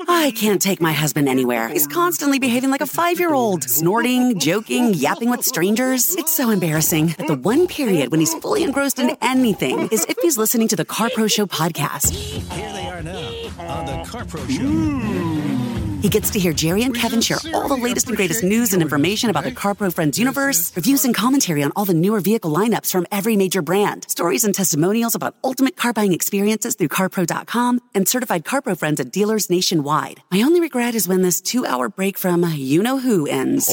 I 0.06 0.32
can't 0.32 0.62
take 0.62 0.82
my 0.82 0.91
husband 0.91 1.30
anywhere. 1.30 1.69
He's 1.69 1.88
constantly 1.88 2.39
behaving 2.39 2.69
like 2.69 2.82
a 2.82 2.86
five 2.86 3.22
year 3.22 3.34
old, 3.34 3.63
snorting, 3.63 4.38
joking, 4.38 4.93
yapping 4.93 5.30
with 5.30 5.45
strangers. 5.45 6.13
It's 6.17 6.36
so 6.36 6.50
embarrassing. 6.50 7.15
But 7.17 7.28
the 7.28 7.36
one 7.36 7.67
period 7.67 8.12
when 8.12 8.19
he's 8.19 8.34
fully 8.34 8.63
engrossed 8.63 9.00
in 9.00 9.15
anything 9.22 9.88
is 9.93 10.04
if 10.10 10.17
he's 10.17 10.38
listening 10.38 10.67
to 10.67 10.76
the 10.76 10.84
CarPro 10.84 11.32
Show 11.32 11.45
podcast. 11.45 12.12
Here 12.12 12.74
they 12.74 12.86
are 12.89 13.02
now 13.02 13.30
on 13.60 13.86
the 13.86 14.04
CarPro 14.04 14.45
Show. 14.50 14.62
Hmm. 14.62 15.69
He 16.02 16.08
gets 16.08 16.30
to 16.30 16.40
hear 16.40 16.54
Jerry 16.54 16.84
and 16.84 16.96
Kevin 16.96 17.20
share 17.20 17.40
all 17.54 17.68
the 17.68 17.76
latest 17.76 18.08
and 18.08 18.16
greatest 18.16 18.42
news 18.42 18.72
and 18.72 18.82
information 18.82 19.30
about 19.30 19.44
the 19.44 19.52
CarPro 19.52 19.94
Friends 19.94 20.18
universe, 20.18 20.74
reviews 20.74 21.04
and 21.04 21.14
commentary 21.14 21.62
on 21.62 21.74
all 21.76 21.84
the 21.84 21.94
newer 21.94 22.22
vehicle 22.22 22.52
lineups 22.52 22.90
from 22.90 23.06
every 23.12 23.36
major 23.36 23.62
brand, 23.62 24.10
stories 24.10 24.46
and 24.46 24.56
testimonials 24.56 25.14
about 25.14 25.36
ultimate 25.44 25.76
car 25.76 25.92
buying 25.92 26.14
experiences 26.14 26.76
through 26.76 26.88
CarPro.com, 26.88 27.82
and 27.94 28.08
certified 28.08 28.46
CarPro 28.46 28.78
friends 28.78 29.02
at 29.02 29.12
dealers 29.12 29.50
nationwide. 29.50 30.22
My 30.32 30.42
only 30.42 30.62
regret 30.62 30.96
is 30.96 31.06
when 31.06 31.22
this 31.22 31.42
two 31.42 31.66
hour 31.66 31.90
break 31.90 32.18
from 32.18 32.46
you 32.56 32.82
know 32.82 33.00
who 33.00 33.28
ends. 33.28 33.68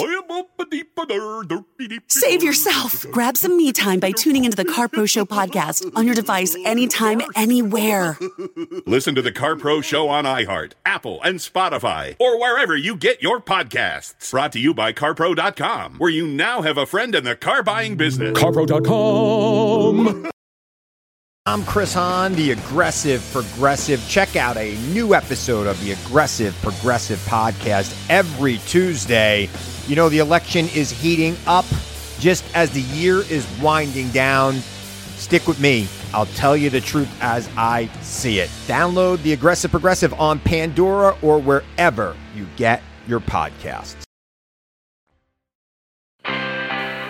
Save 2.08 2.42
yourself. 2.42 3.06
Grab 3.12 3.36
some 3.36 3.56
me 3.56 3.72
time 3.72 4.00
by 4.00 4.10
tuning 4.10 4.44
into 4.44 4.56
the 4.56 4.64
CarPro 4.64 5.08
Show 5.08 5.24
podcast 5.24 5.92
on 5.94 6.06
your 6.06 6.16
device 6.16 6.56
anytime, 6.64 7.22
anywhere. 7.36 8.18
Listen 8.84 9.14
to 9.14 9.22
the 9.22 9.30
CarPro 9.30 9.84
Show 9.84 10.08
on 10.08 10.24
iHeart, 10.24 10.72
Apple, 10.84 11.22
and 11.22 11.38
Spotify, 11.38 12.15
or 12.18 12.38
wherever 12.38 12.76
you 12.76 12.96
get 12.96 13.22
your 13.22 13.40
podcasts. 13.40 14.30
Brought 14.30 14.52
to 14.52 14.58
you 14.58 14.74
by 14.74 14.92
CarPro.com, 14.92 15.96
where 15.98 16.10
you 16.10 16.26
now 16.26 16.62
have 16.62 16.78
a 16.78 16.86
friend 16.86 17.14
in 17.14 17.24
the 17.24 17.36
car 17.36 17.62
buying 17.62 17.96
business. 17.96 18.38
CarPro.com. 18.38 20.30
I'm 21.48 21.64
Chris 21.64 21.94
Hahn, 21.94 22.34
the 22.34 22.50
Aggressive 22.50 23.24
Progressive. 23.32 24.04
Check 24.08 24.34
out 24.34 24.56
a 24.56 24.76
new 24.88 25.14
episode 25.14 25.68
of 25.68 25.80
the 25.80 25.92
Aggressive 25.92 26.56
Progressive 26.60 27.20
podcast 27.20 27.94
every 28.10 28.58
Tuesday. 28.66 29.48
You 29.86 29.94
know, 29.94 30.08
the 30.08 30.18
election 30.18 30.66
is 30.74 30.90
heating 30.90 31.36
up 31.46 31.64
just 32.18 32.44
as 32.56 32.70
the 32.70 32.80
year 32.80 33.18
is 33.18 33.46
winding 33.62 34.10
down. 34.10 34.54
Stick 34.54 35.46
with 35.46 35.60
me. 35.60 35.86
I'll 36.12 36.26
tell 36.26 36.56
you 36.56 36.70
the 36.70 36.80
truth 36.80 37.08
as 37.20 37.48
I 37.56 37.86
see 38.02 38.38
it. 38.38 38.48
Download 38.66 39.22
the 39.22 39.32
Aggressive 39.32 39.70
Progressive 39.70 40.12
on 40.14 40.38
Pandora 40.40 41.16
or 41.22 41.38
wherever 41.38 42.16
you 42.34 42.46
get 42.56 42.82
your 43.06 43.20
podcasts. 43.20 43.96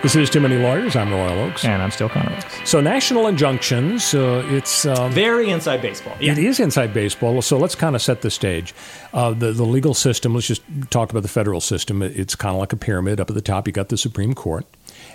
This 0.03 0.15
is 0.15 0.29
Too 0.29 0.39
Many 0.39 0.57
Lawyers. 0.57 0.95
I'm 0.95 1.11
Royal 1.11 1.39
Oakes. 1.39 1.65
And 1.65 1.81
I'm 1.81 1.89
still 1.89 2.07
Connor 2.07 2.31
Oakes. 2.31 2.69
So, 2.69 2.79
national 2.79 3.27
injunctions, 3.27 4.13
uh, 4.13 4.45
it's. 4.47 4.85
Um, 4.85 5.11
Very 5.11 5.49
inside 5.49 5.81
baseball. 5.81 6.15
Yeah. 6.19 6.33
It 6.33 6.37
is 6.37 6.59
inside 6.59 6.93
baseball, 6.93 7.41
so 7.41 7.57
let's 7.57 7.73
kind 7.73 7.95
of 7.95 8.01
set 8.01 8.21
the 8.21 8.29
stage. 8.29 8.75
Uh, 9.11 9.31
the 9.31 9.51
the 9.51 9.65
legal 9.65 9.95
system. 9.95 10.35
Let's 10.35 10.47
just 10.47 10.61
talk 10.91 11.09
about 11.09 11.23
the 11.23 11.29
federal 11.29 11.59
system. 11.59 12.03
It's 12.03 12.35
kind 12.35 12.53
of 12.53 12.59
like 12.59 12.71
a 12.73 12.77
pyramid. 12.77 13.19
Up 13.19 13.29
at 13.29 13.33
the 13.33 13.41
top, 13.41 13.65
you 13.67 13.73
got 13.73 13.89
the 13.89 13.97
Supreme 13.97 14.33
Court, 14.35 14.65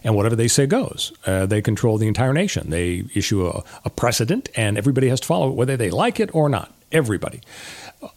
and 0.05 0.15
whatever 0.15 0.37
they 0.37 0.49
say 0.49 0.67
goes. 0.67 1.13
Uh, 1.27 1.47
they 1.47 1.63
control 1.63 1.99
the 1.99 2.09
entire 2.09 2.33
nation. 2.33 2.71
They 2.71 3.05
issue 3.15 3.47
a, 3.47 3.63
a 3.85 3.91
precedent, 3.91 4.49
and 4.57 4.77
everybody 4.77 5.09
has 5.09 5.21
to 5.21 5.27
follow 5.27 5.51
it, 5.51 5.55
whether 5.55 5.77
they 5.77 5.91
like 5.91 6.21
it 6.21 6.35
or 6.35 6.49
not. 6.49 6.75
Everybody. 6.91 7.41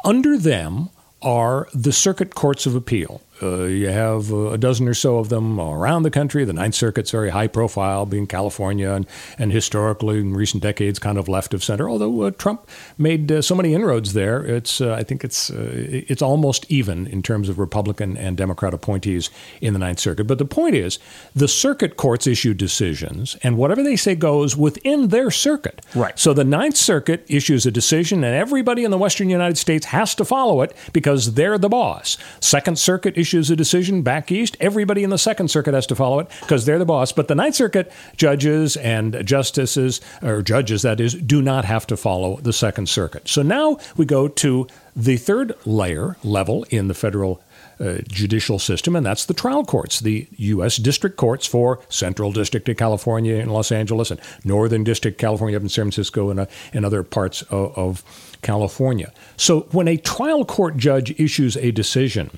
Under 0.03 0.37
them 0.37 0.89
are 1.21 1.67
the 1.73 1.91
circuit 1.91 2.35
courts 2.35 2.65
of 2.65 2.75
appeal. 2.75 3.21
Uh, 3.41 3.63
you 3.63 3.89
have 3.89 4.31
uh, 4.31 4.51
a 4.51 4.57
dozen 4.57 4.87
or 4.87 4.93
so 4.93 5.17
of 5.17 5.29
them 5.29 5.59
around 5.59 6.03
the 6.03 6.11
country. 6.11 6.45
The 6.45 6.53
Ninth 6.53 6.75
Circuit's 6.75 7.11
very 7.11 7.29
high 7.29 7.47
profile, 7.47 8.05
being 8.05 8.27
California, 8.27 8.91
and, 8.91 9.05
and 9.37 9.51
historically 9.51 10.19
in 10.19 10.33
recent 10.33 10.63
decades, 10.63 10.99
kind 10.99 11.17
of 11.17 11.27
left 11.27 11.53
of 11.53 11.63
center. 11.63 11.89
Although 11.89 12.21
uh, 12.21 12.31
Trump 12.31 12.67
made 12.97 13.31
uh, 13.31 13.41
so 13.41 13.55
many 13.55 13.73
inroads 13.73 14.13
there, 14.13 14.43
it's 14.45 14.79
uh, 14.79 14.93
I 14.93 15.03
think 15.03 15.23
it's 15.23 15.49
uh, 15.49 15.69
it's 15.73 16.21
almost 16.21 16.65
even 16.69 17.07
in 17.07 17.21
terms 17.21 17.49
of 17.49 17.59
Republican 17.59 18.15
and 18.15 18.37
Democrat 18.37 18.73
appointees 18.73 19.29
in 19.59 19.73
the 19.73 19.79
Ninth 19.79 19.99
Circuit. 19.99 20.25
But 20.25 20.37
the 20.37 20.45
point 20.45 20.75
is, 20.75 20.99
the 21.35 21.47
circuit 21.47 21.97
courts 21.97 22.27
issue 22.27 22.53
decisions, 22.53 23.35
and 23.43 23.57
whatever 23.57 23.83
they 23.83 23.97
say 23.97 24.15
goes 24.15 24.55
within 24.55 25.09
their 25.09 25.29
circuit. 25.29 25.85
Right. 25.93 26.17
So 26.17 26.33
the 26.33 26.43
Ninth 26.43 26.77
Circuit 26.77 27.25
issues 27.27 27.65
a 27.65 27.71
decision, 27.71 28.23
and 28.23 28.33
everybody 28.33 28.83
in 28.85 28.91
the 28.91 28.97
Western 28.97 29.29
United 29.29 29.57
States 29.57 29.87
has 29.87 30.15
to 30.15 30.25
follow 30.25 30.61
it 30.61 30.73
because 30.93 31.33
they're 31.33 31.57
the 31.57 31.69
boss. 31.69 32.17
Second 32.39 32.79
Circuit 32.79 33.17
issues 33.25 33.49
a 33.49 33.55
decision 33.55 34.03
back 34.03 34.31
east, 34.31 34.55
everybody 34.59 35.03
in 35.03 35.09
the 35.09 35.17
Second 35.17 35.49
Circuit 35.49 35.73
has 35.73 35.87
to 35.87 35.95
follow 35.95 36.19
it 36.19 36.27
because 36.41 36.67
they're 36.67 36.77
the 36.77 36.85
boss. 36.85 37.11
But 37.11 37.27
the 37.27 37.33
Ninth 37.33 37.55
Circuit 37.55 37.91
judges 38.15 38.77
and 38.77 39.25
justices, 39.25 39.99
or 40.21 40.43
judges 40.43 40.83
that 40.83 40.99
is, 40.99 41.15
do 41.15 41.41
not 41.41 41.65
have 41.65 41.87
to 41.87 41.97
follow 41.97 42.37
the 42.37 42.53
Second 42.53 42.87
Circuit. 42.87 43.27
So 43.27 43.41
now 43.41 43.79
we 43.97 44.05
go 44.05 44.27
to 44.27 44.67
the 44.95 45.17
third 45.17 45.53
layer 45.65 46.17
level 46.23 46.67
in 46.69 46.87
the 46.87 46.93
federal 46.93 47.41
uh, 47.79 47.97
judicial 48.07 48.59
system, 48.59 48.95
and 48.95 49.03
that's 49.03 49.25
the 49.25 49.33
trial 49.33 49.65
courts, 49.65 50.01
the 50.01 50.27
U.S. 50.37 50.77
district 50.77 51.17
courts 51.17 51.47
for 51.47 51.79
Central 51.89 52.31
District 52.31 52.69
of 52.69 52.77
California 52.77 53.37
in 53.37 53.49
Los 53.49 53.71
Angeles 53.71 54.11
and 54.11 54.21
Northern 54.43 54.83
District 54.83 55.17
California 55.17 55.57
up 55.57 55.63
in 55.63 55.69
San 55.69 55.85
Francisco 55.85 56.29
and, 56.29 56.41
uh, 56.41 56.45
and 56.73 56.85
other 56.85 57.01
parts 57.01 57.41
of, 57.43 57.75
of 57.75 58.37
California. 58.43 59.11
So 59.35 59.61
when 59.71 59.87
a 59.87 59.97
trial 59.97 60.45
court 60.45 60.77
judge 60.77 61.19
issues 61.19 61.57
a 61.57 61.71
decision, 61.71 62.29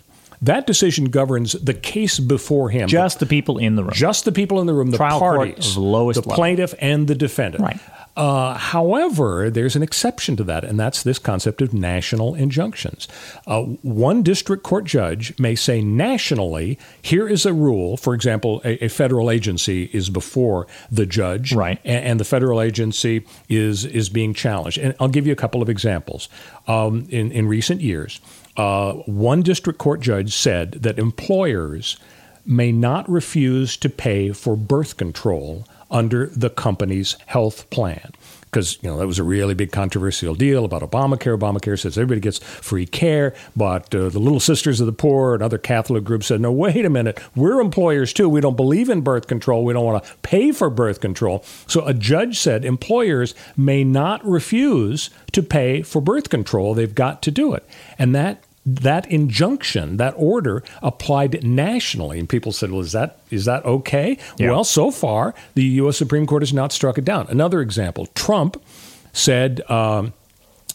that 0.41 0.67
decision 0.67 1.05
governs 1.05 1.53
the 1.53 1.73
case 1.73 2.19
before 2.19 2.69
him. 2.69 2.87
Just 2.87 3.19
the 3.19 3.25
people 3.25 3.57
in 3.57 3.75
the 3.75 3.83
room. 3.83 3.93
Just 3.93 4.25
the 4.25 4.31
people 4.31 4.59
in 4.61 4.67
the 4.67 4.73
room, 4.73 4.91
the 4.91 4.97
Trial 4.97 5.19
parties, 5.19 5.73
the 5.75 5.81
level. 5.81 6.21
plaintiff 6.23 6.73
and 6.79 7.07
the 7.07 7.15
defendant. 7.15 7.63
Right. 7.63 7.79
Uh, 8.15 8.55
however, 8.57 9.47
there's 9.51 9.75
an 9.75 9.83
exception 9.83 10.35
to 10.35 10.43
that, 10.43 10.63
and 10.63 10.79
that's 10.79 11.03
this 11.03 11.19
concept 11.19 11.61
of 11.61 11.71
national 11.71 12.33
injunctions. 12.33 13.07
Uh, 13.45 13.61
one 13.83 14.23
district 14.23 14.63
court 14.63 14.85
judge 14.85 15.37
may 15.37 15.53
say 15.53 15.81
nationally, 15.83 16.79
here 16.99 17.27
is 17.27 17.45
a 17.45 17.53
rule. 17.53 17.95
For 17.95 18.15
example, 18.15 18.59
a, 18.65 18.85
a 18.85 18.87
federal 18.87 19.29
agency 19.29 19.83
is 19.93 20.09
before 20.09 20.65
the 20.91 21.05
judge, 21.05 21.53
Right. 21.53 21.79
and, 21.85 22.05
and 22.05 22.19
the 22.19 22.25
federal 22.25 22.59
agency 22.59 23.23
is 23.49 23.85
is 23.85 24.09
being 24.09 24.33
challenged. 24.33 24.79
And 24.79 24.95
I'll 24.99 25.09
give 25.09 25.27
you 25.27 25.33
a 25.33 25.35
couple 25.35 25.61
of 25.61 25.69
examples. 25.69 26.27
Um, 26.67 27.05
in 27.11 27.31
in 27.31 27.47
recent 27.47 27.81
years, 27.81 28.19
uh, 28.57 28.93
one 29.05 29.43
district 29.43 29.79
court 29.79 30.01
judge 30.01 30.35
said 30.35 30.73
that 30.73 30.99
employers 30.99 31.97
may 32.45 32.71
not 32.71 33.07
refuse 33.09 33.77
to 33.77 33.89
pay 33.89 34.31
for 34.31 34.55
birth 34.55 34.97
control 34.97 35.65
under 35.91 36.27
the 36.27 36.49
company's 36.49 37.17
health 37.27 37.69
plan. 37.69 38.11
Because 38.45 38.81
you 38.81 38.89
know 38.89 38.97
that 38.97 39.07
was 39.07 39.19
a 39.19 39.23
really 39.23 39.53
big 39.53 39.73
controversial 39.73 40.33
deal 40.33 40.63
about 40.63 40.81
Obamacare. 40.81 41.37
Obamacare 41.37 41.77
says 41.77 41.97
everybody 41.97 42.21
gets 42.21 42.39
free 42.39 42.85
care, 42.85 43.35
but 43.57 43.93
uh, 43.93 44.07
the 44.07 44.19
Little 44.19 44.39
Sisters 44.39 44.79
of 44.79 44.85
the 44.85 44.93
Poor 44.93 45.33
and 45.33 45.43
other 45.43 45.57
Catholic 45.57 46.05
groups 46.05 46.27
said, 46.27 46.39
"No, 46.39 46.51
wait 46.51 46.85
a 46.85 46.89
minute. 46.89 47.19
We're 47.35 47.59
employers 47.59 48.13
too. 48.13 48.29
We 48.29 48.39
don't 48.39 48.55
believe 48.55 48.89
in 48.89 49.01
birth 49.01 49.27
control. 49.27 49.65
We 49.65 49.73
don't 49.73 49.85
want 49.85 50.01
to 50.03 50.09
pay 50.21 50.53
for 50.53 50.69
birth 50.69 51.01
control." 51.01 51.43
So 51.67 51.85
a 51.85 51.93
judge 51.93 52.39
said 52.39 52.63
employers 52.63 53.35
may 53.57 53.83
not 53.83 54.25
refuse 54.25 55.09
to 55.33 55.43
pay 55.43 55.81
for 55.81 56.01
birth 56.01 56.29
control. 56.29 56.73
They've 56.73 56.95
got 56.95 57.21
to 57.23 57.31
do 57.31 57.53
it, 57.53 57.67
and 57.99 58.15
that 58.15 58.43
that 58.67 59.09
injunction, 59.09 59.95
that 59.95 60.13
order 60.17 60.61
applied 60.81 61.41
nationally, 61.43 62.19
and 62.19 62.27
people 62.27 62.51
said, 62.51 62.69
"Well, 62.69 62.81
is 62.81 62.91
that 62.91 63.19
is 63.31 63.45
that 63.45 63.63
okay?" 63.65 64.17
Yeah. 64.37 64.51
Well, 64.51 64.63
so 64.65 64.91
far 64.91 65.33
the 65.55 65.63
U.S. 65.81 65.97
Supreme 65.97 66.27
Court 66.27 66.41
has 66.41 66.53
not 66.53 66.71
struck 66.73 66.97
it 66.97 67.05
down. 67.05 67.27
Another 67.29 67.61
example: 67.61 68.07
Trump 68.07 68.61
said, 69.13 69.61
um, 69.71 70.11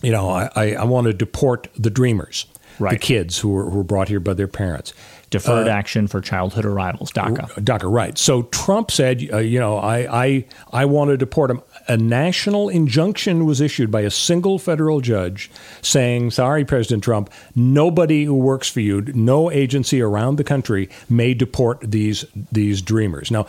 "You 0.00 0.10
know, 0.10 0.30
I, 0.30 0.48
I, 0.56 0.72
I 0.74 0.84
want 0.84 1.06
to 1.06 1.12
deport 1.12 1.68
the 1.78 1.90
Dreamers, 1.90 2.46
the 2.78 2.98
kids 2.98 3.38
who 3.38 3.50
were, 3.50 3.68
who 3.70 3.76
were 3.76 3.84
brought 3.84 4.08
here 4.08 4.20
by 4.20 4.34
their 4.34 4.48
parents." 4.48 4.94
Deferred 5.30 5.66
Uh, 5.66 5.70
action 5.70 6.08
for 6.08 6.20
childhood 6.20 6.66
arrivals, 6.66 7.10
DACA. 7.10 7.48
DACA, 7.64 7.90
right. 7.90 8.18
So 8.18 8.42
Trump 8.42 8.90
said, 8.90 9.26
uh, 9.32 9.38
you 9.38 9.58
know, 9.58 9.78
I, 9.78 10.24
I, 10.24 10.44
I 10.74 10.84
want 10.84 11.08
to 11.08 11.16
deport 11.16 11.50
him. 11.50 11.62
A 11.88 11.96
national 11.96 12.68
injunction 12.68 13.44
was 13.44 13.60
issued 13.60 13.90
by 13.90 14.02
a 14.02 14.10
single 14.10 14.58
federal 14.58 15.00
judge 15.00 15.50
saying, 15.80 16.30
sorry, 16.30 16.64
President 16.64 17.02
Trump, 17.02 17.30
nobody 17.54 18.24
who 18.24 18.34
works 18.34 18.68
for 18.68 18.80
you, 18.80 19.02
no 19.14 19.50
agency 19.50 20.00
around 20.00 20.36
the 20.36 20.44
country 20.44 20.88
may 21.08 21.34
deport 21.34 21.80
these, 21.82 22.24
these 22.50 22.82
dreamers. 22.82 23.30
Now, 23.30 23.46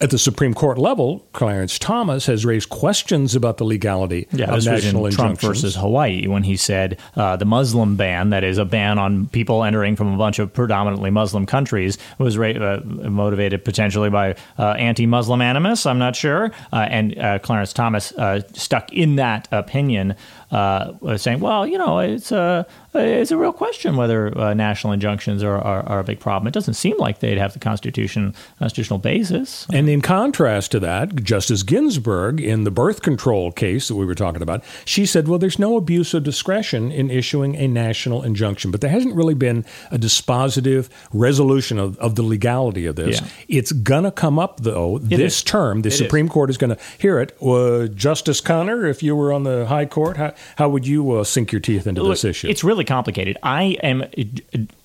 at 0.00 0.10
the 0.10 0.18
Supreme 0.18 0.52
Court 0.52 0.76
level, 0.76 1.26
Clarence 1.32 1.78
Thomas 1.78 2.26
has 2.26 2.44
raised 2.44 2.68
questions 2.68 3.34
about 3.34 3.56
the 3.56 3.64
legality 3.64 4.28
Yeah, 4.30 4.46
of 4.46 4.56
was 4.56 4.66
in 4.66 4.74
national 4.74 5.02
Trump 5.10 5.30
injunctions. 5.30 5.48
versus 5.62 5.76
Hawaii 5.76 6.26
when 6.26 6.42
he 6.42 6.56
said 6.56 6.98
uh, 7.16 7.36
the 7.36 7.46
Muslim 7.46 7.96
ban, 7.96 8.30
that 8.30 8.44
is 8.44 8.58
a 8.58 8.64
ban 8.66 8.98
on 8.98 9.26
people 9.28 9.64
entering 9.64 9.96
from 9.96 10.12
a 10.12 10.18
bunch 10.18 10.38
of 10.38 10.52
predominantly 10.52 11.10
Muslim 11.10 11.46
countries, 11.46 11.96
was 12.18 12.36
ra- 12.36 12.48
uh, 12.50 12.80
motivated 12.84 13.64
potentially 13.64 14.10
by 14.10 14.34
uh, 14.58 14.72
anti-Muslim 14.72 15.40
animus. 15.40 15.86
I'm 15.86 15.98
not 15.98 16.14
sure. 16.14 16.50
Uh, 16.72 16.86
and 16.90 17.18
uh, 17.18 17.38
Clarence 17.38 17.72
Thomas 17.72 18.12
uh, 18.12 18.42
stuck 18.52 18.92
in 18.92 19.16
that 19.16 19.48
opinion, 19.50 20.14
uh, 20.50 21.16
saying, 21.16 21.40
"Well, 21.40 21.66
you 21.66 21.78
know, 21.78 21.98
it's 21.98 22.32
a 22.32 22.66
it's 22.94 23.30
a 23.30 23.36
real 23.36 23.52
question 23.52 23.96
whether 23.96 24.36
uh, 24.38 24.54
national 24.54 24.92
injunctions 24.92 25.42
are, 25.42 25.58
are, 25.58 25.82
are 25.86 25.98
a 25.98 26.04
big 26.04 26.18
problem. 26.20 26.48
It 26.48 26.54
doesn't 26.54 26.74
seem 26.74 26.96
like 26.98 27.20
they'd 27.20 27.38
have 27.38 27.52
the 27.52 27.58
constitution 27.58 28.34
constitutional 28.58 28.98
basis." 28.98 29.66
And 29.72 29.88
in 29.88 30.00
contrast 30.00 30.72
to 30.72 30.80
that, 30.80 31.22
Justice 31.22 31.62
Ginsburg, 31.62 32.40
in 32.40 32.64
the 32.64 32.70
birth 32.70 33.02
control 33.02 33.52
case 33.52 33.88
that 33.88 33.96
we 33.96 34.06
were 34.06 34.14
talking 34.14 34.42
about, 34.42 34.62
she 34.84 35.06
said, 35.06 35.28
well, 35.28 35.38
there's 35.38 35.58
no 35.58 35.76
abuse 35.76 36.14
of 36.14 36.22
discretion 36.22 36.90
in 36.90 37.10
issuing 37.10 37.56
a 37.56 37.66
national 37.66 38.22
injunction. 38.22 38.70
But 38.70 38.80
there 38.80 38.90
hasn't 38.90 39.14
really 39.14 39.34
been 39.34 39.64
a 39.90 39.98
dispositive 39.98 40.88
resolution 41.12 41.78
of, 41.78 41.98
of 41.98 42.14
the 42.14 42.22
legality 42.22 42.86
of 42.86 42.96
this. 42.96 43.20
Yeah. 43.20 43.28
It's 43.48 43.72
going 43.72 44.04
to 44.04 44.10
come 44.10 44.38
up, 44.38 44.60
though, 44.60 44.98
this 44.98 45.38
is. 45.38 45.42
term. 45.42 45.82
The 45.82 45.88
It 45.88 45.92
Supreme 45.92 46.28
Court 46.28 46.50
is 46.50 46.58
going 46.58 46.76
to 46.76 46.82
hear 46.98 47.18
it. 47.18 47.36
Uh, 47.42 47.88
Justice 47.88 48.40
Connor, 48.40 48.86
if 48.86 49.02
you 49.02 49.16
were 49.16 49.32
on 49.32 49.42
the 49.42 49.66
high 49.66 49.86
court, 49.86 50.16
how, 50.16 50.34
how 50.56 50.68
would 50.68 50.86
you 50.86 51.12
uh, 51.12 51.24
sink 51.24 51.52
your 51.52 51.60
teeth 51.60 51.86
into 51.86 52.02
this 52.02 52.24
issue? 52.24 52.48
It's 52.48 52.64
really 52.64 52.84
complicated. 52.84 53.36
I 53.42 53.76
am 53.82 54.02
uh, 54.02 54.06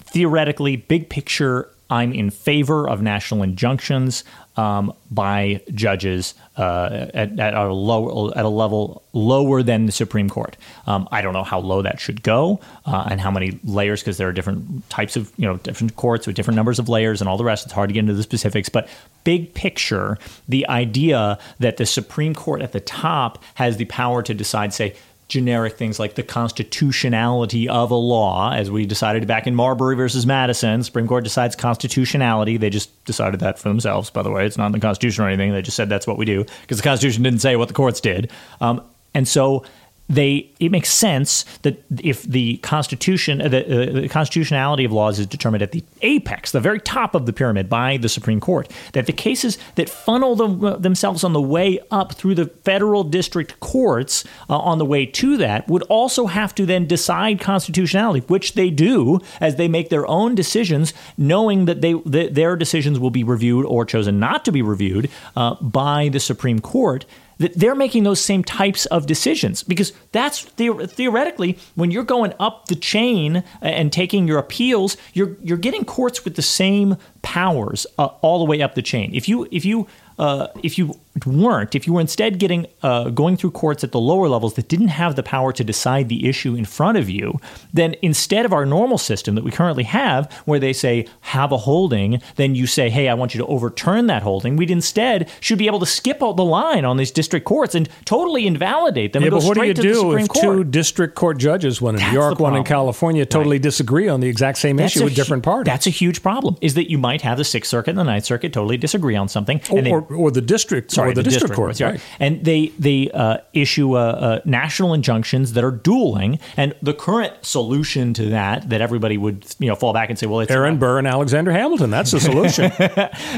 theoretically, 0.04 0.76
big 0.76 1.10
picture, 1.10 1.70
I'm 1.92 2.14
in 2.14 2.30
favor 2.30 2.90
of 2.90 3.02
national 3.02 3.44
injunctions 3.44 4.24
um, 4.56 4.94
by 5.12 5.62
judges 5.74 6.34
uh, 6.58 7.08
at, 7.14 7.38
at 7.38 7.54
a 7.54 7.74
low 7.74 8.32
at 8.32 8.46
a 8.46 8.50
level 8.50 9.04
lower 9.12 9.62
than 9.62 9.88
the 9.88 9.92
Supreme 9.92 10.30
Court. 10.30 10.56
Um, 10.88 11.08
I 11.12 11.22
don't 11.22 11.34
know 11.34 11.44
how 11.44 11.60
low 11.60 11.82
that 11.82 12.00
should 12.00 12.24
go 12.24 12.62
uh, 12.86 13.08
and 13.12 13.20
how 13.20 13.30
many 13.30 13.60
layers 13.66 14.02
because 14.02 14.18
there 14.18 14.30
are 14.30 14.32
different 14.32 14.90
types 14.90 15.18
of 15.18 15.34
you 15.36 15.46
know 15.46 15.58
different 15.58 15.98
courts 15.98 16.28
with 16.28 16.36
different 16.36 16.56
numbers 16.56 16.80
of 16.80 16.88
layers 16.88 17.22
and 17.22 17.30
all 17.30 17.38
the 17.38 17.44
rest. 17.44 17.66
It's 17.66 17.74
hard 17.74 17.90
to 17.90 17.94
get 17.94 18.00
into 18.00 18.14
the 18.14 18.24
specifics, 18.24 18.70
but 18.70 18.88
big 19.26 19.54
picture, 19.54 20.18
the 20.48 20.68
idea 20.68 21.38
that 21.60 21.76
the 21.76 21.86
Supreme 21.86 22.34
Court 22.34 22.62
at 22.62 22.72
the 22.72 22.80
top 22.80 23.44
has 23.56 23.78
the 23.78 23.86
power 23.86 24.24
to 24.24 24.34
decide, 24.34 24.74
say 24.74 24.96
generic 25.32 25.78
things 25.78 25.98
like 25.98 26.16
the 26.16 26.24
constitutionality 26.24 27.70
of 27.70 27.90
a 27.90 27.96
law, 27.96 28.52
as 28.52 28.70
we 28.70 28.86
decided 28.86 29.26
back 29.26 29.48
in 29.48 29.56
Marbury 29.56 29.96
versus 29.96 30.26
Madison. 30.26 30.84
Supreme 30.84 31.08
Court 31.08 31.24
decides 31.24 31.56
constitutionality. 31.56 32.58
They 32.58 32.70
just 32.70 33.06
decided 33.06 33.40
that 33.40 33.58
for 33.58 33.70
themselves, 33.70 34.10
by 34.10 34.24
the 34.24 34.30
way. 34.30 34.46
It's 34.46 34.58
not 34.58 34.66
in 34.66 34.72
the 34.74 34.82
Constitution 34.82 35.24
or 35.24 35.30
anything. 35.30 35.54
They 35.54 35.62
just 35.62 35.78
said 35.78 35.88
that's 35.88 36.06
what 36.06 36.18
we 36.18 36.26
do 36.26 36.44
because 36.62 36.78
the 36.78 36.84
Constitution 36.84 37.24
didn't 37.24 37.40
say 37.40 37.56
what 37.56 37.70
the 37.70 37.74
courts 37.74 38.02
did. 38.02 38.30
Um, 38.60 38.84
and 39.14 39.26
so 39.26 39.64
they 40.12 40.50
it 40.60 40.72
makes 40.72 40.92
sense 40.92 41.44
that 41.62 41.82
if 42.04 42.24
the 42.24 42.58
constitution 42.58 43.38
the, 43.38 43.46
uh, 43.46 44.02
the 44.02 44.10
constitutionality 44.10 44.84
of 44.84 44.92
laws 44.92 45.20
is 45.20 45.26
determined 45.26 45.64
at 45.64 45.72
the 45.72 45.84
apex 46.02 46.52
the 46.52 46.60
very 46.60 46.80
top 46.80 47.16
of 47.16 47.26
the 47.26 47.34
pyramid 47.34 47.70
by 47.70 47.98
the 47.98 48.10
supreme 48.10 48.40
court 48.40 48.70
that 48.94 49.06
the 49.06 49.14
cases 49.14 49.58
that 49.76 49.90
funnel 49.90 50.36
them, 50.36 50.64
uh, 50.64 50.76
themselves 50.76 51.24
on 51.24 51.34
the 51.34 51.42
way 51.42 51.80
up 51.92 52.14
through 52.14 52.36
the 52.36 52.46
federal 52.46 53.04
district 53.04 53.60
courts 53.62 54.26
uh, 54.50 54.58
on 54.58 54.78
the 54.78 54.86
way 54.86 55.06
to 55.06 55.38
that 55.38 55.68
would 55.68 55.84
also 55.84 56.28
have 56.28 56.54
to 56.54 56.66
then 56.66 56.86
decide 56.86 57.40
constitutionality 57.40 58.20
which 58.28 58.54
they 58.54 58.70
do 58.70 59.20
as 59.40 59.56
they 59.56 59.68
make 59.68 59.90
their 59.90 60.06
own 60.08 60.36
decisions 60.36 60.94
knowing 61.18 61.66
that 61.66 61.82
they 61.82 61.94
that 62.06 62.36
their 62.36 62.56
decisions 62.56 63.00
will 63.00 63.10
be 63.10 63.24
reviewed 63.24 63.66
or 63.66 63.86
chosen 63.86 64.20
not 64.20 64.44
to 64.44 64.52
be 64.52 64.62
reviewed 64.62 65.10
uh, 65.38 65.56
by 65.56 66.10
the 66.10 66.20
supreme 66.20 66.60
court 66.60 67.06
that 67.42 67.54
they're 67.60 67.76
making 67.76 68.04
those 68.04 68.22
same 68.22 68.44
types 68.44 68.86
of 68.88 69.06
decisions. 69.06 69.64
Because 69.64 69.94
that's 70.12 70.46
the- 70.56 70.88
theoretically 70.88 71.58
when 71.76 71.92
you're 71.92 72.04
going 72.04 72.34
up 72.40 72.68
the 72.68 72.76
chain 72.76 73.44
and 73.62 73.92
taking 73.92 74.28
your 74.28 74.40
appeals 74.40 74.98
you're 75.14 75.36
you're 75.44 75.58
getting 75.68 75.84
courts 75.86 76.24
with 76.26 76.36
the 76.36 76.42
same 76.42 76.98
powers 77.22 77.86
uh, 77.98 78.06
all 78.22 78.40
the 78.40 78.46
way 78.46 78.62
up 78.62 78.76
the 78.76 78.82
chain. 78.82 79.12
If 79.14 79.28
you 79.30 79.48
if 79.52 79.64
you 79.66 79.88
uh, 80.20 80.48
if 80.64 80.78
you 80.78 80.86
weren't, 81.26 81.76
if 81.76 81.86
you 81.88 81.94
were 81.94 82.02
instead 82.02 82.40
getting 82.40 82.68
uh, 82.84 83.10
going 83.10 83.38
through 83.38 83.52
courts 83.52 83.84
at 83.84 83.92
the 83.92 84.00
lower 84.00 84.28
levels 84.30 84.54
that 84.56 84.68
didn't 84.68 84.90
have 84.90 85.16
the 85.16 85.24
power 85.24 85.52
to 85.54 85.64
decide 85.64 86.10
the 86.10 86.28
issue 86.28 86.56
in 86.56 86.66
front 86.66 86.98
of 86.98 87.10
you, 87.10 87.40
then 87.74 87.96
instead 88.02 88.46
of 88.46 88.54
our 88.54 88.66
normal 88.66 88.98
system 88.98 89.36
that 89.36 89.44
we 89.44 89.52
currently 89.52 89.84
have, 89.84 90.32
where 90.46 90.60
they 90.60 90.74
say 90.74 91.08
have 91.22 91.52
a 91.52 91.58
holding, 91.58 92.22
then 92.36 92.56
you 92.56 92.66
say, 92.66 92.90
hey, 92.90 93.10
I 93.10 93.14
want 93.14 93.34
you 93.34 93.40
to 93.40 93.48
overturn 93.48 94.08
that 94.08 94.24
holding. 94.24 94.56
We'd 94.56 94.72
instead 94.72 95.30
should 95.40 95.58
be 95.58 95.68
able 95.68 95.80
to 95.80 95.86
skip 95.86 96.24
out 96.24 96.38
the 96.38 96.46
line 96.46 96.86
on 96.86 96.98
these 96.98 97.12
district 97.12 97.46
courts 97.46 97.76
and 97.76 97.90
totally 98.06 98.48
invalidate 98.48 99.14
them. 99.14 99.24
Yeah, 99.24 99.28
and 99.28 99.34
go 99.34 99.40
but 99.40 99.48
what 99.48 99.58
do 99.58 99.66
you 99.66 99.74
to 99.74 99.82
do 99.82 100.16
if 100.16 100.28
Court. 100.30 100.44
two 100.44 100.64
district 100.64 101.16
court 101.16 101.38
judges, 101.38 101.82
one 101.82 101.96
in 101.96 102.02
New 102.02 102.14
York, 102.14 102.40
one 102.40 102.56
in. 102.56 102.64
California, 102.64 103.26
totally 103.26 103.60
disagree 103.60 104.08
on 104.08 104.20
the 104.20 104.28
exact 104.28 104.58
same 104.58 104.78
That's 104.78 104.96
issue 104.96 105.04
with 105.04 105.16
different 105.16 105.44
parties? 105.44 105.66
That's 105.66 105.88
a 105.88 105.92
huge 105.92 106.22
problem. 106.22 106.58
Is 106.62 106.76
that 106.76 106.90
you 106.90 106.98
might 106.98 107.22
have 107.22 107.38
the 107.38 107.44
Sixth 107.44 107.70
Circuit 107.70 107.92
and 107.92 108.00
the 108.00 108.04
Ninth 108.04 108.26
Circuit 108.26 108.54
totally 108.54 108.78
disagree 108.78 109.16
on 109.16 109.28
something, 109.28 109.62
or, 109.70 109.88
or, 109.88 110.02
or 110.16 110.32
the 110.32 110.42
district, 110.42 110.92
sorry, 111.02 111.12
or 111.12 111.16
the, 111.16 111.24
district, 111.24 111.56
court, 111.56 111.80
yeah. 111.80 111.92
right? 111.92 112.02
and 112.20 112.44
they 112.44 112.68
they 112.80 113.10
uh, 113.12 113.38
issue 113.54 113.96
uh, 113.96 114.42
national 114.46 114.94
injunctions 114.94 115.54
that 115.54 115.64
are 115.64 115.72
dueling. 115.72 116.40
And 116.58 116.76
the 116.82 116.94
current 116.94 117.34
solution 117.46 118.14
to 118.16 118.26
that, 118.28 118.70
that 118.70 118.82
everybody 118.82 119.18
would 119.18 119.46
you 119.60 119.68
know 119.68 119.76
fall 119.76 119.94
back 119.94 120.10
and 120.10 120.18
say, 120.18 120.28
well, 120.28 120.40
it's 120.42 120.52
Aaron 120.52 120.78
Burr 120.78 121.00
and 121.00 121.08
Alexander 121.08 121.52
Hamilton. 121.52 121.90
That's 121.90 122.12
the 122.12 122.20
solution. 122.20 122.72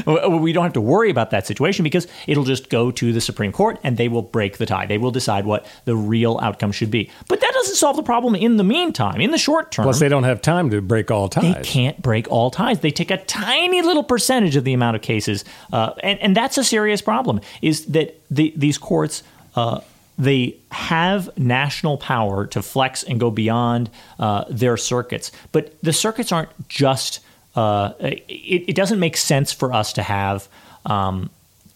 Well, 0.06 0.38
we 0.38 0.52
don't 0.52 0.64
have 0.64 0.72
to 0.74 0.80
worry 0.80 1.10
about 1.10 1.30
that 1.30 1.46
situation 1.46 1.82
because 1.82 2.06
it'll 2.26 2.44
just 2.44 2.68
go 2.68 2.90
to 2.90 3.12
the 3.12 3.20
Supreme 3.20 3.52
Court 3.52 3.78
and 3.82 3.96
they 3.96 4.08
will 4.08 4.22
break 4.22 4.58
the 4.58 4.66
tie. 4.66 4.86
They 4.86 4.98
will 4.98 5.10
decide 5.10 5.46
what 5.46 5.66
the 5.84 5.96
real 5.96 6.38
outcome 6.42 6.72
should 6.72 6.90
be. 6.90 7.10
But 7.28 7.40
that 7.40 7.50
doesn't 7.52 7.76
solve 7.76 7.96
the 7.96 8.02
problem 8.02 8.34
in 8.34 8.56
the 8.56 8.64
meantime. 8.64 9.20
In 9.20 9.30
the 9.30 9.38
short 9.38 9.72
term, 9.72 9.84
Plus, 9.84 10.00
they 10.00 10.08
don't 10.08 10.24
have 10.24 10.42
time 10.42 10.70
to 10.70 10.80
break 10.80 11.10
all 11.10 11.28
ties. 11.28 11.54
they 11.54 11.62
can't 11.62 12.00
break 12.02 12.30
all 12.30 12.50
ties. 12.50 12.80
They 12.80 12.90
take 12.90 13.10
a 13.10 13.18
tiny 13.24 13.82
little 13.82 14.04
percentage 14.04 14.56
of 14.56 14.64
the 14.64 14.72
amount 14.72 14.96
of 14.96 15.02
cases, 15.02 15.44
uh, 15.72 15.92
and 16.02 16.18
and 16.20 16.36
that's 16.36 16.58
a 16.58 16.64
serious 16.64 17.00
problem. 17.00 17.40
Is 17.62 17.86
that 17.86 18.20
the, 18.30 18.52
these 18.56 18.78
courts? 18.78 19.22
Uh, 19.54 19.80
they 20.16 20.56
have 20.70 21.36
national 21.36 21.98
power 21.98 22.46
to 22.46 22.62
flex 22.62 23.02
and 23.02 23.18
go 23.18 23.30
beyond 23.30 23.90
uh, 24.18 24.44
their 24.48 24.76
circuits, 24.76 25.32
but 25.52 25.74
the 25.82 25.92
circuits 25.92 26.32
aren't 26.32 26.68
just. 26.68 27.20
Uh, 27.56 27.92
it, 28.00 28.64
it 28.68 28.74
doesn't 28.76 28.98
make 28.98 29.16
sense 29.16 29.52
for 29.52 29.72
us 29.72 29.92
to 29.92 30.02
have. 30.02 30.48
Um, 30.86 31.30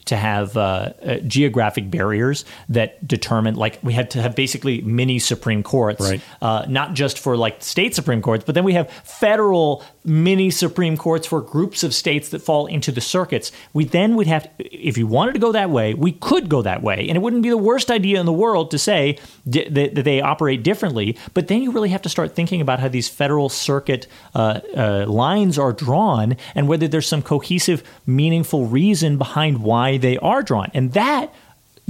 to 0.09 0.16
have 0.16 0.57
uh, 0.57 0.61
uh, 1.03 1.16
geographic 1.27 1.90
barriers 1.90 2.44
that 2.68 3.07
determine, 3.07 3.55
like, 3.55 3.79
we 3.83 3.92
had 3.92 4.11
to 4.11 4.23
have 4.23 4.35
basically 4.37 4.81
mini 4.83 5.18
Supreme 5.18 5.62
Courts, 5.62 6.01
Right. 6.01 6.21
uh, 6.42 6.64
not 6.68 6.94
just 6.94 7.18
for 7.18 7.37
like 7.37 7.62
state 7.62 7.94
Supreme 7.94 8.21
Courts, 8.23 8.44
but 8.44 8.55
then 8.55 8.64
we 8.64 8.73
have 8.75 8.90
federal 9.05 9.85
mini 10.05 10.51
Supreme 10.51 10.97
Courts 10.97 11.27
for 11.27 11.40
groups 11.40 11.83
of 11.83 11.92
states 11.94 12.31
that 12.31 12.40
fall 12.40 12.66
into 12.66 12.90
the 12.90 13.01
circuits. 13.01 13.53
We 13.73 13.85
then 13.85 14.16
would 14.16 14.27
have, 14.27 14.49
if 14.59 14.97
you 14.97 15.07
wanted 15.07 15.35
to 15.35 15.38
go 15.38 15.53
that 15.53 15.71
way, 15.71 15.94
we 15.94 16.12
could 16.12 16.49
go 16.49 16.62
that 16.62 16.83
way. 16.83 17.07
And 17.09 17.16
it 17.16 17.21
wouldn't 17.21 17.42
be 17.42 17.51
the 17.51 17.57
worst 17.59 17.90
idea 17.90 18.18
in 18.21 18.27
the 18.27 18.33
world 18.33 18.71
to 18.71 18.79
say 18.79 19.18
di- 19.49 19.68
that, 19.68 19.94
that 19.94 20.05
they 20.05 20.21
operate 20.21 20.62
differently. 20.62 21.16
But 21.35 21.49
then 21.49 21.62
you 21.62 21.71
really 21.71 21.90
have 21.90 22.03
to 22.03 22.09
start 22.09 22.35
thinking 22.35 22.61
about 22.61 22.81
how 22.81 22.88
these 22.88 23.09
federal 23.09 23.49
circuit 23.49 24.07
uh, 24.35 24.61
uh, 24.75 25.05
lines 25.07 25.59
are 25.59 25.73
drawn 25.73 26.37
and 26.55 26.68
whether 26.68 26.88
there's 26.88 27.07
some 27.07 27.23
cohesive, 27.23 27.83
meaningful 28.07 28.66
reason 28.66 29.18
behind 29.18 29.62
why 29.62 29.98
they 29.99 30.17
are 30.19 30.43
drawn. 30.43 30.71
And 30.75 30.93
that 30.95 31.33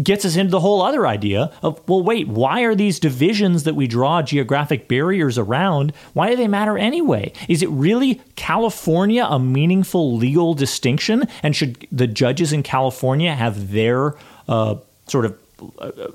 gets 0.02 0.24
us 0.24 0.36
into 0.36 0.50
the 0.50 0.60
whole 0.60 0.82
other 0.82 1.06
idea 1.06 1.52
of 1.62 1.80
well 1.88 2.02
wait 2.02 2.28
why 2.28 2.62
are 2.62 2.74
these 2.74 3.00
divisions 3.00 3.64
that 3.64 3.74
we 3.74 3.86
draw 3.86 4.22
geographic 4.22 4.86
barriers 4.86 5.36
around 5.36 5.92
why 6.12 6.30
do 6.30 6.36
they 6.36 6.46
matter 6.46 6.78
anyway 6.78 7.32
is 7.48 7.62
it 7.62 7.68
really 7.70 8.20
california 8.36 9.26
a 9.28 9.38
meaningful 9.40 10.16
legal 10.16 10.54
distinction 10.54 11.26
and 11.42 11.56
should 11.56 11.84
the 11.90 12.06
judges 12.06 12.52
in 12.52 12.62
california 12.62 13.34
have 13.34 13.72
their 13.72 14.14
uh, 14.48 14.76
sort 15.08 15.24
of 15.24 15.36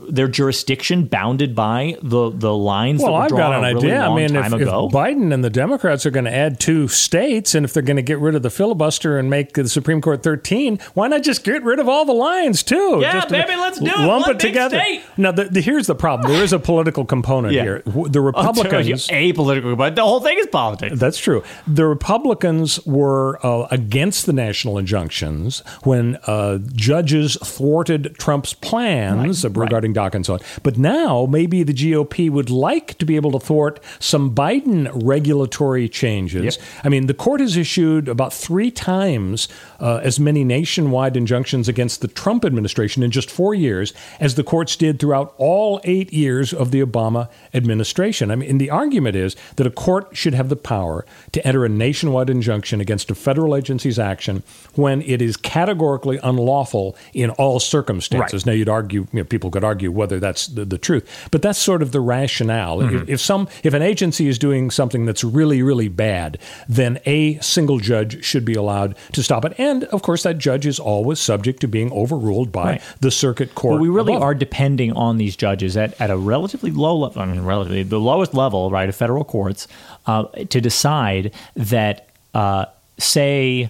their 0.09 0.27
jurisdiction 0.27 1.05
bounded 1.05 1.55
by 1.55 1.97
the 2.01 2.29
the 2.29 2.55
lines 2.55 3.01
that 3.01 3.05
Well, 3.05 3.15
were 3.15 3.21
I've 3.23 3.29
drawn 3.29 3.39
got 3.39 3.53
an 3.53 3.63
a 3.63 3.73
really 3.75 3.91
idea. 3.91 4.01
I 4.01 4.15
mean, 4.15 4.35
if, 4.35 4.53
if. 4.61 4.67
Biden 4.91 5.33
and 5.33 5.43
the 5.43 5.49
Democrats 5.49 6.05
are 6.05 6.11
going 6.11 6.25
to 6.25 6.33
add 6.33 6.59
two 6.59 6.87
states, 6.87 7.53
and 7.55 7.65
if 7.65 7.73
they're 7.73 7.83
going 7.83 7.97
to 7.97 8.01
get 8.03 8.19
rid 8.19 8.35
of 8.35 8.41
the 8.43 8.49
filibuster 8.49 9.17
and 9.17 9.29
make 9.29 9.53
the 9.53 9.67
Supreme 9.67 10.01
Court 10.01 10.23
13, 10.23 10.79
why 10.93 11.07
not 11.07 11.23
just 11.23 11.43
get 11.43 11.63
rid 11.63 11.79
of 11.79 11.89
all 11.89 12.05
the 12.05 12.13
lines, 12.13 12.63
too? 12.63 12.99
Yeah, 13.01 13.13
Just 13.13 13.29
baby, 13.29 13.55
let's 13.55 13.79
do 13.79 13.85
it. 13.87 13.97
Lump 13.99 14.27
One 14.27 14.35
it 14.35 14.39
together. 14.39 14.77
state. 14.79 15.01
Now, 15.17 15.31
the, 15.31 15.45
the, 15.45 15.61
here's 15.61 15.87
the 15.87 15.95
problem. 15.95 16.31
There 16.31 16.43
is 16.43 16.53
a 16.53 16.59
political 16.59 17.05
component 17.05 17.53
Yeah. 17.55 17.63
here. 17.63 17.81
The 17.85 17.91
I'll 18.35 18.53
tell 18.53 18.83
you, 18.83 18.93
Republicans. 18.93 19.07
apolitical 19.07 19.77
but 19.77 19.95
the 19.95 20.03
whole 20.03 20.19
thing 20.21 20.37
is 20.39 20.47
politics 20.47 20.97
That's 20.99 21.17
true. 21.17 21.43
The 21.67 21.85
Republicans 21.85 22.79
were 22.85 23.39
uh, 23.45 23.67
against 23.71 24.25
the 24.25 24.33
national 24.33 24.77
injunctions 24.77 25.59
when 25.83 26.17
uh, 26.27 26.59
judges 26.73 27.37
thwarted 27.43 28.15
Trump's 28.17 28.53
plans 28.53 29.32
regarding 29.43 29.93
DACA 29.93 30.15
and 30.15 30.25
so 30.25 30.33
on. 30.33 30.39
But 30.63 30.77
now 30.77 31.25
maybe 31.29 31.63
the 31.63 31.73
GOP 31.73 32.29
would 32.29 32.49
like 32.49 32.97
to 32.97 33.05
be 33.05 33.15
able 33.15 33.31
to 33.31 33.39
thwart 33.39 33.79
some 33.99 34.33
Biden 34.33 34.89
regulatory 35.03 35.89
changes. 35.89 36.57
I 36.83 36.89
mean, 36.89 37.07
the 37.07 37.13
court 37.13 37.41
has 37.41 37.57
issued 37.57 38.07
about 38.07 38.33
three 38.33 38.71
times 38.71 39.47
uh, 39.83 39.99
as 40.01 40.17
many 40.17 40.45
nationwide 40.45 41.17
injunctions 41.17 41.67
against 41.67 41.99
the 41.99 42.07
Trump 42.07 42.45
administration 42.45 43.03
in 43.03 43.11
just 43.11 43.29
four 43.29 43.53
years 43.53 43.93
as 44.21 44.35
the 44.35 44.43
courts 44.43 44.77
did 44.77 44.97
throughout 44.97 45.35
all 45.37 45.81
eight 45.83 46.13
years 46.13 46.53
of 46.53 46.71
the 46.71 46.79
Obama 46.79 47.27
administration. 47.53 48.31
I 48.31 48.35
mean, 48.35 48.59
the 48.59 48.69
argument 48.69 49.17
is 49.17 49.35
that 49.57 49.67
a 49.67 49.69
court 49.69 50.15
should 50.15 50.33
have 50.33 50.47
the 50.47 50.55
power 50.55 51.05
to 51.33 51.45
enter 51.45 51.65
a 51.65 51.69
nationwide 51.69 52.29
injunction 52.29 52.79
against 52.79 53.11
a 53.11 53.15
federal 53.15 53.57
agency's 53.57 53.99
action 53.99 54.41
when 54.75 55.01
it 55.01 55.21
is 55.21 55.35
categorically 55.35 56.17
unlawful 56.23 56.95
in 57.13 57.29
all 57.31 57.59
circumstances. 57.59 58.45
Now, 58.45 58.53
you'd 58.53 58.69
argue, 58.69 59.01
you 59.11 59.19
know, 59.19 59.23
people 59.25 59.51
could 59.51 59.65
argue 59.65 59.91
whether 59.91 60.17
that's 60.17 60.47
the, 60.47 60.63
the 60.63 60.77
truth, 60.77 61.27
but 61.29 61.41
that's 61.41 61.59
sort 61.59 61.81
of 61.81 61.91
the 61.91 61.99
rationale. 61.99 62.79
If, 62.81 63.09
if 63.09 63.19
some, 63.19 63.49
if 63.63 63.73
an 63.73 63.81
agency 63.81 64.29
is 64.29 64.39
doing 64.39 64.71
something 64.71 65.05
that's 65.05 65.25
really, 65.25 65.61
really 65.61 65.89
bad, 65.89 66.37
then 66.69 67.01
a 67.05 67.37
single 67.39 67.79
judge 67.79 68.23
should 68.23 68.45
be 68.45 68.53
allowed 68.53 68.95
to 69.11 69.21
stop 69.21 69.43
it. 69.43 69.53
And 69.57 69.72
of 69.81 70.03
course, 70.03 70.21
that 70.23 70.37
judge 70.37 70.67
is 70.67 70.77
always 70.79 71.19
subject 71.19 71.61
to 71.61 71.67
being 71.67 71.91
overruled 71.91 72.51
by 72.51 72.63
Right. 72.63 72.81
the 72.99 73.09
circuit 73.09 73.55
court. 73.55 73.81
We 73.81 73.89
really 73.89 74.13
above. 74.13 74.23
are 74.23 74.35
depending 74.35 74.91
on 74.93 75.17
these 75.17 75.35
judges 75.35 75.75
at, 75.75 75.99
at 75.99 76.11
a 76.11 76.17
relatively 76.17 76.69
low 76.69 76.95
level, 76.97 77.21
I 77.21 77.25
mean, 77.25 77.41
relatively 77.43 77.81
the 77.83 77.99
lowest 77.99 78.35
level, 78.35 78.69
right, 78.69 78.87
of 78.87 78.95
federal 78.95 79.23
courts, 79.23 79.67
uh, 80.05 80.25
to 80.49 80.61
decide 80.61 81.31
that, 81.55 82.09
uh, 82.35 82.65
say, 82.99 83.69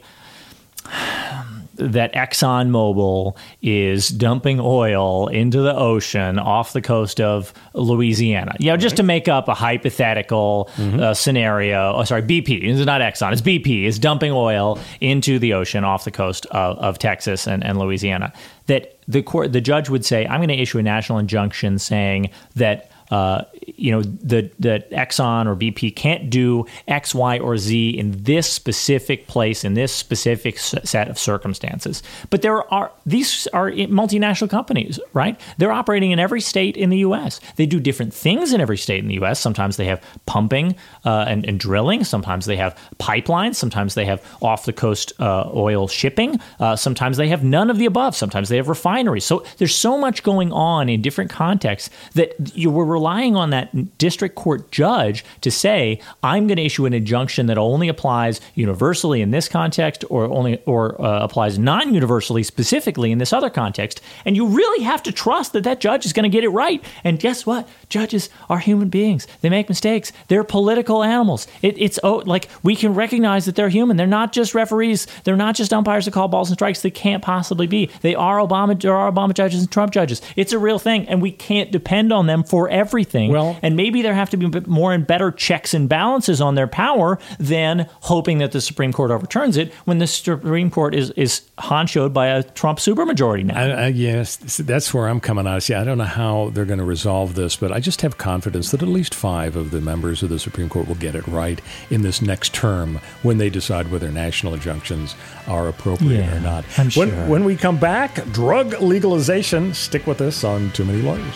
that 1.76 2.14
ExxonMobil 2.14 3.36
is 3.62 4.10
dumping 4.10 4.60
oil 4.60 5.28
into 5.28 5.62
the 5.62 5.76
ocean 5.76 6.38
off 6.40 6.74
the 6.74 6.82
coast 6.82 7.20
of 7.20 7.54
Louisiana. 7.74 8.56
You 8.60 8.72
know, 8.72 8.78
just 8.78 8.98
to 8.98 9.04
make 9.04 9.28
up 9.28 9.48
a 9.48 9.54
hypothetical 9.54 10.70
uh, 10.78 11.14
scenario. 11.14 11.94
Oh, 11.96 12.04
sorry, 12.04 12.22
BP. 12.22 12.64
It's 12.64 12.86
not 12.86 13.02
Exxon. 13.02 13.32
It's 13.32 13.42
BP 13.42 13.86
is 13.86 14.00
dumping 14.00 14.32
oil 14.32 14.80
into 15.02 15.40
the 15.40 15.54
ocean 15.54 15.84
off 15.84 16.06
the 16.06 16.12
coast 16.12 16.46
of, 16.48 16.78
of 16.78 17.00
Texas 17.00 17.48
and, 17.48 17.64
and 17.64 17.80
Louisiana. 17.80 18.34
That 18.68 19.00
the 19.08 19.22
court, 19.22 19.52
the 19.52 19.62
judge 19.62 19.90
would 19.90 20.06
say, 20.06 20.26
"I'm 20.26 20.40
going 20.40 20.50
to 20.50 20.60
issue 20.60 20.78
a 20.80 20.84
national 20.84 21.20
injunction 21.20 21.80
saying 21.80 22.30
that." 22.56 22.90
Uh, 23.12 23.44
you 23.76 23.92
know, 23.92 24.02
the 24.02 24.50
that 24.60 24.90
Exxon 24.92 25.46
or 25.46 25.56
BP 25.56 25.96
can't 25.96 26.30
do 26.30 26.66
X, 26.88 27.14
Y, 27.14 27.40
or 27.40 27.58
Z 27.58 27.90
in 27.90 28.24
this 28.24 28.52
specific 28.52 29.28
place 29.28 29.64
in 29.64 29.74
this 29.74 29.94
specific 29.94 30.58
set 30.60 31.08
of 31.08 31.18
circumstances. 31.18 32.04
But 32.30 32.42
there 32.42 32.72
are 32.74 32.92
these 33.06 33.48
are 33.48 33.72
multinational 33.72 34.50
companies, 34.50 35.00
right? 35.14 35.40
They're 35.58 35.72
operating 35.72 36.12
in 36.12 36.20
every 36.20 36.42
state 36.42 36.78
in 36.78 36.90
the 36.90 37.00
U.S. 37.00 37.40
They 37.56 37.66
do 37.66 37.80
different 37.80 38.14
things 38.14 38.54
in 38.54 38.62
every 38.62 38.78
state 38.78 39.00
in 39.00 39.08
the 39.08 39.16
U.S. 39.16 39.40
Sometimes 39.40 39.78
they 39.78 39.86
have 39.86 40.04
pumping 40.26 40.76
uh, 41.06 41.26
and, 41.28 41.46
and 41.46 41.60
drilling. 41.60 42.04
Sometimes 42.04 42.46
they 42.46 42.58
have 42.58 42.78
pipelines. 43.00 43.56
Sometimes 43.56 43.96
they 43.96 44.06
have 44.06 44.24
off 44.42 44.66
the 44.66 44.74
coast 44.74 45.14
uh, 45.20 45.50
oil 45.54 45.88
shipping. 45.88 46.40
Uh, 46.60 46.76
sometimes 46.76 47.18
they 47.18 47.28
have 47.28 47.44
none 47.44 47.70
of 47.70 47.78
the 47.78 47.86
above. 47.86 48.16
Sometimes 48.16 48.50
they 48.50 48.58
have 48.58 48.70
refineries. 48.70 49.26
So 49.26 49.46
there's 49.58 49.76
so 49.76 49.98
much 49.98 50.24
going 50.24 50.52
on 50.52 50.90
in 50.90 51.02
different 51.02 51.30
contexts 51.30 51.90
that 52.14 52.56
you 52.56 52.72
were 52.72 52.86
relying 52.94 53.36
on 53.36 53.50
that 53.50 53.98
district 53.98 54.36
court 54.36 54.72
judge 54.72 55.26
to 55.42 55.52
say, 55.52 56.00
I'm 56.22 56.48
going 56.48 56.58
to 56.58 56.64
issue 56.64 56.86
an 56.86 56.94
injunction 56.94 57.48
that 57.48 57.58
only 57.58 57.90
applies 57.90 58.40
universally 58.56 59.22
in 59.22 59.32
this 59.32 59.50
context 59.50 60.06
or 60.10 60.26
only 60.26 60.62
or 60.66 61.02
uh, 61.02 61.24
applies 61.24 61.60
non-universally 61.60 62.44
specifically 62.44 63.12
in 63.12 63.18
this 63.18 63.34
other 63.34 63.50
context. 63.50 64.00
And 64.26 64.36
you 64.36 64.48
really 64.48 64.84
have 64.84 65.04
to 65.04 65.12
trust 65.12 65.54
that 65.54 65.64
that 65.64 65.80
judge 65.80 66.06
is 66.06 66.14
going 66.14 66.24
to 66.24 66.30
get 66.30 66.44
it 66.44 66.50
right. 66.50 66.84
And 67.04 67.20
guess 67.20 67.46
what? 67.46 67.68
Judges 67.90 68.30
are 68.50 68.60
human 68.60 68.90
beings. 68.90 69.28
They 69.42 69.50
make 69.50 69.70
mistakes. 69.70 70.12
They're 70.28 70.44
political 70.44 71.04
animals. 71.04 71.48
It, 71.62 71.76
it's 71.78 72.00
oh, 72.04 72.24
like 72.26 72.48
we 72.62 72.76
can 72.76 72.94
recognize 72.94 73.46
that 73.46 73.56
they're 73.56 73.70
human. 73.70 73.98
They're 73.98 74.08
not 74.08 74.34
just 74.34 74.54
referees. 74.54 75.08
They're 75.24 75.36
not 75.36 75.56
just 75.56 75.74
umpires 75.74 76.06
that 76.06 76.14
call 76.14 76.28
balls 76.28 76.50
and 76.50 76.58
strikes. 76.58 76.82
They 76.82 76.92
can't 76.92 77.24
possibly 77.24 77.68
be. 77.68 77.90
They 78.02 78.16
are 78.16 78.38
Obama. 78.38 78.80
There 78.80 78.96
are 78.96 79.12
Obama 79.12 79.34
judges 79.34 79.62
and 79.62 79.72
Trump 79.72 79.92
judges. 79.92 80.22
It's 80.36 80.54
a 80.54 80.60
real 80.60 80.80
thing, 80.80 81.08
and 81.08 81.22
we 81.22 81.32
can't 81.32 81.72
depend 81.72 82.14
on 82.14 82.28
them 82.28 82.44
forever 82.44 82.83
everything. 82.84 83.32
Well- 83.32 83.58
and 83.64 83.76
maybe 83.76 84.02
there 84.02 84.14
have 84.14 84.30
to 84.32 84.38
be 84.38 84.48
more 84.68 84.94
and 84.94 85.06
better 85.08 85.32
checks 85.32 85.74
and 85.74 85.88
balances 85.88 86.42
on 86.42 86.56
their 86.56 86.68
power 86.68 87.18
than 87.40 87.88
hoping 88.02 88.40
that 88.40 88.52
the 88.52 88.62
Supreme 88.62 88.92
Court 88.92 89.10
overturns 89.12 89.56
it 89.58 89.74
when 89.86 90.00
the 90.00 90.08
Supreme 90.08 90.70
Court 90.70 90.94
is 90.94 91.12
is 91.12 91.42
honchoed 91.58 92.14
by 92.14 92.28
a 92.28 92.44
Trump 92.44 92.80
supermajority 92.80 93.46
now. 93.46 93.58
I, 93.58 93.70
I, 93.86 93.88
yes, 93.88 94.36
that's 94.58 94.94
where 94.94 95.08
I'm 95.08 95.20
coming 95.20 95.48
out. 95.48 95.64
See, 95.64 95.74
I 95.74 95.84
don't 95.84 95.98
know 95.98 96.04
how 96.24 96.50
they're 96.54 96.66
going 96.66 96.80
to 96.80 96.86
resolve 96.86 97.36
this, 97.36 97.56
but 97.56 97.72
I 97.72 97.80
just 97.80 98.02
have 98.02 98.18
confidence 98.18 98.72
that 98.72 98.82
at 98.82 98.88
least 98.90 99.14
five 99.16 99.56
of 99.56 99.72
the 99.72 99.80
members 99.82 100.22
of 100.24 100.30
the 100.30 100.40
Supreme 100.40 100.68
Court 100.70 100.88
will 100.88 100.96
get 100.96 101.16
it 101.16 101.26
right 101.28 101.62
in 101.90 102.02
this 102.02 102.22
next 102.22 102.54
term 102.54 103.00
when 103.22 103.38
they 103.38 103.50
decide 103.50 103.92
whether 103.92 104.12
national 104.12 104.54
injunctions 104.54 105.16
are 105.48 105.68
appropriate 105.68 106.26
Yeah, 106.26 106.38
or 106.38 106.40
not. 106.42 106.66
I'm 106.78 106.90
when, 106.92 107.10
sure. 107.10 107.28
when 107.28 107.44
we 107.46 107.56
come 107.56 107.78
back, 107.78 108.16
drug 108.32 108.82
legalization. 108.82 109.74
Stick 109.74 110.06
with 110.08 110.22
us 110.22 110.44
on 110.44 110.72
Too 110.72 110.86
Many 110.86 111.02
Lawyers. 111.02 111.36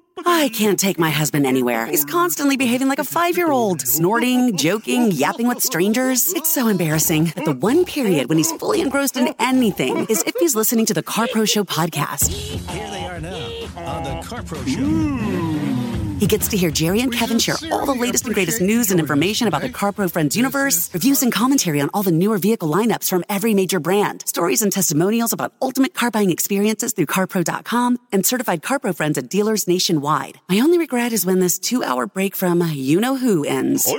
I 0.19 0.49
can't 0.49 0.79
take 0.79 0.99
my 0.99 1.09
husband 1.09 1.45
anywhere. 1.45 1.87
He's 1.87 2.05
constantly 2.05 2.57
behaving 2.57 2.87
like 2.87 2.99
a 2.99 3.03
five 3.03 3.37
year 3.37 3.51
old, 3.51 3.81
snorting, 3.81 4.57
joking, 4.57 5.11
yapping 5.11 5.47
with 5.47 5.61
strangers. 5.61 6.33
It's 6.33 6.53
so 6.53 6.67
embarrassing 6.67 7.25
that 7.35 7.45
the 7.45 7.53
one 7.53 7.85
period 7.85 8.29
when 8.29 8.37
he's 8.37 8.51
fully 8.53 8.81
engrossed 8.81 9.17
in 9.17 9.33
anything 9.39 10.05
is 10.07 10.23
if 10.23 10.35
he's 10.39 10.55
listening 10.55 10.85
to 10.87 10.93
the 10.93 11.03
CarPro 11.03 11.47
Show 11.49 11.63
podcast. 11.63 12.27
Here 12.29 12.89
they 12.91 13.05
are 13.05 13.19
now 13.19 13.47
on 13.77 14.03
the 14.03 14.27
CarPro 14.27 14.67
Show. 14.67 14.81
Hmm. 14.81 15.80
He 16.21 16.27
gets 16.27 16.49
to 16.49 16.57
hear 16.57 16.69
Jerry 16.69 17.01
and 17.01 17.11
Kevin 17.11 17.39
share 17.39 17.55
all 17.71 17.87
the 17.87 17.95
latest 17.95 18.25
and 18.27 18.35
greatest 18.35 18.61
news 18.61 18.91
and 18.91 18.99
information 18.99 19.47
about 19.47 19.63
the 19.63 19.69
CarPro 19.69 20.07
Friends 20.07 20.37
universe, 20.37 20.93
reviews 20.93 21.23
and 21.23 21.31
commentary 21.31 21.81
on 21.81 21.89
all 21.95 22.03
the 22.03 22.11
newer 22.11 22.37
vehicle 22.37 22.69
lineups 22.69 23.09
from 23.09 23.25
every 23.27 23.55
major 23.55 23.79
brand, 23.79 24.23
stories 24.27 24.61
and 24.61 24.71
testimonials 24.71 25.33
about 25.33 25.55
ultimate 25.63 25.95
car 25.95 26.11
buying 26.11 26.29
experiences 26.29 26.93
through 26.93 27.07
CarPro.com, 27.07 27.97
and 28.11 28.23
certified 28.23 28.61
CarPro 28.61 28.95
friends 28.95 29.17
at 29.17 29.31
dealers 29.31 29.67
nationwide. 29.67 30.39
My 30.47 30.59
only 30.59 30.77
regret 30.77 31.11
is 31.11 31.25
when 31.25 31.39
this 31.39 31.57
two 31.57 31.83
hour 31.83 32.05
break 32.05 32.35
from 32.35 32.61
you 32.71 33.01
know 33.01 33.15
who 33.15 33.43
ends. 33.43 33.91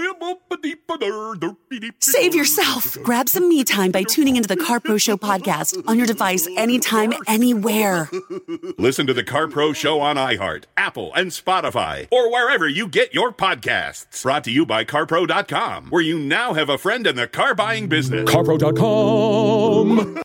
Save 1.99 2.35
yourself. 2.37 2.97
Grab 3.03 3.29
some 3.29 3.49
me 3.49 3.65
time 3.65 3.91
by 3.91 4.05
tuning 4.05 4.37
into 4.37 4.49
the 4.49 4.57
CarPro 4.57 5.01
Show 5.01 5.17
podcast 5.17 5.83
on 5.89 5.99
your 5.99 6.07
device 6.07 6.47
anytime, 6.57 7.13
anywhere. 7.27 8.09
Listen 8.79 9.09
to 9.09 9.15
the 9.15 9.25
CarPro 9.25 9.75
Show 9.75 9.99
on 10.01 10.15
iHeart, 10.15 10.65
Apple, 10.77 11.13
and 11.15 11.33
Spotify, 11.33 12.07
or 12.13 12.31
wherever 12.31 12.69
you 12.69 12.87
get 12.87 13.15
your 13.15 13.33
podcasts. 13.33 14.23
Brought 14.23 14.45
to 14.45 14.53
you 14.53 14.65
by 14.65 14.85
CarPro.com, 14.85 15.87
where 15.87 16.03
you 16.03 16.19
now 16.19 16.53
have 16.53 16.69
a 16.69 16.79
friend 16.79 17.07
in 17.07 17.17
the 17.17 17.27
car 17.27 17.55
buying 17.55 17.89
business. 17.89 18.31
CarPro.com. 18.31 20.23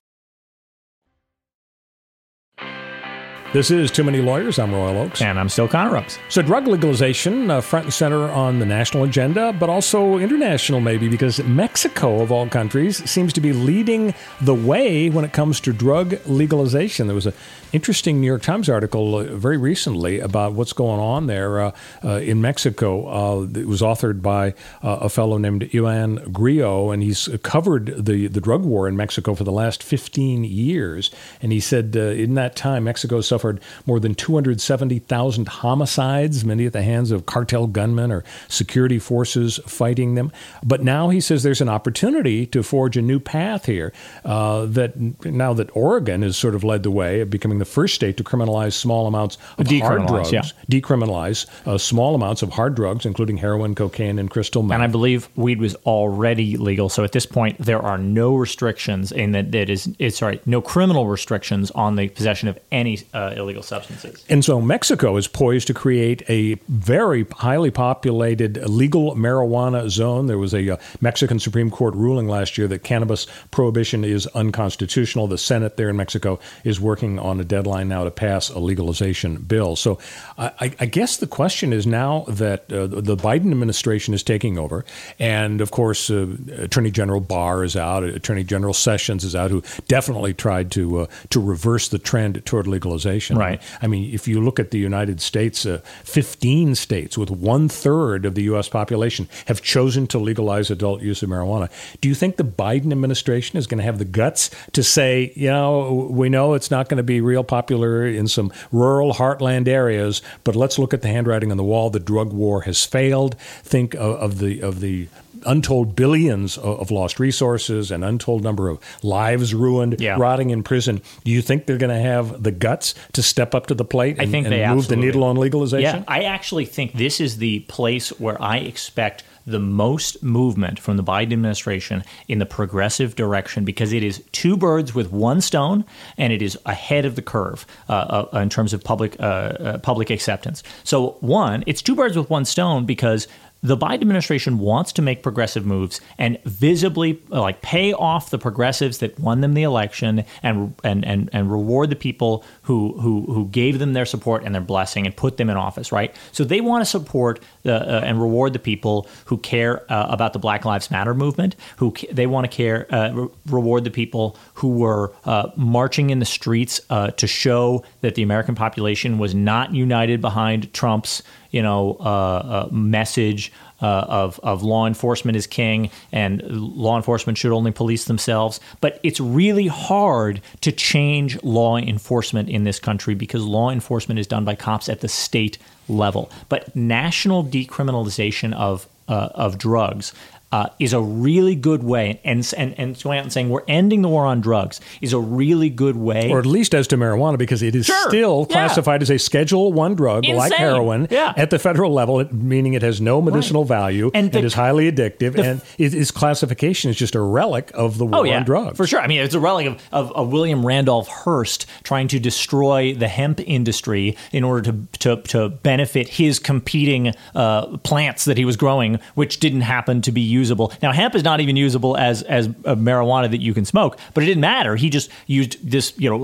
This 3.53 3.71
is 3.71 3.89
Too 3.91 4.03
Many 4.03 4.19
Lawyers. 4.19 4.59
I'm 4.59 4.73
Royal 4.73 4.97
Oakes. 4.97 5.21
and 5.21 5.39
I'm 5.39 5.47
still 5.47 5.69
Connor 5.69 5.95
Oakes. 5.97 6.19
So, 6.27 6.41
drug 6.41 6.67
legalization, 6.67 7.49
uh, 7.49 7.61
front 7.61 7.85
and 7.85 7.93
center 7.93 8.29
on 8.29 8.59
the 8.59 8.65
national 8.65 9.05
agenda, 9.05 9.53
but 9.53 9.69
also 9.69 10.17
international, 10.17 10.81
maybe, 10.81 11.07
because 11.07 11.41
Mexico, 11.45 12.21
of 12.21 12.29
all 12.29 12.49
countries, 12.49 13.09
seems 13.09 13.31
to 13.31 13.39
be 13.39 13.53
leading 13.53 14.13
the 14.41 14.53
way 14.53 15.09
when 15.09 15.23
it 15.23 15.31
comes 15.31 15.61
to 15.61 15.71
drug 15.71 16.19
legalization. 16.25 17.07
There 17.07 17.15
was 17.15 17.25
an 17.25 17.33
interesting 17.71 18.19
New 18.19 18.27
York 18.27 18.41
Times 18.41 18.67
article 18.69 19.15
uh, 19.15 19.23
very 19.23 19.55
recently 19.55 20.19
about 20.19 20.51
what's 20.51 20.73
going 20.73 20.99
on 20.99 21.27
there 21.27 21.61
uh, 21.61 21.71
uh, 22.03 22.09
in 22.17 22.41
Mexico. 22.41 23.07
Uh, 23.07 23.43
it 23.57 23.67
was 23.67 23.81
authored 23.81 24.21
by 24.21 24.49
uh, 24.83 24.97
a 25.01 25.09
fellow 25.09 25.37
named 25.37 25.69
Ioan 25.73 26.33
Grillo, 26.33 26.91
and 26.91 27.01
he's 27.01 27.29
covered 27.43 28.05
the, 28.05 28.27
the 28.27 28.41
drug 28.41 28.63
war 28.63 28.89
in 28.89 28.97
Mexico 28.97 29.33
for 29.33 29.45
the 29.45 29.53
last 29.53 29.81
15 29.81 30.43
years. 30.43 31.11
And 31.41 31.53
he 31.53 31.61
said 31.61 31.95
uh, 31.95 32.01
in 32.01 32.33
that 32.33 32.57
time, 32.57 32.83
Mexico 32.83 33.21
suffered 33.21 33.36
more 33.85 33.99
than 33.99 34.15
270,000 34.15 35.47
homicides, 35.47 36.45
many 36.45 36.65
at 36.65 36.73
the 36.73 36.81
hands 36.81 37.11
of 37.11 37.25
cartel 37.25 37.67
gunmen 37.67 38.11
or 38.11 38.23
security 38.47 38.99
forces 38.99 39.59
fighting 39.65 40.15
them. 40.15 40.31
But 40.63 40.83
now 40.83 41.09
he 41.09 41.21
says 41.21 41.43
there's 41.43 41.61
an 41.61 41.69
opportunity 41.69 42.45
to 42.47 42.63
forge 42.63 42.97
a 42.97 43.01
new 43.01 43.19
path 43.19 43.65
here. 43.65 43.93
Uh, 44.25 44.65
that 44.65 45.25
now 45.25 45.53
that 45.53 45.75
Oregon 45.75 46.21
has 46.21 46.37
sort 46.37 46.55
of 46.55 46.63
led 46.63 46.83
the 46.83 46.91
way 46.91 47.21
of 47.21 47.29
becoming 47.29 47.59
the 47.59 47.65
first 47.65 47.95
state 47.95 48.17
to 48.17 48.23
criminalize 48.23 48.73
small 48.73 49.07
amounts 49.07 49.37
of 49.57 49.67
hard 49.67 50.07
drugs, 50.07 50.31
yeah. 50.31 50.43
decriminalize 50.69 51.45
uh, 51.65 51.77
small 51.77 52.15
amounts 52.15 52.41
of 52.41 52.51
hard 52.51 52.75
drugs, 52.75 53.05
including 53.05 53.37
heroin, 53.37 53.75
cocaine, 53.75 54.19
and 54.19 54.29
crystal 54.29 54.63
meth. 54.63 54.75
And 54.75 54.83
I 54.83 54.87
believe 54.87 55.29
weed 55.35 55.59
was 55.59 55.75
already 55.85 56.57
legal. 56.57 56.89
So 56.89 57.03
at 57.03 57.11
this 57.11 57.25
point, 57.25 57.57
there 57.59 57.81
are 57.81 57.97
no 57.97 58.35
restrictions 58.35 59.11
in 59.11 59.31
that 59.31 59.51
that 59.51 59.69
is 59.69 59.89
it's 59.99 60.17
sorry, 60.17 60.41
no 60.45 60.61
criminal 60.61 61.07
restrictions 61.07 61.71
on 61.71 61.95
the 61.95 62.09
possession 62.09 62.47
of 62.47 62.59
any 62.71 62.99
uh, 63.13 63.26
illegal 63.33 63.63
substances. 63.63 64.23
And 64.29 64.43
so 64.43 64.61
Mexico 64.61 65.17
is 65.17 65.27
poised 65.27 65.67
to 65.67 65.73
create 65.73 66.23
a 66.29 66.55
very 66.67 67.25
highly 67.31 67.71
populated 67.71 68.57
legal 68.67 69.15
marijuana 69.15 69.89
zone. 69.89 70.27
There 70.27 70.37
was 70.37 70.53
a 70.53 70.71
uh, 70.71 70.77
Mexican 71.01 71.39
Supreme 71.39 71.69
Court 71.71 71.95
ruling 71.95 72.27
last 72.27 72.57
year 72.57 72.67
that 72.67 72.83
cannabis 72.83 73.27
prohibition 73.51 74.03
is 74.03 74.27
unconstitutional. 74.27 75.27
The 75.27 75.37
Senate 75.37 75.77
there 75.77 75.89
in 75.89 75.97
Mexico 75.97 76.39
is 76.63 76.79
working 76.79 77.19
on 77.19 77.39
a 77.39 77.43
deadline 77.43 77.87
now 77.87 78.03
to 78.03 78.11
pass 78.11 78.49
a 78.49 78.59
legalization 78.59 79.37
bill. 79.37 79.75
So 79.75 79.99
I, 80.37 80.73
I 80.79 80.85
guess 80.85 81.17
the 81.17 81.27
question 81.27 81.73
is 81.73 81.87
now 81.87 82.25
that 82.27 82.71
uh, 82.71 82.87
the 82.87 83.17
Biden 83.17 83.51
administration 83.51 84.13
is 84.13 84.23
taking 84.23 84.57
over, 84.57 84.85
and 85.19 85.61
of 85.61 85.71
course, 85.71 86.09
uh, 86.09 86.27
Attorney 86.57 86.91
General 86.91 87.19
Barr 87.19 87.63
is 87.63 87.75
out, 87.75 88.03
Attorney 88.03 88.43
General 88.43 88.73
Sessions 88.73 89.23
is 89.23 89.35
out, 89.35 89.51
who 89.51 89.63
definitely 89.87 90.33
tried 90.33 90.71
to 90.71 91.01
uh, 91.01 91.07
to 91.29 91.39
reverse 91.39 91.87
the 91.89 91.99
trend 91.99 92.45
toward 92.45 92.67
legalization. 92.67 93.16
Right. 93.37 93.61
I 93.81 93.87
mean, 93.87 94.13
if 94.13 94.27
you 94.27 94.41
look 94.41 94.59
at 94.59 94.71
the 94.71 94.79
United 94.79 95.21
States, 95.21 95.65
uh, 95.65 95.79
15 96.03 96.75
states 96.75 97.17
with 97.17 97.29
one 97.29 97.69
third 97.69 98.25
of 98.25 98.35
the 98.35 98.43
U.S. 98.43 98.69
population 98.69 99.27
have 99.45 99.61
chosen 99.61 100.07
to 100.07 100.19
legalize 100.19 100.69
adult 100.69 101.01
use 101.01 101.23
of 101.23 101.29
marijuana. 101.29 101.69
Do 102.01 102.09
you 102.09 102.15
think 102.15 102.37
the 102.37 102.43
Biden 102.43 102.91
administration 102.91 103.57
is 103.57 103.67
going 103.67 103.79
to 103.79 103.83
have 103.83 103.99
the 103.99 104.05
guts 104.05 104.49
to 104.73 104.83
say, 104.83 105.31
you 105.35 105.49
know, 105.49 106.07
we 106.09 106.29
know 106.29 106.53
it's 106.53 106.71
not 106.71 106.89
going 106.89 106.97
to 106.97 107.03
be 107.03 107.21
real 107.21 107.43
popular 107.43 108.05
in 108.05 108.27
some 108.27 108.51
rural 108.71 109.13
heartland 109.13 109.67
areas, 109.67 110.21
but 110.43 110.55
let's 110.55 110.79
look 110.79 110.93
at 110.93 111.01
the 111.01 111.07
handwriting 111.07 111.51
on 111.51 111.57
the 111.57 111.63
wall. 111.63 111.89
The 111.89 111.99
drug 111.99 112.33
war 112.33 112.61
has 112.61 112.85
failed. 112.85 113.35
Think 113.63 113.93
of, 113.95 114.15
of 114.15 114.39
the 114.39 114.61
of 114.61 114.79
the 114.79 115.07
untold 115.45 115.95
billions 115.95 116.57
of, 116.57 116.91
lost 116.91 117.19
resources 117.19 117.91
and 117.91 118.03
untold 118.03 118.43
number 118.43 118.69
of 118.69 118.79
lives 119.03 119.53
ruined, 119.53 119.97
Yeah. 119.99 120.15
rotting 120.17 120.49
in 120.51 120.63
prison. 120.63 121.01
Do 121.23 121.31
you 121.31 121.41
think 121.41 121.65
they're 121.65 121.77
going 121.77 121.93
to 121.95 122.01
have 122.01 122.41
the 122.43 122.51
guts 122.51 122.95
to 123.13 123.21
step 123.21 123.53
up 123.53 123.67
to 123.67 123.73
the 123.75 123.85
plate 123.85 124.17
I 124.19 124.23
and, 124.23 124.31
think 124.31 124.45
and 124.45 124.53
they 124.53 124.59
move 124.67 124.79
absolutely- 124.79 124.95
the 124.95 125.05
needle 125.07 125.23
on 125.25 125.35
legalization? 125.37 125.99
Yeah, 125.99 126.03
I 126.07 126.23
actually 126.23 126.65
think 126.65 126.93
this 126.93 127.19
is 127.19 127.37
the 127.37 127.59
place 127.61 128.09
where 128.19 128.41
I 128.41 128.57
expect 128.57 129.23
the 129.45 129.59
most 129.59 130.21
movement 130.21 130.77
from 130.77 130.97
the 130.97 131.03
Biden 131.03 131.31
administration 131.31 132.03
in 132.27 132.39
the 132.39 132.45
progressive 132.45 133.15
direction 133.15 133.63
because 133.63 133.93
it 133.93 134.03
is 134.03 134.21
two 134.33 134.57
birds 134.57 134.93
with 134.93 135.09
one 135.09 135.39
stone 135.39 135.85
and 136.17 136.33
it 136.33 136.41
is 136.41 136.57
ahead 136.65 137.05
of 137.05 137.15
the 137.15 137.21
curve 137.21 137.65
uh, 137.87 138.25
uh, 138.33 138.39
in 138.39 138.49
terms 138.49 138.73
of 138.73 138.83
public 138.83 139.15
uh, 139.21 139.23
uh, 139.23 139.77
public 139.77 140.09
acceptance. 140.09 140.63
So 140.83 141.11
one, 141.21 141.63
it's 141.65 141.81
two 141.81 141.95
birds 141.95 142.17
with 142.17 142.29
one 142.29 142.43
stone 142.43 142.85
because 142.85 143.29
the 143.63 143.75
Biden 143.75 144.01
administration 144.01 144.59
wants 144.59 144.91
to 144.93 145.01
make 145.01 145.23
progressive 145.23 145.65
moves 145.65 145.99
and 146.17 146.37
visibly 146.45 147.21
uh, 147.31 147.41
like 147.41 147.61
pay 147.61 147.93
off 147.93 148.29
the 148.29 148.37
progressives 148.37 148.99
that 148.99 149.19
won 149.19 149.41
them 149.41 149.53
the 149.53 149.63
election 149.63 150.23
and 150.43 150.75
and 150.83 151.05
and, 151.05 151.29
and 151.33 151.51
reward 151.51 151.89
the 151.89 151.95
people 151.95 152.43
who, 152.63 152.93
who 152.99 153.21
who 153.33 153.47
gave 153.47 153.79
them 153.79 153.93
their 153.93 154.05
support 154.05 154.43
and 154.43 154.53
their 154.53 154.61
blessing 154.61 155.05
and 155.05 155.15
put 155.15 155.37
them 155.37 155.49
in 155.49 155.57
office, 155.57 155.91
right? 155.91 156.15
So 156.31 156.43
they 156.43 156.61
want 156.61 156.81
to 156.81 156.85
support 156.85 157.39
uh, 157.65 157.69
and 158.03 158.21
reward 158.21 158.53
the 158.53 158.59
people 158.59 159.07
who 159.25 159.37
care 159.37 159.91
uh, 159.91 160.07
about 160.09 160.33
the 160.33 160.39
Black 160.39 160.63
Lives 160.63 160.91
Matter 160.91 161.13
movement, 161.13 161.55
who 161.77 161.91
ca- 161.91 162.07
they 162.11 162.27
want 162.27 162.49
to 162.49 162.55
care 162.55 162.93
uh, 162.93 163.11
re- 163.11 163.29
reward 163.47 163.83
the 163.83 163.91
people 163.91 164.37
who 164.53 164.69
were 164.69 165.13
uh, 165.25 165.49
marching 165.55 166.09
in 166.09 166.19
the 166.19 166.25
streets 166.25 166.79
to 167.17 167.27
show 167.27 167.83
that 168.01 168.15
the 168.15 168.23
American 168.23 168.55
population 168.55 169.17
was 169.17 169.33
not 169.33 169.73
united 169.73 170.21
behind 170.21 170.71
Trump's 170.73 171.23
you 171.51 171.61
know, 171.61 171.97
uh, 171.99 172.03
uh, 172.03 172.69
message 172.71 173.51
uh, 173.81 173.85
of 173.85 174.39
of 174.41 174.63
law 174.63 174.87
enforcement 174.87 175.35
is 175.35 175.45
king 175.45 175.89
and 176.11 176.41
law 176.49 176.95
enforcement 176.95 177.37
should 177.37 177.51
only 177.51 177.71
police 177.71 178.05
themselves. 178.05 178.59
But 178.81 178.99
it's 179.03 179.19
really 179.19 179.67
hard 179.67 180.41
to 180.61 180.71
change 180.71 181.41
law 181.43 181.77
enforcement 181.77 182.49
in 182.49 182.63
this 182.63 182.79
country 182.79 183.15
because 183.15 183.43
law 183.43 183.69
enforcement 183.69 184.19
is 184.19 184.27
done 184.27 184.45
by 184.45 184.55
cops 184.55 184.89
at 184.89 185.01
the 185.01 185.07
state 185.07 185.57
level. 185.87 186.31
But 186.49 186.75
national 186.75 187.43
decriminalization 187.43 188.53
of 188.53 188.87
uh, 189.07 189.29
of 189.35 189.57
drugs 189.57 190.13
uh, 190.51 190.67
is 190.79 190.93
a 190.93 191.01
really 191.01 191.55
good 191.55 191.83
way, 191.83 192.21
and, 192.23 192.53
and 192.57 192.73
and 192.79 193.01
going 193.03 193.17
out 193.17 193.23
and 193.23 193.33
saying 193.33 193.49
we're 193.49 193.63
ending 193.67 194.01
the 194.01 194.07
war 194.07 194.25
on 194.25 194.39
drugs 194.39 194.79
is 195.01 195.11
a 195.11 195.19
really 195.19 195.69
good 195.69 195.95
way, 195.97 196.29
or 196.31 196.39
at 196.39 196.45
least 196.45 196.73
as 196.73 196.87
to 196.87 196.95
marijuana, 196.97 197.37
because 197.37 197.61
it 197.61 197.75
is 197.75 197.85
Sure. 197.87 198.09
still 198.09 198.47
Yeah. 198.49 198.53
classified 198.53 199.01
as 199.01 199.09
a 199.09 199.19
Schedule 199.19 199.73
One 199.73 199.93
drug, 199.95 200.25
like 200.25 200.53
heroin, 200.53 201.07
Yeah. 201.11 201.33
at 201.35 201.49
the 201.49 201.59
federal 201.59 201.91
level, 201.93 202.23
meaning 202.31 202.73
it 202.75 202.81
has 202.81 203.01
no 203.01 203.21
medicinal 203.21 203.65
value 203.65 204.09
And 204.13 204.31
the- 204.31 204.39
is 204.39 204.53
highly 204.53 204.89
addictive, 204.91 205.33
the- 205.33 205.43
and 205.43 205.61
it, 205.77 205.93
its 205.93 206.11
classification 206.11 206.89
is 206.91 206.95
just 206.97 207.15
a 207.15 207.21
relic 207.21 207.71
of 207.73 207.97
the 207.97 208.05
war 208.05 208.21
Oh 208.21 208.23
yeah, 208.23 208.37
on 208.37 208.45
drugs. 208.45 208.77
for 208.77 208.87
sure. 208.87 209.01
I 209.01 209.07
mean, 209.07 209.19
it's 209.19 209.35
a 209.35 209.39
relic 209.41 209.67
of, 209.67 209.81
of, 209.91 210.11
of 210.13 210.31
William 210.31 210.65
Randolph 210.65 211.07
Hearst 211.09 211.65
trying 211.83 212.07
to 212.09 212.19
destroy 212.19 212.93
the 212.93 213.07
hemp 213.09 213.41
industry 213.45 214.15
in 214.31 214.43
order 214.45 214.61
to 214.71 214.77
to, 214.99 215.21
to 215.23 215.49
benefit 215.49 216.07
his 216.07 216.39
competing 216.39 217.13
uh, 217.35 217.77
plants 217.77 218.25
that 218.25 218.37
he 218.37 218.45
was 218.45 218.55
growing, 218.55 218.99
which 219.15 219.39
didn't 219.39 219.61
happen 219.61 220.01
to 220.01 220.11
be 220.11 220.21
usable. 220.37 220.71
Now, 220.81 220.91
hemp 220.91 221.15
is 221.15 221.23
not 221.23 221.39
even 221.41 221.55
usable 221.55 221.97
as 221.97 222.23
as 222.23 222.47
a 222.73 222.75
marijuana 222.75 223.29
that 223.31 223.41
you 223.41 223.53
can 223.53 223.65
smoke, 223.65 223.97
but 224.13 224.23
it 224.23 224.27
didn't 224.27 224.41
matter. 224.41 224.75
He 224.75 224.89
just 224.89 225.09
used 225.27 225.53
this, 225.73 225.93
you 225.97 226.09
know, 226.09 226.17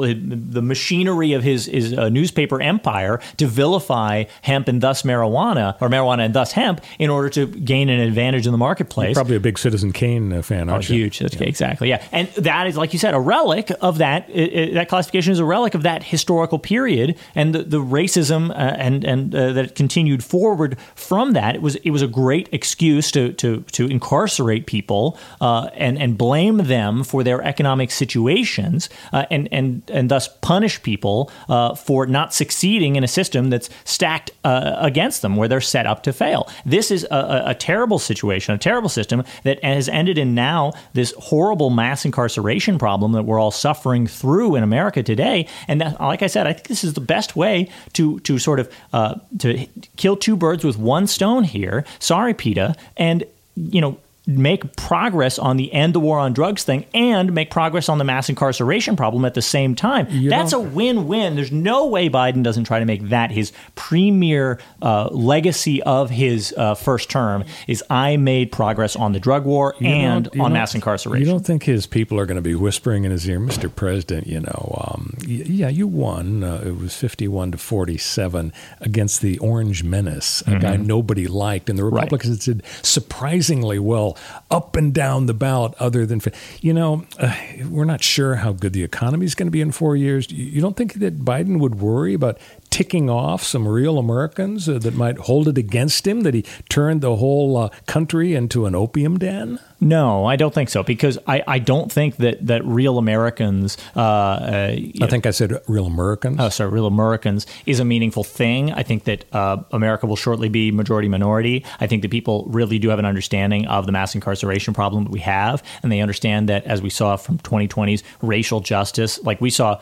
the 0.53 0.61
machinery 0.61 1.33
of 1.33 1.43
his 1.43 1.65
his 1.65 1.93
uh, 1.93 2.09
newspaper 2.09 2.61
empire 2.61 3.19
to 3.37 3.45
vilify 3.47 4.25
hemp 4.41 4.67
and 4.67 4.81
thus 4.81 5.03
marijuana, 5.03 5.75
or 5.81 5.89
marijuana 5.89 6.25
and 6.25 6.33
thus 6.33 6.51
hemp, 6.53 6.81
in 6.99 7.09
order 7.09 7.29
to 7.29 7.45
gain 7.47 7.89
an 7.89 7.99
advantage 7.99 8.45
in 8.45 8.51
the 8.51 8.57
marketplace. 8.57 9.13
Probably 9.15 9.35
a 9.35 9.39
big 9.49 9.57
Citizen 9.57 9.91
Kane 9.91 10.31
uh, 10.33 10.41
fan, 10.41 10.69
Oh, 10.69 10.73
aren't 10.73 10.89
you? 10.89 10.95
huge. 11.03 11.19
That's 11.19 11.35
exactly 11.35 11.89
yeah, 11.89 12.03
and 12.11 12.27
that 12.49 12.67
is 12.67 12.77
like 12.77 12.93
you 12.93 12.99
said, 12.99 13.13
a 13.13 13.19
relic 13.19 13.71
of 13.81 13.97
that. 13.99 14.27
that 14.27 14.87
classification 14.89 15.31
is 15.33 15.39
a 15.39 15.45
relic 15.45 15.73
of 15.75 15.83
that 15.83 16.03
historical 16.03 16.59
period 16.59 17.17
and 17.35 17.53
the, 17.55 17.63
the 17.63 17.81
racism 17.99 18.49
uh, 18.51 18.53
and 18.53 19.03
and 19.03 19.33
uh, 19.35 19.53
that 19.53 19.75
continued 19.75 20.23
forward 20.23 20.77
from 20.95 21.33
that. 21.33 21.55
It 21.55 21.61
was 21.61 21.75
it 21.77 21.91
was 21.91 22.01
a 22.01 22.07
great 22.07 22.49
excuse 22.51 23.11
to 23.11 23.33
to 23.33 23.61
to 23.77 23.87
incarcerate 24.03 24.65
people 24.65 25.17
uh, 25.39 25.69
and 25.75 25.97
and 25.97 26.17
blame 26.17 26.57
them 26.57 27.03
for 27.03 27.23
their 27.23 27.41
economic 27.41 27.89
situations 27.89 28.89
uh, 29.13 29.25
and 29.31 29.47
and 29.51 29.81
and 29.89 30.11
thus 30.11 30.27
punish 30.41 30.81
people 30.83 31.31
uh, 31.47 31.73
for 31.73 32.05
not 32.05 32.33
succeeding 32.33 32.97
in 32.97 33.03
a 33.03 33.07
system 33.07 33.49
that's 33.49 33.69
stacked 33.85 34.31
uh, 34.43 34.75
against 34.79 35.21
them, 35.21 35.37
where 35.37 35.47
they're 35.47 35.61
set 35.61 35.85
up 35.85 36.03
to 36.03 36.11
fail. 36.11 36.49
This 36.65 36.91
is 36.91 37.05
a, 37.09 37.43
a, 37.47 37.55
terrible 37.55 37.99
situation, 37.99 38.53
a 38.53 38.57
terrible 38.57 38.89
system 38.89 39.23
that 39.43 39.63
has 39.63 39.87
ended 39.87 40.17
in 40.17 40.35
now 40.35 40.73
this 40.93 41.13
horrible 41.17 41.69
mass 41.69 42.03
incarceration 42.03 42.77
problem 42.77 43.13
that 43.13 43.23
we're 43.23 43.39
all 43.39 43.51
suffering 43.51 44.05
through 44.07 44.55
in 44.55 44.63
America 44.63 45.01
today. 45.01 45.47
And 45.67 45.79
that, 45.79 46.01
like 46.01 46.21
I 46.21 46.27
said, 46.27 46.45
I 46.45 46.53
think 46.53 46.67
this 46.67 46.83
is 46.83 46.93
the 46.93 47.01
best 47.01 47.35
way 47.35 47.69
to 47.93 48.19
to 48.21 48.37
sort 48.37 48.59
of 48.59 48.69
uh, 48.91 49.15
to 49.39 49.65
kill 49.95 50.17
two 50.17 50.35
birds 50.35 50.65
with 50.65 50.77
one 50.77 51.07
stone 51.07 51.45
here. 51.45 51.85
Sorry, 51.99 52.33
PETA, 52.33 52.75
and 52.97 53.23
you 53.55 53.81
know 53.81 53.97
make 54.25 54.75
progress 54.77 55.37
on 55.37 55.57
the 55.57 55.71
end 55.73 55.93
the 55.93 55.99
war 55.99 56.17
on 56.17 56.31
drugs 56.31 56.63
thing 56.63 56.85
and 56.93 57.33
make 57.33 57.51
progress 57.51 57.89
on 57.89 57.97
the 57.97 58.03
mass 58.05 58.29
incarceration 58.29 58.95
problem 58.95 59.25
at 59.25 59.33
the 59.33 59.41
same 59.41 59.75
time. 59.75 60.07
That's 60.29 60.53
a 60.53 60.59
win-win. 60.59 61.35
There's 61.35 61.51
no 61.51 61.87
way 61.87 62.09
Biden 62.09 62.41
doesn't 62.41 62.63
try 62.63 62.79
to 62.79 62.85
make 62.85 63.09
that 63.09 63.31
his 63.31 63.51
premier 63.75 64.59
uh, 64.81 65.09
legacy 65.11 65.83
of 65.83 66.09
his 66.09 66.53
uh, 66.57 66.73
first 66.75 67.09
term 67.09 67.43
is 67.67 67.83
I 67.89 68.15
made 68.15 68.51
progress 68.51 68.95
on 68.95 69.11
the 69.11 69.19
drug 69.19 69.43
war 69.45 69.75
You 69.79 69.87
and 69.87 70.29
on 70.39 70.53
mass 70.53 70.73
incarceration. 70.73 71.25
You 71.25 71.31
don't 71.31 71.45
think 71.45 71.63
his 71.63 71.85
people 71.85 72.17
are 72.17 72.25
going 72.25 72.37
to 72.37 72.41
be 72.41 72.55
whispering 72.55 73.03
in 73.03 73.11
his 73.11 73.27
ear, 73.27 73.39
Mr. 73.39 73.73
President? 73.73 74.25
You 74.27 74.39
know, 74.39 74.87
um, 74.93 75.17
yeah, 75.27 75.67
you 75.67 75.85
won. 75.87 76.43
Uh, 76.43 76.63
it 76.65 76.77
was 76.77 76.95
fifty-one 76.95 77.51
to 77.51 77.57
forty-seven 77.57 78.53
against 78.79 79.21
the 79.21 79.37
Orange 79.39 79.83
Menace, 79.83 80.41
a 80.47 80.57
guy 80.59 80.77
Mhm. 80.77 80.85
nobody 80.85 81.27
liked, 81.27 81.69
and 81.69 81.77
the 81.77 81.83
Republicans 81.83 82.45
did 82.45 82.63
surprisingly 82.81 83.79
well 83.79 84.12
up 84.49 84.75
and 84.75 84.93
down 84.93 85.25
the 85.25 85.33
ballot. 85.33 85.73
Other 85.79 86.05
than, 86.05 86.21
you 86.61 86.73
know, 86.73 87.05
uh, 87.19 87.35
we're 87.69 87.85
not 87.85 88.03
sure 88.03 88.35
how 88.35 88.53
good 88.53 88.73
the 88.73 88.83
economy 88.83 89.25
is 89.25 89.35
going 89.35 89.47
to 89.47 89.51
be 89.51 89.61
in 89.61 89.71
four 89.71 89.95
years. 89.95 90.31
You 90.31 90.45
you 90.45 90.61
don't 90.61 90.77
think 90.77 90.93
that 90.95 91.19
Biden 91.19 91.59
would 91.59 91.75
worry 91.75 92.13
about 92.13 92.37
ticking 92.73 93.07
off 93.07 93.43
some 93.43 93.67
real 93.67 93.99
Americans 93.99 94.67
uh, 94.67 94.79
that 94.79 94.95
might 94.95 95.15
hold 95.19 95.47
it 95.47 95.59
against 95.59 96.07
him 96.07 96.21
that 96.21 96.33
he 96.33 96.41
turned 96.69 97.01
the 97.01 97.17
whole 97.17 97.55
uh, 97.55 97.69
country 97.85 98.33
into 98.33 98.65
an 98.65 98.73
opium 98.73 99.19
den? 99.19 99.59
No, 99.79 100.25
I 100.25 100.37
don't 100.37 100.55
think 100.55 100.69
so 100.69 100.81
because 100.81 101.19
I, 101.27 101.43
I 101.45 101.59
don't 101.59 101.91
think 101.91 102.15
that, 102.17 102.47
that 102.47 102.65
real 102.65 102.97
Americans. 102.97 103.77
Uh, 103.95 103.99
uh, 103.99 104.75
I 105.01 105.07
think 105.07 105.27
I 105.27 105.31
said 105.31 105.61
real 105.67 105.85
Americans. 105.85 106.37
Oh, 106.39 106.49
sorry, 106.49 106.71
real 106.71 106.87
Americans 106.87 107.45
is 107.67 107.79
a 107.79 107.85
meaningful 107.85 108.23
thing. 108.23 108.71
I 108.71 108.81
think 108.81 109.03
that 109.03 109.25
uh, 109.35 109.57
America 109.71 110.07
will 110.07 110.15
shortly 110.15 110.49
be 110.49 110.71
majority 110.71 111.07
minority. 111.07 111.63
I 111.79 111.85
think 111.85 112.01
that 112.01 112.09
people 112.09 112.45
really 112.47 112.79
do 112.79 112.89
have 112.89 112.97
an 112.97 113.05
understanding 113.05 113.67
of 113.67 113.85
the 113.85 113.91
mass 113.91 114.15
incarceration 114.15 114.73
problem 114.73 115.03
that 115.03 115.11
we 115.11 115.19
have, 115.19 115.61
and 115.83 115.91
they 115.91 116.01
understand 116.01 116.49
that 116.49 116.63
as 116.63 116.81
we 116.81 116.89
saw 116.89 117.17
from 117.17 117.37
2020's 117.37 118.03
racial 118.23 118.61
justice, 118.61 119.21
like 119.21 119.41
we 119.41 119.51
saw 119.51 119.79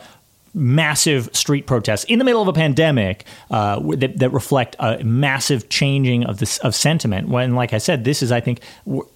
massive 0.54 1.30
street 1.32 1.66
protests 1.66 2.04
in 2.04 2.18
the 2.18 2.24
middle 2.24 2.42
of 2.42 2.48
a 2.48 2.52
pandemic 2.52 3.24
uh, 3.50 3.80
that, 3.96 4.18
that 4.18 4.30
reflect 4.30 4.76
a 4.78 5.02
massive 5.02 5.68
changing 5.68 6.24
of 6.24 6.38
this 6.38 6.58
of 6.58 6.74
sentiment. 6.74 7.28
When, 7.28 7.54
like 7.54 7.72
I 7.72 7.78
said, 7.78 8.04
this 8.04 8.22
is 8.22 8.30
I 8.30 8.40
think 8.40 8.60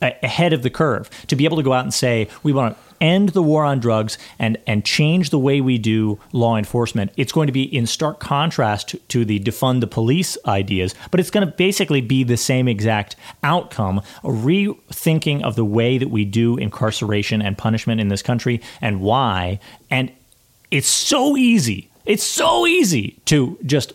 ahead 0.01 0.53
of 0.53 0.62
the 0.62 0.70
curve 0.70 1.11
to 1.26 1.37
be 1.37 1.45
able 1.45 1.57
to 1.59 1.62
go 1.62 1.72
out 1.72 1.84
and 1.84 1.93
say 1.93 2.28
we 2.43 2.53
want 2.53 2.76
to 2.76 2.87
end 3.01 3.30
the 3.30 3.43
war 3.43 3.64
on 3.64 3.78
drugs 3.78 4.16
and 4.39 4.57
and 4.66 4.84
change 4.84 5.28
the 5.28 5.39
way 5.39 5.61
we 5.61 5.78
do 5.78 6.18
law 6.32 6.57
enforcement. 6.57 7.12
It's 7.16 7.32
going 7.32 7.47
to 7.47 7.53
be 7.53 7.62
in 7.62 7.87
stark 7.87 8.20
contrast 8.20 8.89
to, 8.89 8.99
to 8.99 9.24
the 9.24 9.39
defund 9.41 9.80
the 9.80 9.87
police 9.87 10.39
ideas, 10.47 10.95
but 11.11 11.20
it's 11.20 11.30
going 11.30 11.47
to 11.47 11.53
basically 11.55 12.01
be 12.01 12.24
the 12.24 12.37
same 12.37 12.68
exact 12.68 13.16
outcome: 13.43 14.01
a 14.24 14.28
rethinking 14.28 15.43
of 15.43 15.57
the 15.57 15.64
way 15.64 15.99
that 15.99 16.09
we 16.09 16.24
do 16.24 16.57
incarceration 16.57 17.43
and 17.43 17.59
punishment 17.59 18.01
in 18.01 18.09
this 18.09 18.22
country 18.22 18.61
and 18.80 19.01
why. 19.01 19.61
And 19.91 20.11
it's 20.70 20.88
so 20.88 21.36
easy. 21.36 21.88
It's 22.04 22.22
so 22.24 22.66
easy 22.66 23.16
to 23.26 23.58
just 23.66 23.92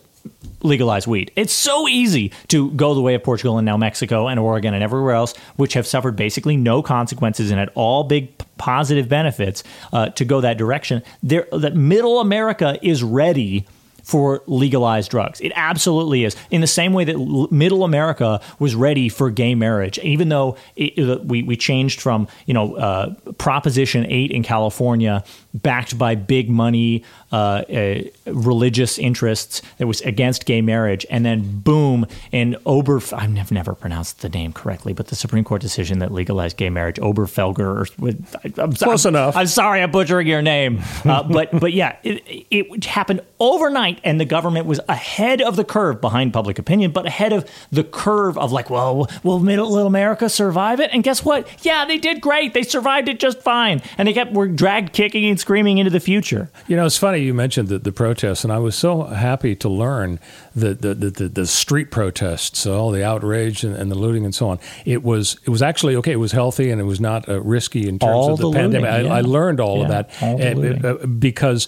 legalize 0.63 1.07
weed. 1.07 1.31
It's 1.35 1.53
so 1.53 1.87
easy 1.87 2.31
to 2.49 2.69
go 2.71 2.93
the 2.93 3.01
way 3.01 3.15
of 3.15 3.23
Portugal 3.23 3.57
and 3.57 3.65
now 3.65 3.77
Mexico 3.77 4.27
and 4.27 4.39
Oregon 4.39 4.73
and 4.75 4.83
everywhere 4.83 5.13
else, 5.15 5.35
which 5.55 5.73
have 5.73 5.87
suffered 5.87 6.15
basically 6.15 6.55
no 6.55 6.83
consequences 6.83 7.49
and 7.49 7.59
had 7.59 7.69
all 7.73 8.03
big 8.03 8.31
positive 8.57 9.09
benefits 9.09 9.63
uh, 9.91 10.09
to 10.09 10.23
go 10.25 10.41
that 10.41 10.57
direction. 10.57 11.01
There, 11.23 11.47
that 11.51 11.75
middle 11.75 12.19
America 12.19 12.77
is 12.83 13.01
ready 13.01 13.65
for 14.03 14.41
legalized 14.47 15.09
drugs. 15.11 15.39
It 15.41 15.51
absolutely 15.55 16.23
is. 16.25 16.35
In 16.49 16.61
the 16.61 16.67
same 16.67 16.91
way 16.93 17.05
that 17.05 17.15
l- 17.15 17.47
middle 17.51 17.83
America 17.83 18.41
was 18.59 18.73
ready 18.75 19.09
for 19.09 19.29
gay 19.29 19.53
marriage, 19.55 19.99
even 19.99 20.29
though 20.29 20.57
it, 20.75 20.97
it- 20.97 21.25
we, 21.25 21.43
we 21.43 21.55
changed 21.55 22.01
from, 22.01 22.27
you 22.47 22.53
know, 22.53 22.75
uh, 22.75 23.13
Proposition 23.37 24.05
8 24.07 24.31
in 24.31 24.41
California, 24.43 25.23
backed 25.53 25.97
by 25.97 26.15
big 26.15 26.49
money 26.49 27.03
uh, 27.31 27.35
uh, 27.35 28.01
religious 28.25 28.97
interests 28.97 29.61
that 29.77 29.87
was 29.87 30.01
against 30.01 30.45
gay 30.45 30.61
marriage. 30.61 31.05
And 31.09 31.25
then, 31.25 31.59
boom, 31.59 32.05
in 32.31 32.57
Ober, 32.65 33.01
I've 33.13 33.51
never, 33.51 33.73
pronounced 33.73 34.21
the 34.21 34.29
name 34.29 34.53
correctly, 34.53 34.93
but 34.93 35.07
the 35.07 35.15
Supreme 35.15 35.43
Court 35.43 35.61
decision 35.61 35.99
that 35.99 36.11
legalized 36.11 36.57
gay 36.57 36.69
marriage, 36.69 36.97
Oberfelger, 36.97 37.59
or 37.59 38.61
I'm, 38.61 38.73
Close 38.73 39.05
I'm, 39.05 39.15
enough. 39.15 39.35
I'm 39.35 39.47
sorry, 39.47 39.81
I'm 39.81 39.91
butchering 39.91 40.27
your 40.27 40.41
name, 40.41 40.81
uh, 41.05 41.23
but 41.23 41.57
but 41.57 41.73
yeah, 41.73 41.95
it, 42.03 42.45
it 42.49 42.85
happened 42.85 43.21
overnight, 43.39 43.99
and 44.03 44.19
the 44.19 44.25
government 44.25 44.65
was 44.65 44.79
ahead 44.87 45.41
of 45.41 45.55
the 45.55 45.63
curve 45.63 46.01
behind 46.01 46.33
public 46.33 46.59
opinion, 46.59 46.91
but 46.91 47.05
ahead 47.05 47.33
of 47.33 47.49
the 47.71 47.83
curve 47.83 48.37
of 48.37 48.51
like, 48.51 48.69
well, 48.69 49.09
will 49.23 49.39
middle 49.39 49.77
America 49.85 50.29
survive 50.29 50.79
it? 50.79 50.89
And 50.93 51.03
guess 51.03 51.23
what? 51.23 51.47
Yeah, 51.65 51.85
they 51.85 51.97
did 51.97 52.21
great. 52.21 52.53
They 52.53 52.63
survived 52.63 53.09
it 53.09 53.19
just 53.19 53.41
fine, 53.41 53.81
and 53.97 54.07
they 54.07 54.13
kept 54.13 54.33
were 54.33 54.47
dragged 54.47 54.93
kicking 54.93 55.25
and 55.25 55.39
screaming 55.41 55.77
into 55.77 55.91
the 55.91 55.99
future. 55.99 56.49
You 56.67 56.75
know, 56.77 56.85
it's 56.85 56.97
funny 56.97 57.19
you 57.19 57.33
mentioned 57.33 57.67
the, 57.67 57.79
the 57.79 57.91
protests, 57.91 58.43
and 58.43 58.53
I 58.53 58.59
was 58.59 58.75
so 58.75 59.03
happy 59.03 59.55
to 59.57 59.67
learn 59.67 60.19
that 60.55 60.81
the, 60.81 60.93
the, 60.95 61.09
the, 61.09 61.27
the 61.27 61.47
street 61.47 61.91
protests, 61.91 62.65
all 62.65 62.91
the 62.91 63.03
outrage 63.03 63.63
and, 63.63 63.75
and 63.75 63.91
the 63.91 63.95
looting 63.95 64.23
and 64.23 64.33
so 64.33 64.49
on. 64.49 64.59
It 64.85 65.03
was 65.03 65.37
it 65.43 65.49
was 65.49 65.61
actually 65.61 65.95
okay. 65.97 66.13
It 66.13 66.17
was 66.17 66.31
healthy 66.31 66.69
and 66.71 66.79
it 66.79 66.85
was 66.85 66.99
not 67.01 67.27
uh, 67.27 67.41
risky 67.41 67.87
in 67.87 67.99
terms 67.99 68.13
All 68.13 68.33
of 68.33 68.39
the, 68.39 68.49
the 68.49 68.57
pandemic. 68.57 68.91
looting, 68.91 69.11
I, 69.11 69.17
I 69.17 69.21
learned 69.21 69.59
all 69.59 69.81
of 69.81 69.89
that 69.89 70.09
all 70.21 70.37
the 70.37 70.87
uh, 70.87 70.93
uh, 70.93 71.05
because 71.05 71.67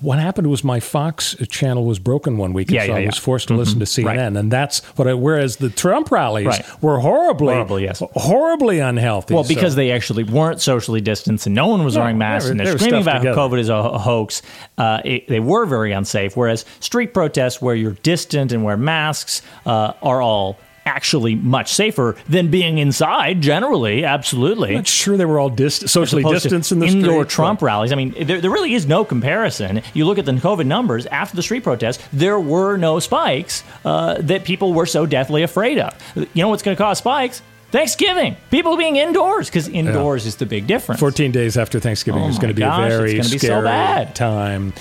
what 0.00 0.18
happened 0.18 0.48
was 0.48 0.62
my 0.62 0.80
Fox 0.80 1.34
channel 1.48 1.84
was 1.84 1.98
broken 1.98 2.36
one 2.36 2.52
week, 2.52 2.68
and 2.68 2.74
Yeah, 2.76 2.82
so 2.82 2.86
yeah, 2.88 2.94
I 2.96 2.98
yeah. 3.00 3.06
was 3.06 3.18
forced 3.18 3.48
to 3.48 3.54
listen 3.54 3.78
to 3.80 3.84
Mhm. 3.86 4.04
Right. 4.04 4.18
CNN, 4.18 4.38
and 4.38 4.50
that's 4.52 4.80
what. 4.96 5.08
I, 5.08 5.14
whereas 5.14 5.56
the 5.56 5.70
Trump 5.70 6.10
rallies 6.10 6.46
Right. 6.46 6.82
were 6.82 6.98
horribly, 7.00 7.54
Horrible, 7.54 7.80
yes. 7.80 8.02
horribly 8.14 8.78
unhealthy. 8.80 9.34
Well, 9.34 9.44
because 9.44 9.72
so- 9.72 9.76
they 9.76 9.90
actually 9.92 10.24
weren't 10.24 10.60
socially 10.60 11.00
distanced 11.00 11.46
and 11.46 11.54
no 11.54 11.66
one 11.68 11.84
was 11.84 11.94
No, 11.94 12.02
wearing 12.02 12.18
masks 12.18 12.44
they 12.44 12.48
were- 12.48 12.50
and 12.52 12.60
they 12.60 12.64
they're 12.64 12.72
were 12.74 12.78
screaming 12.78 13.02
about 13.02 13.14
how 13.14 13.18
together. 13.20 13.36
COVID 13.40 13.58
is 13.58 13.68
a, 13.68 13.74
a 13.74 13.98
hoax, 13.98 14.42
uh, 14.78 15.00
it, 15.04 15.28
they 15.28 15.40
were 15.40 15.66
very 15.66 15.92
unsafe. 15.92 16.36
Whereas 16.36 16.64
street 16.80 17.14
protests, 17.14 17.62
where 17.62 17.74
you're 17.74 17.96
distant 18.02 18.52
and 18.52 18.64
wear 18.64 18.76
masks, 18.76 19.42
uh, 19.64 19.92
are 20.02 20.20
all 20.20 20.58
actually 20.86 21.34
much 21.34 21.74
safer 21.74 22.16
than 22.28 22.50
being 22.50 22.78
inside 22.78 23.40
generally. 23.40 24.04
Absolutely. 24.04 24.70
I'm 24.70 24.76
not 24.76 24.86
sure 24.86 25.16
they 25.16 25.24
were 25.24 25.38
all 25.38 25.50
dist- 25.50 25.88
socially 25.88 26.22
distanced 26.22 26.72
in 26.72 26.78
the 26.78 26.86
indoor 26.86 27.24
street, 27.24 27.28
Trump 27.30 27.60
rallies. 27.60 27.92
I 27.92 27.96
mean, 27.96 28.14
there, 28.26 28.40
there 28.40 28.50
really 28.50 28.74
is 28.74 28.86
no 28.86 29.04
comparison. 29.04 29.82
You 29.92 30.06
look 30.06 30.18
at 30.18 30.24
the 30.24 30.32
COVID 30.32 30.66
numbers 30.66 31.06
after 31.06 31.36
the 31.36 31.42
street 31.42 31.64
protests, 31.64 32.02
there 32.12 32.38
were 32.38 32.76
no 32.76 33.00
spikes 33.00 33.64
uh, 33.84 34.14
that 34.20 34.44
people 34.44 34.72
were 34.72 34.86
so 34.86 35.04
deathly 35.06 35.42
afraid 35.42 35.78
of. 35.78 35.92
You 36.14 36.42
know 36.42 36.48
what's 36.48 36.62
going 36.62 36.76
to 36.76 36.82
cause 36.82 36.98
spikes? 36.98 37.42
Thanksgiving. 37.72 38.36
People 38.50 38.76
being 38.76 38.96
indoors 38.96 39.48
because 39.48 39.68
indoors 39.68 40.24
is 40.24 40.36
the 40.36 40.46
big 40.46 40.66
difference. 40.66 41.00
14 41.00 41.32
days 41.32 41.56
after 41.56 41.80
Thanksgiving 41.80 42.22
Oh 42.22 42.28
is 42.28 42.38
going 42.38 42.48
to 42.48 42.54
be 42.54 42.62
a 42.62 42.70
very 42.70 43.22
so 43.22 43.36
scary 43.36 43.64
bad. 43.64 44.14
time. 44.14 44.72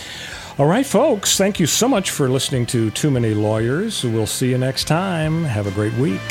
All 0.57 0.67
right, 0.67 0.85
folks, 0.85 1.37
thank 1.37 1.59
you 1.59 1.67
so 1.67 1.85
much 1.89 2.11
for 2.11 2.29
listening 2.29 2.65
to 2.67 2.89
Too 2.91 3.11
Many 3.11 3.33
Lawyers. 3.33 4.05
We'll 4.05 4.25
see 4.25 4.51
you 4.51 4.57
next 4.57 4.85
time. 4.85 5.43
Have 5.43 5.67
a 5.67 5.71
great 5.71 5.91
week. 5.95 6.21